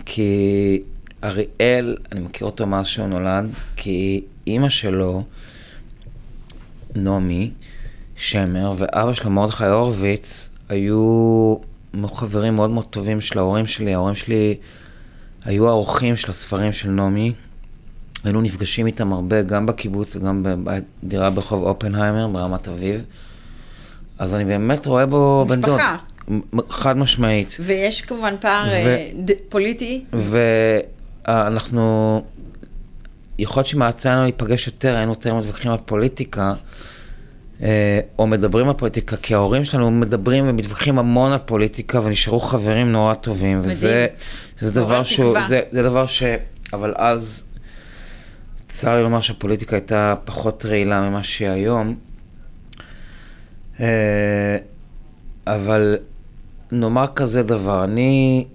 כי 0.05 0.81
אריאל, 1.23 1.97
אני 2.11 2.19
מכיר 2.19 2.47
אותו 2.47 2.67
מאז 2.67 2.85
שהוא 2.85 3.07
נולד, 3.07 3.45
כי 3.75 4.21
אימא 4.47 4.69
שלו, 4.69 5.23
נעמי 6.95 7.51
שמר, 8.15 8.73
ואבא 8.77 9.13
שלו, 9.13 9.29
מרדכי 9.29 9.65
הורוביץ, 9.65 10.49
היו 10.69 11.55
חברים 12.03 12.55
מאוד 12.55 12.69
מאוד 12.69 12.85
טובים 12.85 13.21
של 13.21 13.39
ההורים 13.39 13.67
שלי. 13.67 13.93
ההורים 13.93 14.15
שלי 14.15 14.55
היו 15.45 15.67
האורחים 15.69 16.15
של 16.15 16.31
הספרים 16.31 16.71
של 16.71 16.89
נעמי. 16.89 17.33
היינו 18.23 18.41
נפגשים 18.41 18.87
איתם 18.87 19.13
הרבה, 19.13 19.41
גם 19.41 19.65
בקיבוץ 19.65 20.15
וגם 20.15 20.45
בדירה 21.03 21.29
ברחוב 21.29 21.63
אופנהיימר 21.63 22.27
ברמת 22.27 22.67
אביב. 22.67 23.03
אז 24.19 24.35
אני 24.35 24.45
באמת 24.45 24.85
רואה 24.87 25.05
בו 25.05 25.45
בן 25.49 25.61
דוד. 25.61 25.71
משפחה. 25.79 25.97
חד 26.69 26.97
משמעית. 26.97 27.57
ויש 27.59 28.01
כמובן 28.01 28.35
פער 28.41 28.67
ו- 28.67 28.71
אה, 28.71 29.11
ד- 29.25 29.31
פוליטי. 29.49 30.03
ואנחנו, 31.27 32.21
יכול 33.39 33.59
להיות 33.61 33.67
שאם 33.67 33.81
יצא 33.89 34.11
לנו 34.11 34.23
להיפגש 34.23 34.67
יותר, 34.67 34.95
היינו 34.95 35.11
יותר 35.11 35.35
מתווכחים 35.35 35.71
על 35.71 35.77
פוליטיקה, 35.85 36.53
או 38.19 38.27
מדברים 38.27 38.67
על 38.67 38.73
פוליטיקה, 38.73 39.17
כי 39.17 39.33
ההורים 39.33 39.63
שלנו 39.63 39.91
מדברים 39.91 40.49
ומתווכחים 40.49 40.99
המון 40.99 41.31
על 41.31 41.39
פוליטיקה, 41.39 41.99
ונשארו 42.03 42.39
חברים 42.39 42.91
נורא 42.91 43.13
טובים, 43.13 43.59
וזה 43.63 44.07
זה 44.59 44.71
דבר 44.71 45.03
שהוא. 45.03 45.37
זה, 45.47 45.61
זה 45.71 45.83
דבר 45.83 46.05
ש... 46.05 46.23
אבל 46.73 46.93
אז, 46.97 47.45
צר 48.67 48.95
לי 48.95 49.03
לומר 49.03 49.21
שהפוליטיקה 49.21 49.75
הייתה 49.75 50.13
פחות 50.25 50.65
רעילה 50.65 51.09
ממה 51.09 51.23
שהיא 51.23 51.49
היום. 51.49 51.95
אה, 53.79 54.57
אבל 55.47 55.97
נאמר 56.71 57.07
כזה 57.15 57.43
דבר, 57.43 57.83
אני 57.83 58.45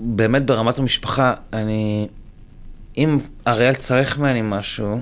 באמת 0.00 0.46
ברמת 0.46 0.78
המשפחה, 0.78 1.34
אני... 1.52 2.08
אם 2.96 3.18
אריאל 3.46 3.74
צריך 3.74 4.18
ממני 4.18 4.40
משהו, 4.44 5.00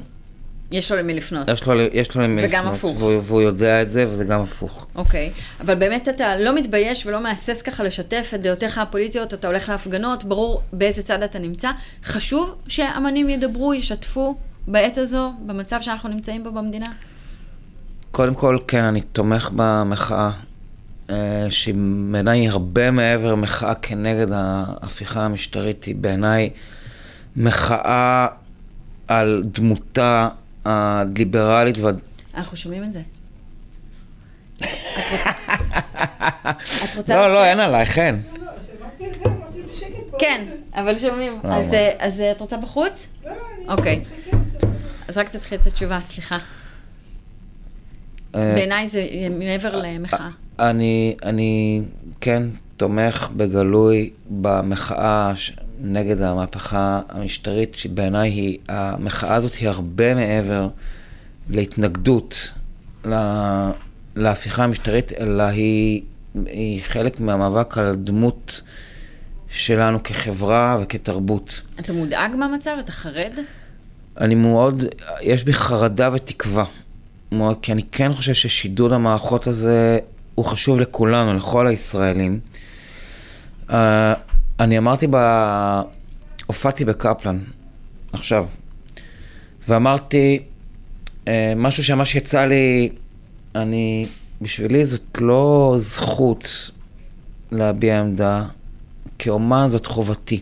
יש 0.75 0.93
לו 0.93 0.99
למי 0.99 1.15
לפנות. 1.15 1.49
יש 1.49 1.67
לו, 1.67 1.81
יש 1.93 2.15
לו 2.15 2.23
למי 2.23 2.43
וגם 2.45 2.61
לפנות, 2.61 2.75
הפוך. 2.75 2.97
והוא, 3.03 3.21
והוא 3.23 3.43
יודע 3.43 3.83
את 3.83 3.91
זה, 3.91 4.05
וזה 4.09 4.25
גם 4.25 4.41
הפוך. 4.41 4.87
אוקיי, 4.95 5.31
אבל 5.61 5.75
באמת 5.75 6.09
אתה 6.09 6.37
לא 6.37 6.55
מתבייש 6.55 7.07
ולא 7.07 7.23
מהסס 7.23 7.63
ככה 7.63 7.85
לשתף 7.85 8.31
את 8.35 8.43
דעותיך 8.43 8.79
הפוליטיות, 8.79 9.35
אתה 9.35 9.47
הולך 9.47 9.69
להפגנות, 9.69 10.25
ברור 10.25 10.63
באיזה 10.73 11.03
צד 11.03 11.23
אתה 11.23 11.39
נמצא. 11.39 11.71
חשוב 12.05 12.55
שאמנים 12.69 13.29
ידברו, 13.29 13.75
ישתפו 13.75 14.37
בעת 14.67 14.99
הזו, 14.99 15.33
במצב 15.47 15.81
שאנחנו 15.81 16.09
נמצאים 16.09 16.45
בו 16.45 16.53
במדינה? 16.53 16.87
קודם 18.11 18.35
כל, 18.35 18.59
כן, 18.69 18.83
אני 18.83 19.01
תומך 19.01 19.51
במחאה, 19.57 20.31
אה, 21.11 21.47
שהיא 21.51 21.75
בעיניי 22.11 22.49
הרבה 22.49 22.91
מעבר 22.91 23.35
מחאה 23.35 23.75
כנגד 23.75 24.27
ההפיכה 24.33 25.21
המשטרית, 25.21 25.85
היא 25.85 25.95
בעיניי 25.95 26.51
מחאה 27.37 28.27
על 29.09 29.43
דמותה 29.47 30.29
הליברלית 30.65 31.79
וה... 31.79 31.91
אנחנו 32.35 32.57
שומעים 32.57 32.85
את 32.85 32.93
זה. 32.93 33.01
את 34.57 34.67
רוצה... 35.13 35.31
את 36.85 36.97
רוצה... 36.97 37.17
לא, 37.17 37.33
לא? 37.33 37.45
אין 37.45 37.61
עלייך, 37.61 37.99
אין. 37.99 38.23
שמעתי 38.23 39.07
את 39.07 39.19
זה, 39.23 39.29
אמרתי 39.31 39.63
בשקט. 39.73 40.15
כן, 40.19 40.45
אבל 40.75 40.99
שומעים. 40.99 41.41
לא, 41.45 41.55
אז? 41.55 41.75
אה, 41.75 41.93
אז 41.99 42.21
אה, 42.21 42.33
את 42.33 42.41
רוצה 42.41 42.57
בחוץ? 42.57 43.07
לא, 43.25 43.31
לא, 43.31 43.37
אני 43.59 43.69
אוקיי. 43.69 44.05
אז 45.09 45.19
רק 45.19 45.29
תתחיל 45.29 45.61
את 45.61 45.67
התשובה, 45.67 46.01
סליחה. 46.01 46.39
אה, 48.35 48.53
בעיניי 48.55 48.89
זה 48.89 49.07
מעבר 49.31 49.83
למחאה. 49.83 50.29
אני, 50.59 51.17
אני 51.23 51.81
כן 52.21 52.43
תומך 52.77 53.29
בגלוי 53.37 54.11
במחאה 54.31 55.33
נגד 55.87 56.21
המהפכה 56.23 57.01
המשטרית, 57.09 57.75
שבעיניי 57.75 58.31
היא, 58.31 58.59
המחאה 58.69 59.35
הזאת 59.35 59.55
היא 59.55 59.69
הרבה 59.69 60.15
מעבר 60.15 60.69
להתנגדות 61.51 62.53
לה- 63.05 63.71
להפיכה 64.17 64.65
המשטרית, 64.65 65.13
אלא 65.13 65.43
היא, 65.43 66.03
היא 66.47 66.83
חלק 66.83 67.21
מהמאבק 67.21 67.79
על 67.79 67.87
הדמות 67.87 68.63
שלנו 69.49 70.03
כחברה 70.03 70.79
וכתרבות. 70.83 71.63
אתה 71.81 71.93
מודאג 71.93 72.37
מהמצב? 72.37 72.77
אתה 72.81 72.93
חרד? 72.93 73.33
אני 74.21 74.35
מאוד, 74.35 74.85
יש 75.23 75.45
בי 75.45 75.53
חרדה 75.53 76.11
ותקווה. 76.13 76.65
מאוד, 77.33 77.57
כי 77.63 77.73
אני 77.73 77.83
כן 77.93 78.13
חושב 78.13 78.33
ששידוד 78.35 78.93
המערכות 78.93 79.47
הזה 79.47 79.99
הוא 80.35 80.45
חשוב 80.45 80.81
לכולנו, 80.81 81.35
לכל 81.35 81.67
הישראלים. 81.67 82.41
Uh, 83.69 83.73
אני 84.61 84.79
אמרתי 84.79 85.07
ב... 85.11 85.17
הופעתי 86.47 86.85
בקפלן, 86.85 87.39
עכשיו, 88.13 88.47
ואמרתי 89.69 90.39
uh, 91.25 91.29
משהו 91.57 91.85
שממש 91.85 92.15
יצא 92.15 92.45
לי, 92.45 92.89
אני, 93.55 94.07
בשבילי 94.41 94.87
זאת 94.87 95.19
לא 95.21 95.75
זכות 95.79 96.71
להביע 97.53 98.01
עמדה, 98.01 98.45
כאומן 99.19 99.67
זאת 99.71 99.87
חובתי. 99.87 100.41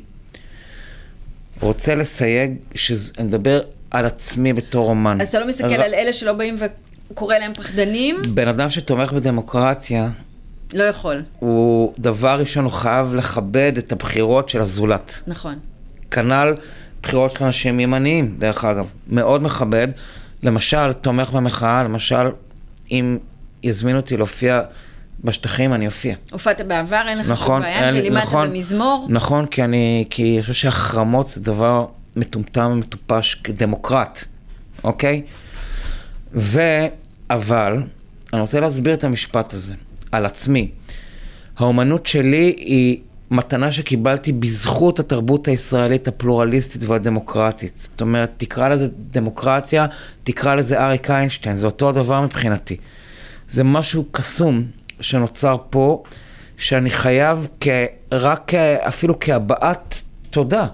רוצה 1.61 1.95
לסייג, 1.95 2.53
שזה- 2.75 3.13
אני 3.19 3.27
מדבר 3.27 3.61
על 3.91 4.07
עצמי 4.07 4.53
בתור 4.53 4.89
אומן. 4.89 5.19
אז 5.21 5.29
אתה 5.29 5.41
לא 5.41 5.49
מסתכל 5.49 5.67
ר- 5.75 5.83
על 5.83 5.95
אלה 5.95 6.13
שלא 6.13 6.33
באים 6.33 6.55
וקורא 7.11 7.37
להם 7.39 7.55
פחדנים? 7.55 8.17
בן 8.35 8.49
אדם 8.49 8.71
שתומך 8.71 9.13
בדמוקרטיה, 9.13 10.09
לא 10.75 10.85
יכול. 10.85 11.23
הוא 11.39 11.93
דבר 11.99 12.41
ראשון, 12.41 12.65
הוא 12.65 12.73
חייב 12.73 13.15
לכבד 13.15 13.73
את 13.79 13.93
הבחירות 13.93 14.49
של 14.49 14.61
הזולת. 14.61 15.21
נכון. 15.27 15.55
כנ"ל 16.11 16.55
בחירות 17.03 17.31
של 17.31 17.45
אנשים 17.45 17.81
ימניים, 17.81 18.37
דרך 18.39 18.65
אגב. 18.65 18.87
מאוד 19.09 19.43
מכבד. 19.43 19.89
למשל, 20.43 20.93
תומך 20.93 21.31
במחאה, 21.31 21.83
למשל, 21.83 22.31
אם 22.91 23.19
יזמינו 23.63 23.99
אותי 23.99 24.17
להופיע 24.17 24.61
בשטחים, 25.25 25.75
אני 25.75 25.87
אופיע. 25.87 26.15
הופעת 26.33 26.61
בעבר, 26.61 27.03
אין 27.09 27.19
לך 27.19 27.25
שום 27.27 27.33
נכון, 27.33 27.63
בעיה 27.63 27.79
עם 27.79 27.85
אין 27.85 27.95
זה, 27.95 28.01
לי- 28.01 28.09
לימדת 28.11 28.23
נכון. 28.23 28.49
במזמור. 28.51 29.07
נכון, 29.09 29.47
כי 29.47 29.65
אני, 29.65 30.05
כי 30.11 30.23
אני 30.35 30.41
חושב 30.41 30.53
שהחרמות 30.53 31.27
זה 31.29 31.41
דבר 31.41 31.87
מטומטם 32.17 32.71
ומטופש 32.73 33.35
כדמוקרט, 33.35 34.25
אוקיי? 34.85 35.23
ו... 36.35 36.61
אבל, 37.31 37.83
אני 38.33 38.41
רוצה 38.41 38.61
להסביר 38.61 38.95
את 38.95 39.05
המשפט 39.05 39.55
הזה, 39.55 39.75
על 40.13 40.27
עצמי. 40.27 40.71
האומנות 41.59 42.07
שלי 42.07 42.55
היא 42.59 42.99
מתנה 43.31 43.73
שקיבלתי 43.73 44.33
בזכות 44.33 45.01
התרבות 45.01 45.49
הישראלית 45.49 46.09
הפלורליסטית 46.09 46.85
והדמוקרטית. 46.85 47.73
זאת 47.77 48.01
אומרת, 48.01 48.31
תקרא 48.37 48.69
לזה 48.69 48.89
דמוקרטיה, 49.11 49.87
תקרא 50.25 50.55
לזה 50.55 50.85
אריק 50.85 51.11
איינשטיין, 51.11 51.57
זה 51.57 51.67
אותו 51.67 51.89
הדבר 51.89 52.21
מבחינתי. 52.21 52.77
זה 53.49 53.65
משהו 53.65 54.05
קסום 54.11 54.63
שנוצר 55.01 55.57
פה, 55.71 56.03
שאני 56.57 56.91
חייב 56.91 57.49
כ... 57.61 57.69
רק. 58.13 58.55
אפילו 58.89 59.21
כהבעת 59.21 60.03
תודה. 60.31 60.67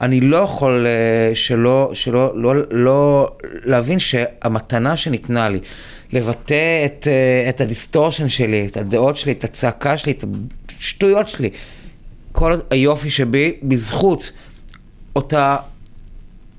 אני 0.00 0.20
לא 0.20 0.36
יכול 0.36 0.86
אה, 0.86 1.34
שלא, 1.34 1.90
שלא 1.92 2.32
לא, 2.34 2.54
לא 2.70 3.30
להבין 3.44 3.98
שהמתנה 3.98 4.96
שניתנה 4.96 5.48
לי, 5.48 5.58
לבטא 6.14 6.86
את, 6.86 7.08
אה, 7.08 7.48
את 7.48 7.60
ה 7.60 7.66
distortion 7.66 8.28
שלי, 8.28 8.66
את 8.66 8.76
הדעות 8.76 9.16
שלי, 9.16 9.32
את 9.32 9.44
הצעקה 9.44 9.98
שלי, 9.98 10.12
את 10.12 10.24
השטויות 10.78 11.28
שלי, 11.28 11.50
כל 12.32 12.60
היופי 12.70 13.10
שבי, 13.10 13.56
בזכות 13.62 14.32
אותה 15.16 15.56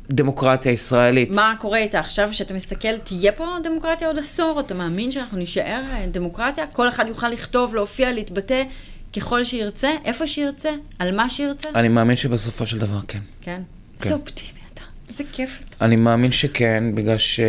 דמוקרטיה 0.10 0.72
ישראלית. 0.72 1.32
מה 1.32 1.56
קורה 1.62 1.78
איתה 1.78 2.00
עכשיו, 2.00 2.34
שאתה 2.34 2.54
מסתכל, 2.54 2.98
תהיה 2.98 3.32
פה 3.32 3.46
דמוקרטיה 3.64 4.08
עוד 4.08 4.18
עשור? 4.18 4.60
אתה 4.60 4.74
מאמין 4.74 5.12
שאנחנו 5.12 5.38
נישאר 5.38 5.84
אה, 5.94 6.06
דמוקרטיה? 6.12 6.68
כל 6.68 6.90
אחד 6.90 7.06
יוכל 7.08 7.30
לכתוב, 7.30 7.76
להופיע, 7.76 8.12
להתבטא 8.12 8.64
ככל 9.16 9.44
שירצה, 9.44 9.90
איפה 10.06 10.28
שירצה, 10.28 10.70
על 11.00 11.16
מה 11.16 11.30
שירצה? 11.30 11.70
אני 11.76 11.88
מאמין 11.88 12.16
שבסופו 12.16 12.66
של 12.66 12.80
דבר 12.80 13.00
כן. 13.08 13.20
כן. 13.42 13.52
כן. 13.52 13.62
איזה 14.04 14.14
אופטימי 14.14 14.60
אתה, 14.74 14.84
איזה 15.10 15.24
כיף 15.32 15.64
אתה. 15.70 15.86
אני 15.86 15.96
מאמין 15.96 16.32
שכן, 16.32 16.84
בגלל 16.96 17.18
ש... 17.18 17.40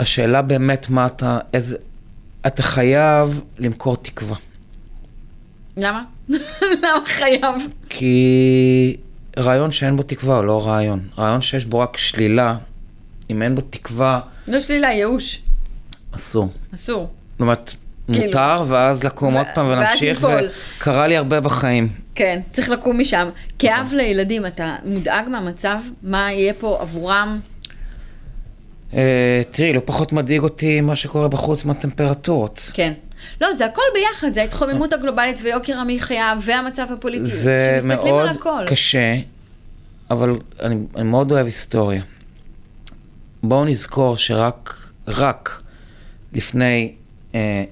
השאלה 0.00 0.42
באמת 0.42 0.88
מה 0.90 1.06
אתה, 1.06 1.38
איזה... 1.52 1.76
אתה 2.46 2.62
חייב 2.62 3.42
למכור 3.58 3.96
תקווה. 3.96 4.36
למה? 5.76 6.04
למה 6.82 7.06
חייב? 7.06 7.54
כי 7.88 8.96
רעיון 9.38 9.70
שאין 9.70 9.96
בו 9.96 10.02
תקווה 10.02 10.36
הוא 10.36 10.44
לא 10.44 10.66
רעיון. 10.66 11.08
רעיון 11.18 11.40
שיש 11.40 11.64
בו 11.64 11.78
רק 11.78 11.96
שלילה, 11.96 12.56
אם 13.30 13.42
אין 13.42 13.54
בו 13.54 13.62
תקווה, 13.70 14.20
לא 14.48 14.60
שלילה, 14.60 14.92
ייאוש. 14.92 15.40
אסור. 16.14 16.48
אסור. 16.74 17.10
זאת 17.32 17.40
אומרת, 17.40 17.74
כאילו. 18.06 18.26
מותר, 18.26 18.62
ואז 18.68 19.04
לקום 19.04 19.34
עוד 19.36 19.46
פעם 19.54 19.66
ולהמשיך. 19.66 20.26
וקרה 20.78 21.06
לי 21.06 21.16
הרבה 21.16 21.40
בחיים. 21.40 21.88
כן, 22.14 22.40
צריך 22.52 22.68
לקום 22.68 23.00
משם. 23.00 23.28
כאב 23.58 23.92
לילדים, 23.92 24.46
אתה 24.46 24.76
מודאג 24.84 25.28
מהמצב? 25.28 25.80
מה 26.02 26.32
יהיה 26.32 26.54
פה 26.54 26.78
עבורם? 26.80 27.40
אה, 28.94 29.42
תראי, 29.50 29.72
לא 29.72 29.80
פחות 29.84 30.12
מדאיג 30.12 30.42
אותי 30.42 30.80
מה 30.80 30.96
שקורה 30.96 31.28
בחוץ 31.28 31.64
מהטמפרטורות. 31.64 32.70
כן. 32.74 32.92
לא, 33.40 33.54
זה 33.54 33.66
הכל 33.66 33.82
ביחד, 33.94 34.34
זה 34.34 34.40
ההתחממות 34.40 34.92
הגלובלית 34.92 35.40
ויוקר 35.42 35.78
המחיה 35.78 36.34
והמצב 36.40 36.86
הפוליטי. 36.92 37.24
זה 37.24 37.78
מאוד. 37.84 38.30
קשה, 38.66 39.14
אבל 40.10 40.38
אני, 40.62 40.76
אני 40.96 41.04
מאוד 41.04 41.32
אוהב 41.32 41.46
היסטוריה. 41.46 42.02
בואו 43.42 43.64
נזכור 43.64 44.16
שרק, 44.16 44.90
רק 45.08 45.62
לפני 46.32 46.92
אה, 47.34 47.64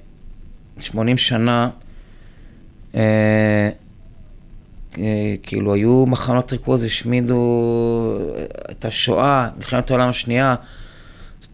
80 0.78 1.18
שנה, 1.18 1.68
אה, 2.94 3.70
אה, 4.98 5.34
כאילו 5.42 5.74
היו 5.74 6.04
מחנות 6.06 6.52
ריכוז, 6.52 6.84
השמידו 6.84 8.18
את 8.70 8.84
השואה, 8.84 9.48
מלחמת 9.56 9.90
העולם 9.90 10.08
השנייה. 10.08 10.54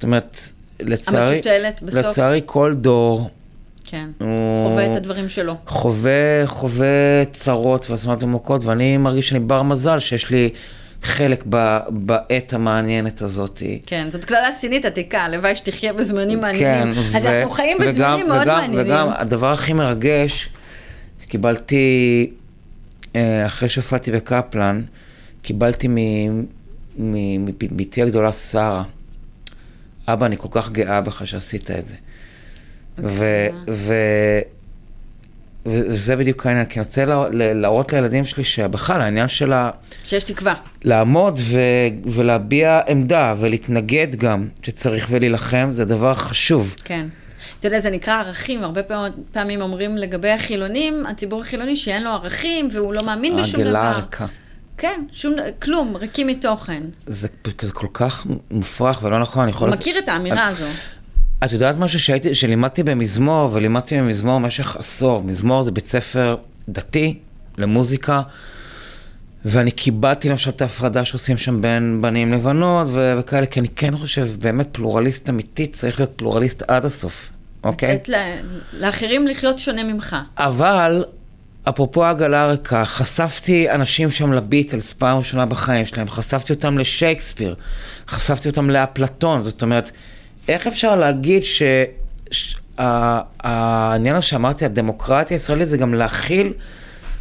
זאת 0.02 0.06
אומרת, 0.06 0.38
לצערי, 0.80 1.40
בסוף. 1.82 2.04
לצערי 2.06 2.40
כל 2.46 2.74
דור 2.74 3.30
כן. 3.84 4.10
הוא 4.18 4.68
חווה 4.70 4.92
את 4.92 4.96
הדברים 4.96 5.28
שלו. 5.28 5.56
חווה, 5.66 6.46
חווה 6.46 7.24
צרות 7.32 7.90
ואסונות 7.90 8.22
עמוקות, 8.22 8.64
ואני 8.64 8.96
מרגיש 8.96 9.28
שאני 9.28 9.40
בר 9.40 9.62
מזל 9.62 9.98
שיש 9.98 10.30
לי 10.30 10.50
חלק 11.02 11.44
ב, 11.48 11.78
בעת 11.88 12.52
המעניינת 12.52 13.22
הזאת. 13.22 13.62
כן, 13.86 14.10
זאת 14.10 14.24
קללה 14.24 14.52
סינית 14.52 14.84
עתיקה, 14.84 15.20
הלוואי 15.20 15.56
שתחיה 15.56 15.92
בזמנים 15.92 16.40
מעניינים. 16.40 16.94
כן, 16.94 17.16
אז 17.16 17.26
אנחנו 17.26 17.50
חיים 17.50 17.78
בזמנים 17.78 18.28
מאוד 18.28 18.42
וגם, 18.42 18.54
מעניינים. 18.54 18.86
וגם 18.86 19.08
הדבר 19.14 19.50
הכי 19.50 19.72
מרגש, 19.72 20.48
קיבלתי, 21.28 22.30
אה, 23.16 23.46
אחרי 23.46 23.68
שהופעתי 23.68 24.12
בקפלן, 24.12 24.82
קיבלתי 25.42 25.88
מבתי 26.98 28.02
הגדולה 28.02 28.32
שרה, 28.32 28.82
אבא, 30.08 30.26
אני 30.26 30.36
כל 30.36 30.48
כך 30.50 30.72
גאה 30.72 31.00
בך 31.00 31.26
שעשית 31.26 31.70
את 31.70 31.86
זה. 31.86 31.94
ו-. 32.98 33.46
ו- 33.70 34.40
וזה 35.66 36.16
בדיוק 36.16 36.46
העניין, 36.46 36.66
כי 36.66 36.78
אני 36.80 36.86
רוצה 36.86 37.04
לה- 37.04 37.28
לה- 37.32 37.54
להראות 37.54 37.92
לילדים 37.92 38.24
שלי 38.24 38.44
שבכלל 38.44 39.00
העניין 39.00 39.28
של 39.28 39.52
ה... 39.52 39.70
שיש 40.04 40.24
תקווה. 40.24 40.54
לעמוד 40.84 41.38
ו- 41.42 41.58
ולהביע 42.12 42.80
עמדה 42.88 43.34
ולהתנגד 43.38 44.14
גם, 44.16 44.46
שצריך 44.62 45.06
ולהילחם, 45.10 45.68
זה 45.72 45.84
דבר 45.84 46.14
חשוב. 46.14 46.76
כן. 46.84 47.06
אתה 47.60 47.68
יודע, 47.68 47.80
זה 47.80 47.90
נקרא 47.90 48.14
ערכים, 48.20 48.62
הרבה 48.64 48.80
פעמים, 49.32 49.60
אומרים 49.60 49.96
לגבי 49.96 50.30
החילונים, 50.30 51.06
הציבור 51.06 51.40
החילוני 51.40 51.76
שאין 51.76 52.04
לו 52.04 52.10
ערכים 52.10 52.68
והוא 52.72 52.94
לא 52.94 53.04
מאמין 53.06 53.36
בשום 53.36 53.60
דבר. 53.60 53.76
העגלה 53.76 53.90
הריקה. 53.90 54.26
כן, 54.78 55.04
שום, 55.12 55.34
כלום, 55.62 55.96
ריקים 55.96 56.26
מתוכן. 56.26 56.82
זה, 57.06 57.28
זה 57.62 57.72
כל 57.72 57.86
כך 57.92 58.26
מופרך 58.50 59.02
ולא 59.02 59.20
נכון, 59.20 59.42
אני 59.42 59.50
יכול... 59.50 59.68
הוא 59.68 59.76
מכיר 59.76 59.98
את 59.98 60.08
האמירה 60.08 60.46
הזו. 60.46 60.66
את 61.44 61.52
יודעת 61.52 61.78
משהו 61.78 62.00
שהייתי, 62.00 62.34
שלימדתי 62.34 62.82
במזמור, 62.82 63.50
ולימדתי 63.52 63.98
במזמור 63.98 64.38
במשך 64.38 64.76
עשור. 64.76 65.22
מזמור 65.22 65.62
זה 65.62 65.70
בית 65.70 65.86
ספר 65.86 66.36
דתי 66.68 67.18
למוזיקה, 67.58 68.22
ואני 69.44 69.70
קיבלתי 69.70 70.28
למשל 70.28 70.50
את 70.50 70.62
ההפרדה 70.62 71.04
שעושים 71.04 71.36
שם 71.36 71.62
בין 71.62 71.98
בנים 72.02 72.32
לבנות 72.32 72.86
ו- 72.90 73.14
וכאלה, 73.18 73.46
כי 73.46 73.60
אני 73.60 73.68
כן 73.68 73.96
חושב, 73.96 74.28
באמת 74.38 74.68
פלורליסט 74.72 75.30
אמיתי 75.30 75.66
צריך 75.66 76.00
להיות 76.00 76.12
פלורליסט 76.16 76.62
עד 76.68 76.84
הסוף, 76.84 77.30
אוקיי? 77.64 77.94
לתת 77.94 78.08
לאחרים 78.72 79.28
לחיות 79.28 79.58
שונה 79.58 79.84
ממך. 79.84 80.16
אבל, 80.38 81.04
אפרופו 81.68 82.04
העגלה 82.04 82.42
הריקה, 82.42 82.84
חשפתי 82.84 83.70
אנשים 83.70 84.10
שם 84.10 84.32
לביטלס 84.32 84.92
פעם 84.92 85.18
ראשונה 85.18 85.46
בחיים 85.46 85.86
שלהם, 85.86 86.08
חשפתי 86.08 86.52
אותם 86.52 86.78
לשייקספיר, 86.78 87.54
חשפתי 88.08 88.48
אותם 88.48 88.70
לאפלטון, 88.70 89.42
זאת 89.42 89.62
אומרת, 89.62 89.90
איך 90.48 90.66
אפשר 90.66 90.94
להגיד 90.94 91.42
ש... 91.44 91.62
ש... 92.30 92.56
ה- 92.78 93.20
העניין 93.40 94.16
הזה 94.16 94.26
שאמרתי, 94.26 94.64
הדמוקרטיה 94.64 95.34
הישראלית 95.34 95.68
זה 95.68 95.76
גם 95.76 95.94
להכיל 95.94 96.52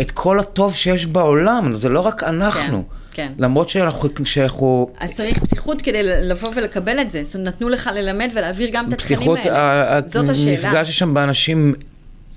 את 0.02 0.12
כל 0.12 0.40
הטוב 0.40 0.76
שיש 0.76 1.06
בעולם, 1.06 1.74
זה 1.76 1.90
לא 1.90 2.00
רק 2.00 2.24
אנחנו. 2.24 2.84
כן. 3.14 3.32
למרות 3.40 3.70
שאנחנו, 3.70 4.10
שאנחנו 4.24 4.88
אז 5.00 5.14
צריך 5.14 5.40
פתיחות 5.40 5.82
כדי 5.82 6.04
לבוא 6.04 6.50
ולקבל 6.56 7.02
את 7.02 7.12
זה. 7.12 7.24
זאת 7.24 7.36
אומרת, 7.36 7.48
נתנו 7.48 7.70
לך 7.70 7.90
ללמד 7.96 8.30
ולהעביר 8.34 8.70
גם 8.74 8.88
את 8.88 8.94
התכנים 8.94 9.32
האלה. 9.32 10.00
זאת 10.06 10.30
השאלה. 10.30 10.52
נפגשתי 10.54 10.94
שם 10.94 11.14
באנשים 11.14 11.76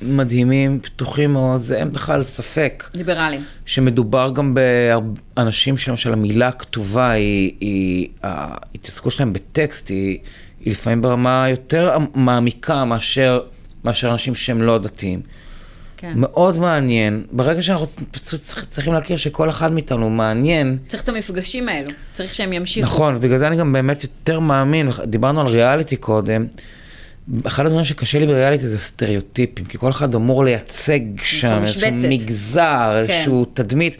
מדהימים, 0.06 0.80
פתוחים 0.82 1.32
מאוד, 1.32 1.60
זה 1.60 1.76
אין 1.76 1.90
בכלל 1.90 2.22
ספק. 2.22 2.90
ליברלים. 2.94 3.44
שמדובר 3.66 4.30
גם 4.34 4.54
באנשים 5.36 5.76
שלמשל 5.76 6.12
המילה 6.12 6.48
הכתובה 6.48 7.10
היא, 7.10 7.52
היא 7.60 8.08
ההתעסקות 8.22 9.12
שלהם 9.12 9.32
בטקסט 9.32 9.88
היא, 9.88 10.18
היא 10.64 10.72
לפעמים 10.72 11.02
ברמה 11.02 11.46
יותר 11.50 11.96
מעמיקה 12.14 12.84
מאשר, 12.84 13.40
מאשר 13.84 14.10
אנשים 14.10 14.34
שהם 14.34 14.62
לא 14.62 14.78
דתיים. 14.78 15.20
כן. 15.96 16.12
מאוד 16.16 16.58
מעניין, 16.58 17.24
ברגע 17.32 17.62
שאנחנו 17.62 17.86
פשוט 18.10 18.42
צריכים- 18.42 18.64
צריכים 18.70 18.92
להכיר 18.92 19.16
שכל 19.16 19.48
אחד 19.50 19.72
מאיתנו 19.72 20.10
מעניין, 20.10 20.78
צריך 20.88 21.02
את 21.02 21.08
המפגשים 21.08 21.68
האלו. 21.68 21.88
צריך 22.12 22.34
שהם 22.34 22.52
ימשיכו. 22.52 22.86
נכון, 22.86 23.14
ובגלל 23.16 23.38
זה 23.38 23.46
אני 23.46 23.56
גם 23.56 23.72
באמת 23.72 24.02
יותר 24.02 24.40
מאמין, 24.40 24.88
דיברנו 25.06 25.40
על 25.40 25.46
ריאליטי 25.46 25.96
קודם, 25.96 26.46
אחד 27.46 27.66
הדברים 27.66 27.84
שקשה 27.84 28.18
לי 28.18 28.26
בריאליטי 28.26 28.68
זה 28.68 28.78
סטריאוטיפים, 28.78 29.64
כי 29.64 29.78
כל 29.78 29.90
אחד 29.90 30.14
אמור 30.14 30.44
לייצג 30.44 31.00
שם 31.22 31.62
איזשהו. 31.62 31.90
מגזר, 32.08 33.04
כן. 33.06 33.12
איזשהו 33.12 33.44
תדמית, 33.44 33.96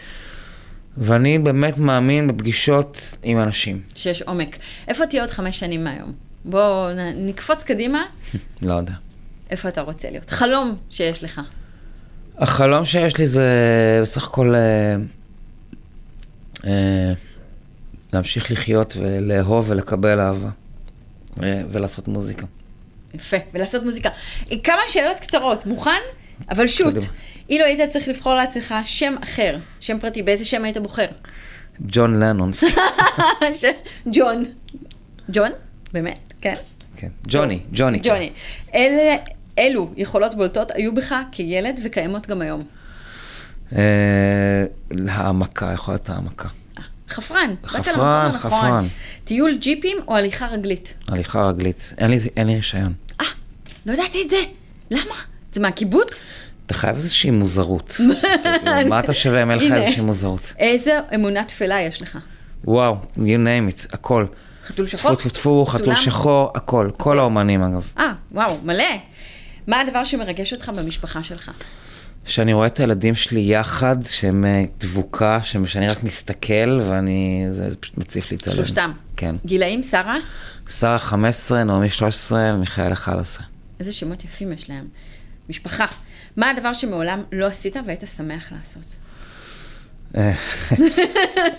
ואני 0.97 1.39
באמת 1.39 1.79
מאמין 1.79 2.29
בפגישות 2.29 3.15
עם 3.23 3.41
אנשים. 3.41 3.81
שיש 3.95 4.23
עומק. 4.23 4.57
איפה 4.89 5.07
תהיה 5.07 5.23
עוד 5.23 5.31
חמש 5.31 5.59
שנים 5.59 5.85
מהיום? 5.85 6.13
בואו 6.45 6.89
נקפוץ 7.17 7.65
קדימה. 7.65 8.05
לא 8.63 8.75
יודע. 8.75 8.93
איפה 9.51 9.69
אתה 9.69 9.81
רוצה 9.81 10.11
להיות? 10.11 10.31
חלום 10.31 10.77
שיש 10.91 11.25
לך. 11.25 11.41
החלום 12.39 12.85
שיש 12.85 13.19
לי 13.19 13.27
זה 13.27 13.49
בסך 14.03 14.25
הכל 14.25 14.55
אה, 14.55 14.97
אה, 16.67 17.13
להמשיך 18.13 18.51
לחיות 18.51 18.97
ולאהוב 18.97 19.65
ולקבל 19.69 20.21
אהבה, 20.21 20.51
אה, 21.43 21.63
ולעשות 21.71 22.09
מוזיקה. 22.09 22.47
יפה, 23.15 23.37
ולעשות 23.55 23.85
מוזיקה. 23.85 24.09
כמה 24.65 24.81
שאלות 24.89 25.19
קצרות, 25.19 25.67
מוכן? 25.67 26.01
אבל 26.51 26.67
שוט. 26.67 26.95
אילו 27.49 27.65
היית 27.65 27.91
צריך 27.91 28.09
לבחור 28.09 28.35
לעצמך 28.35 28.75
שם 28.85 29.15
אחר, 29.25 29.57
שם 29.81 29.99
פרטי, 29.99 30.23
באיזה 30.23 30.45
שם 30.45 30.65
היית 30.65 30.79
בוחר? 30.79 31.07
ג'ון 31.81 32.21
לנונס. 32.21 32.65
ג'ון. 34.15 34.43
ג'ון? 35.31 35.51
באמת? 35.93 36.33
כן. 36.41 36.55
כן. 36.97 37.09
ג'וני, 37.29 37.61
ג'וני. 37.73 38.01
כן. 38.01 38.11
ג'וני. 38.11 38.31
אלו 39.59 39.91
יכולות 39.97 40.35
בולטות 40.35 40.71
היו 40.75 40.95
בך 40.95 41.15
כילד 41.33 41.81
וקיימות 41.85 42.27
גם 42.27 42.43
היום. 42.43 42.63
אה, 43.77 44.65
העמקה, 45.09 45.71
יכול 45.73 45.95
להיות 45.95 46.11
העמקה. 46.11 46.49
חפרן, 47.09 47.55
באת 47.63 47.71
חפרן, 47.71 48.31
הנכון. 48.33 48.51
חפרן. 48.51 48.87
טיול 49.25 49.59
ג'יפים 49.61 49.97
או 50.09 50.17
הליכה 50.17 50.47
רגלית? 50.47 50.95
הליכה 51.09 51.43
רגלית. 51.43 51.95
אין 51.99 52.11
לי, 52.11 52.19
אין 52.37 52.47
לי 52.47 52.57
רישיון. 52.57 52.93
אה, 53.21 53.27
לא 53.87 53.93
ידעתי 53.93 54.23
את 54.23 54.31
זה. 54.31 54.41
למה? 54.91 55.15
זה 55.53 55.61
מהקיבוץ? 55.61 56.23
אתה 56.67 56.75
חייב 56.75 56.97
איזושהי 56.97 57.31
מוזרות. 57.31 57.97
מה 58.89 59.01
אתה 59.01 59.15
שווה 59.15 59.43
אם 59.43 59.51
אין 59.51 59.59
לך. 59.59 59.73
איזושהי 59.73 60.03
מוזרות? 60.03 60.53
איזה 60.59 60.99
אמונה 61.15 61.45
תפלה 61.45 61.81
יש 61.81 62.03
לך? 62.03 62.19
וואו, 62.65 62.97
you 63.15 63.19
name 63.19 63.73
it, 63.73 63.87
הכל. 63.93 64.27
חתול 64.65 64.87
שחור? 64.87 65.15
טפו 65.15 65.29
טפו 65.29 65.31
טפו, 65.31 65.67
חתול? 65.67 65.95
שחור, 65.95 66.51
הכל. 66.55 66.91
כל 66.97 67.19
האומנים 67.19 67.63
אגב. 67.63 67.93
אה, 67.99 68.13
וואו, 68.33 68.59
מלא. 68.63 68.85
מה 69.67 69.81
הדבר 69.81 70.05
שמרגש 70.05 70.53
אותך 70.53 70.73
במשפחה 70.77 71.23
שלך? 71.23 71.51
שאני 72.25 72.53
רואה 72.53 72.67
את 72.67 72.81
הילדים 72.81 73.15
שלי 73.15 73.41
יחד, 73.41 73.97
שהם 74.07 74.45
אה, 74.45 74.65
דבוקה, 74.79 75.39
שאני 75.43 75.89
רק 75.89 76.03
מסתכל, 76.03 76.81
ואני, 76.89 77.47
זה 77.51 77.77
פשוט 77.81 77.99
מציף 77.99 78.31
לי 78.31 78.37
את 78.37 78.47
הלב. 78.47 78.57
שלושתם. 78.57 78.93
כן. 79.17 79.35
גילאים, 79.45 79.83
שרה? 79.83 80.17
שרה 80.71 80.99
15, 80.99 81.65
נעמי 81.65 81.89
13, 81.91 82.53
מיכאל 82.57 82.93
11. 82.93 83.47
איזה 83.81 83.93
שמות 83.93 84.25
יפים 84.25 84.53
יש 84.53 84.71
להם. 84.71 84.85
משפחה. 85.49 85.87
מה 86.37 86.51
הדבר 86.51 86.73
שמעולם 86.73 87.23
לא 87.33 87.47
עשית 87.47 87.77
והיית 87.87 88.05
שמח 88.17 88.53
לעשות? 88.53 88.97
אה, 90.17 90.33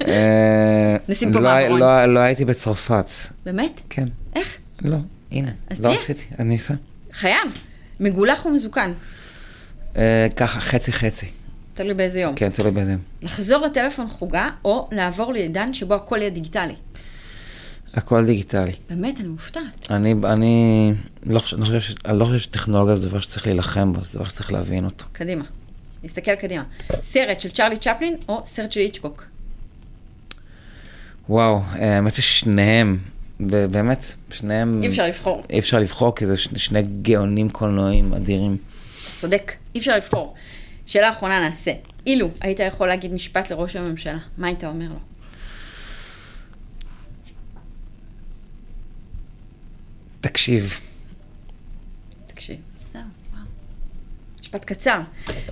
אה, 0.07 0.95
נשים 1.09 1.33
פה 1.33 1.39
לא 1.39 1.49
מעברון. 1.49 1.79
לא- 1.79 2.05
לא 2.05 2.19
הייתי 2.19 2.45
בצרפת. 2.45 3.05
באמת? 3.45 3.81
כן. 3.89 4.07
איך? 4.35 4.57
לא, 4.81 4.97
הנה. 5.31 5.51
לא. 5.79 5.93
עשיתי, 5.93 6.23
אני 6.39 6.53
אעשה. 6.53 6.73
חייב. 7.13 7.51
מגולח 7.99 8.45
ומזוקן. 8.45 8.93
אה, 9.97 10.27
ככה, 10.35 10.59
חצי 10.59 10.91
חצי. 10.91 11.27
תלוי 11.73 11.93
באיזה 11.93 12.19
יום. 12.19 12.35
כן, 12.35 12.49
תלוי 12.49 12.71
באיזה. 12.71 12.95
לחזור 13.21 13.65
לטלפון 13.65 14.07
חוגה, 14.07 14.49
או 14.65 14.89
לעבור 14.91 15.33
לעידן 15.33 15.73
שבו 15.73 15.93
הכל 15.93 16.17
יהיה 16.19 16.29
דיגיטלי. 16.29 16.75
הכל 17.93 18.25
דיגיטלי. 18.25 18.71
באמת, 18.89 19.19
אני 19.19 19.27
מופתעת. 19.27 19.91
אני, 19.91 20.15
אני 20.23 20.91
לא 21.25 21.39
חושב, 21.39 21.57
אני 21.57 21.65
חושב, 21.65 21.93
אני 22.05 22.19
לא 22.19 22.25
חושב 22.25 22.39
שטכנולוגיה 22.39 22.95
זה 22.95 23.09
דבר 23.09 23.19
שצריך 23.19 23.47
להילחם 23.47 23.93
בו, 23.93 24.03
זה 24.03 24.19
דבר 24.19 24.27
שצריך 24.27 24.51
להבין 24.51 24.85
אותו. 24.85 25.05
קדימה. 25.11 25.43
נסתכל 26.03 26.35
קדימה. 26.35 26.63
סרט 27.01 27.39
של 27.39 27.49
צ'רלי 27.49 27.77
צ'פלין, 27.77 28.15
או 28.29 28.41
סרט 28.45 28.71
של 28.71 28.79
איצ'קוק. 28.79 29.23
וואו, 31.29 31.61
אה, 31.79 31.95
האמת 31.95 32.13
ששניהם, 32.13 32.97
באמת, 33.39 34.05
שניהם... 34.31 34.79
אי 34.83 34.87
אפשר 34.87 35.07
לבחור. 35.07 35.43
אי 35.49 35.59
אפשר 35.59 35.79
לבחור, 35.79 36.15
כי 36.15 36.25
זה 36.25 36.37
שני, 36.37 36.59
שני 36.59 36.81
גאונים 37.01 37.49
קולנועיים 37.49 38.13
אדירים. 38.13 38.57
צודק, 39.19 39.51
אי 39.75 39.79
אפשר 39.79 39.95
לבחור. 39.97 40.35
שאלה 40.85 41.09
אחרונה 41.09 41.49
נעשה. 41.49 41.71
אילו 42.05 42.29
היית 42.41 42.59
יכול 42.59 42.87
להגיד 42.87 43.13
משפט 43.13 43.51
לראש 43.51 43.75
הממשלה, 43.75 44.17
מה 44.37 44.47
היית 44.47 44.63
אומר 44.63 44.89
לו? 44.89 44.99
תקשיב, 50.21 50.79
תקשיב. 52.27 52.74
משפט 54.55 54.65
קצר. 54.65 54.99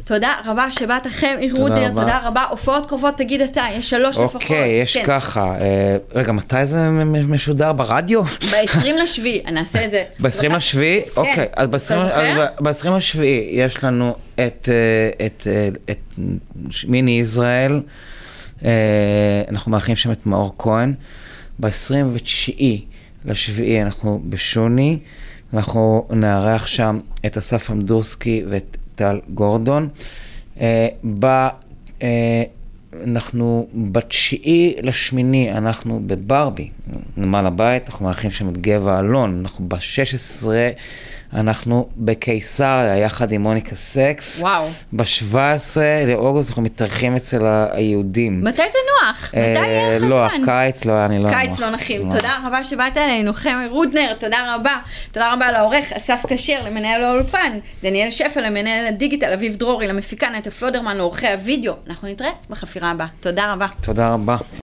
תודה 0.03 0.33
רבה 0.45 0.71
שבאת 0.71 1.07
חמי 1.07 1.49
תודה 1.49 1.61
רודנר, 1.61 1.87
רבה. 1.87 2.01
תודה 2.01 2.19
רבה. 2.23 2.43
הופעות 2.49 2.85
קרובות, 2.85 3.17
תגיד 3.17 3.41
אתה, 3.41 3.63
יש 3.73 3.89
שלוש 3.89 4.17
לפחות. 4.17 4.41
אוקיי, 4.41 4.69
יש 4.69 4.97
כן. 4.97 5.03
ככה. 5.05 5.55
אה, 5.61 5.97
רגע, 6.15 6.31
מתי 6.31 6.65
זה 6.65 6.89
משודר? 7.29 7.71
ברדיו? 7.71 8.23
ב-20 8.23 8.87
לשביעי, 9.03 9.43
נעשה 9.51 9.85
את 9.85 9.91
זה. 9.91 10.03
ב-20 10.19 10.55
לשביעי? 10.55 11.01
אוקיי, 11.17 11.47
אז 11.55 11.67
אתה 11.69 11.77
זוכר? 11.77 12.45
ב-20 12.59 12.89
לשביעי 12.89 13.49
יש 13.53 13.83
לנו 13.83 14.15
את, 14.35 14.69
אה, 14.71 15.25
את, 15.25 15.47
אה, 15.47 15.67
את 15.91 16.13
מיני 16.87 17.19
ישראל, 17.19 17.81
אה, 18.65 18.71
אנחנו 19.49 19.71
מארחים 19.71 19.95
שם 19.95 20.11
את 20.11 20.25
מאור 20.25 20.55
כהן. 20.57 20.93
ב-29 21.59 22.61
לשביעי 23.25 23.81
אנחנו 23.81 24.21
בשוני, 24.29 24.99
אנחנו 25.53 26.07
נארח 26.09 26.65
שם 26.65 26.99
את 27.25 27.37
אסף 27.37 27.69
עמדורסקי 27.69 28.43
ואת 28.49 28.77
טל 28.95 29.19
גורדון. 29.33 29.89
אה, 30.61 30.87
ב... 31.19 31.25
אה, 32.01 32.43
אנחנו 33.03 33.67
בתשיעי 33.75 34.75
לשמיני, 34.81 35.51
אנחנו 35.51 36.01
בברבי, 36.07 36.69
נמל 37.17 37.45
הבית, 37.45 37.89
אנחנו 37.89 38.05
מארחים 38.05 38.31
שם 38.31 38.49
את 38.49 38.57
גבע 38.57 38.99
אלון, 38.99 39.39
אנחנו 39.39 39.65
ב-16, 39.67 40.47
אנחנו 41.35 41.87
בקיסריה, 41.97 42.97
יחד 42.97 43.31
עם 43.31 43.41
מוניקה 43.41 43.75
סקס. 43.75 44.41
וואו. 44.41 44.67
ב-17 44.93 45.77
לאוגוסט 46.07 46.49
אנחנו 46.49 46.63
מתארחים 46.63 47.15
אצל 47.15 47.41
היהודים. 47.71 48.41
מתי 48.43 48.57
זה 48.57 48.77
נוח? 49.01 49.27
מתי 49.27 49.37
יהיה 49.37 49.97
לך 49.97 50.03
לא, 50.03 50.27
זמן? 50.29 50.43
הקיץ 50.43 50.85
לא 50.85 51.05
אני 51.05 51.19
לא... 51.23 51.29
קיץ 51.29 51.49
נוח. 51.49 51.59
לא 51.59 51.69
נחים. 51.69 52.11
תודה 52.11 52.37
רבה 52.47 52.63
שבאת 52.63 52.97
אלינו, 52.97 53.33
חמי 53.33 53.67
רודנר, 53.69 54.13
תודה 54.19 54.55
רבה. 54.55 54.75
תודה 55.11 55.33
רבה 55.33 55.51
לעורך 55.51 55.93
אסף 55.93 56.25
כשר, 56.27 56.59
למנהל 56.65 57.03
האולפן, 57.03 57.59
דניאל 57.83 58.11
שפע, 58.11 58.41
למנהל 58.41 58.85
הדיגיטל, 58.85 59.33
אביב 59.33 59.55
דרורי, 59.55 59.87
למפיקה 59.87 60.29
נטע 60.29 60.49
פלודרמן, 60.49 60.97
לעורכי 60.97 61.27
הוידאו. 61.27 61.73
אנחנו 61.87 62.07
נתראה 62.07 62.31
בחפירה 62.49 62.91
הבאה. 62.91 63.07
תודה 63.19 63.53
רבה. 63.53 63.67
תודה 63.81 64.13
רבה. 64.13 64.37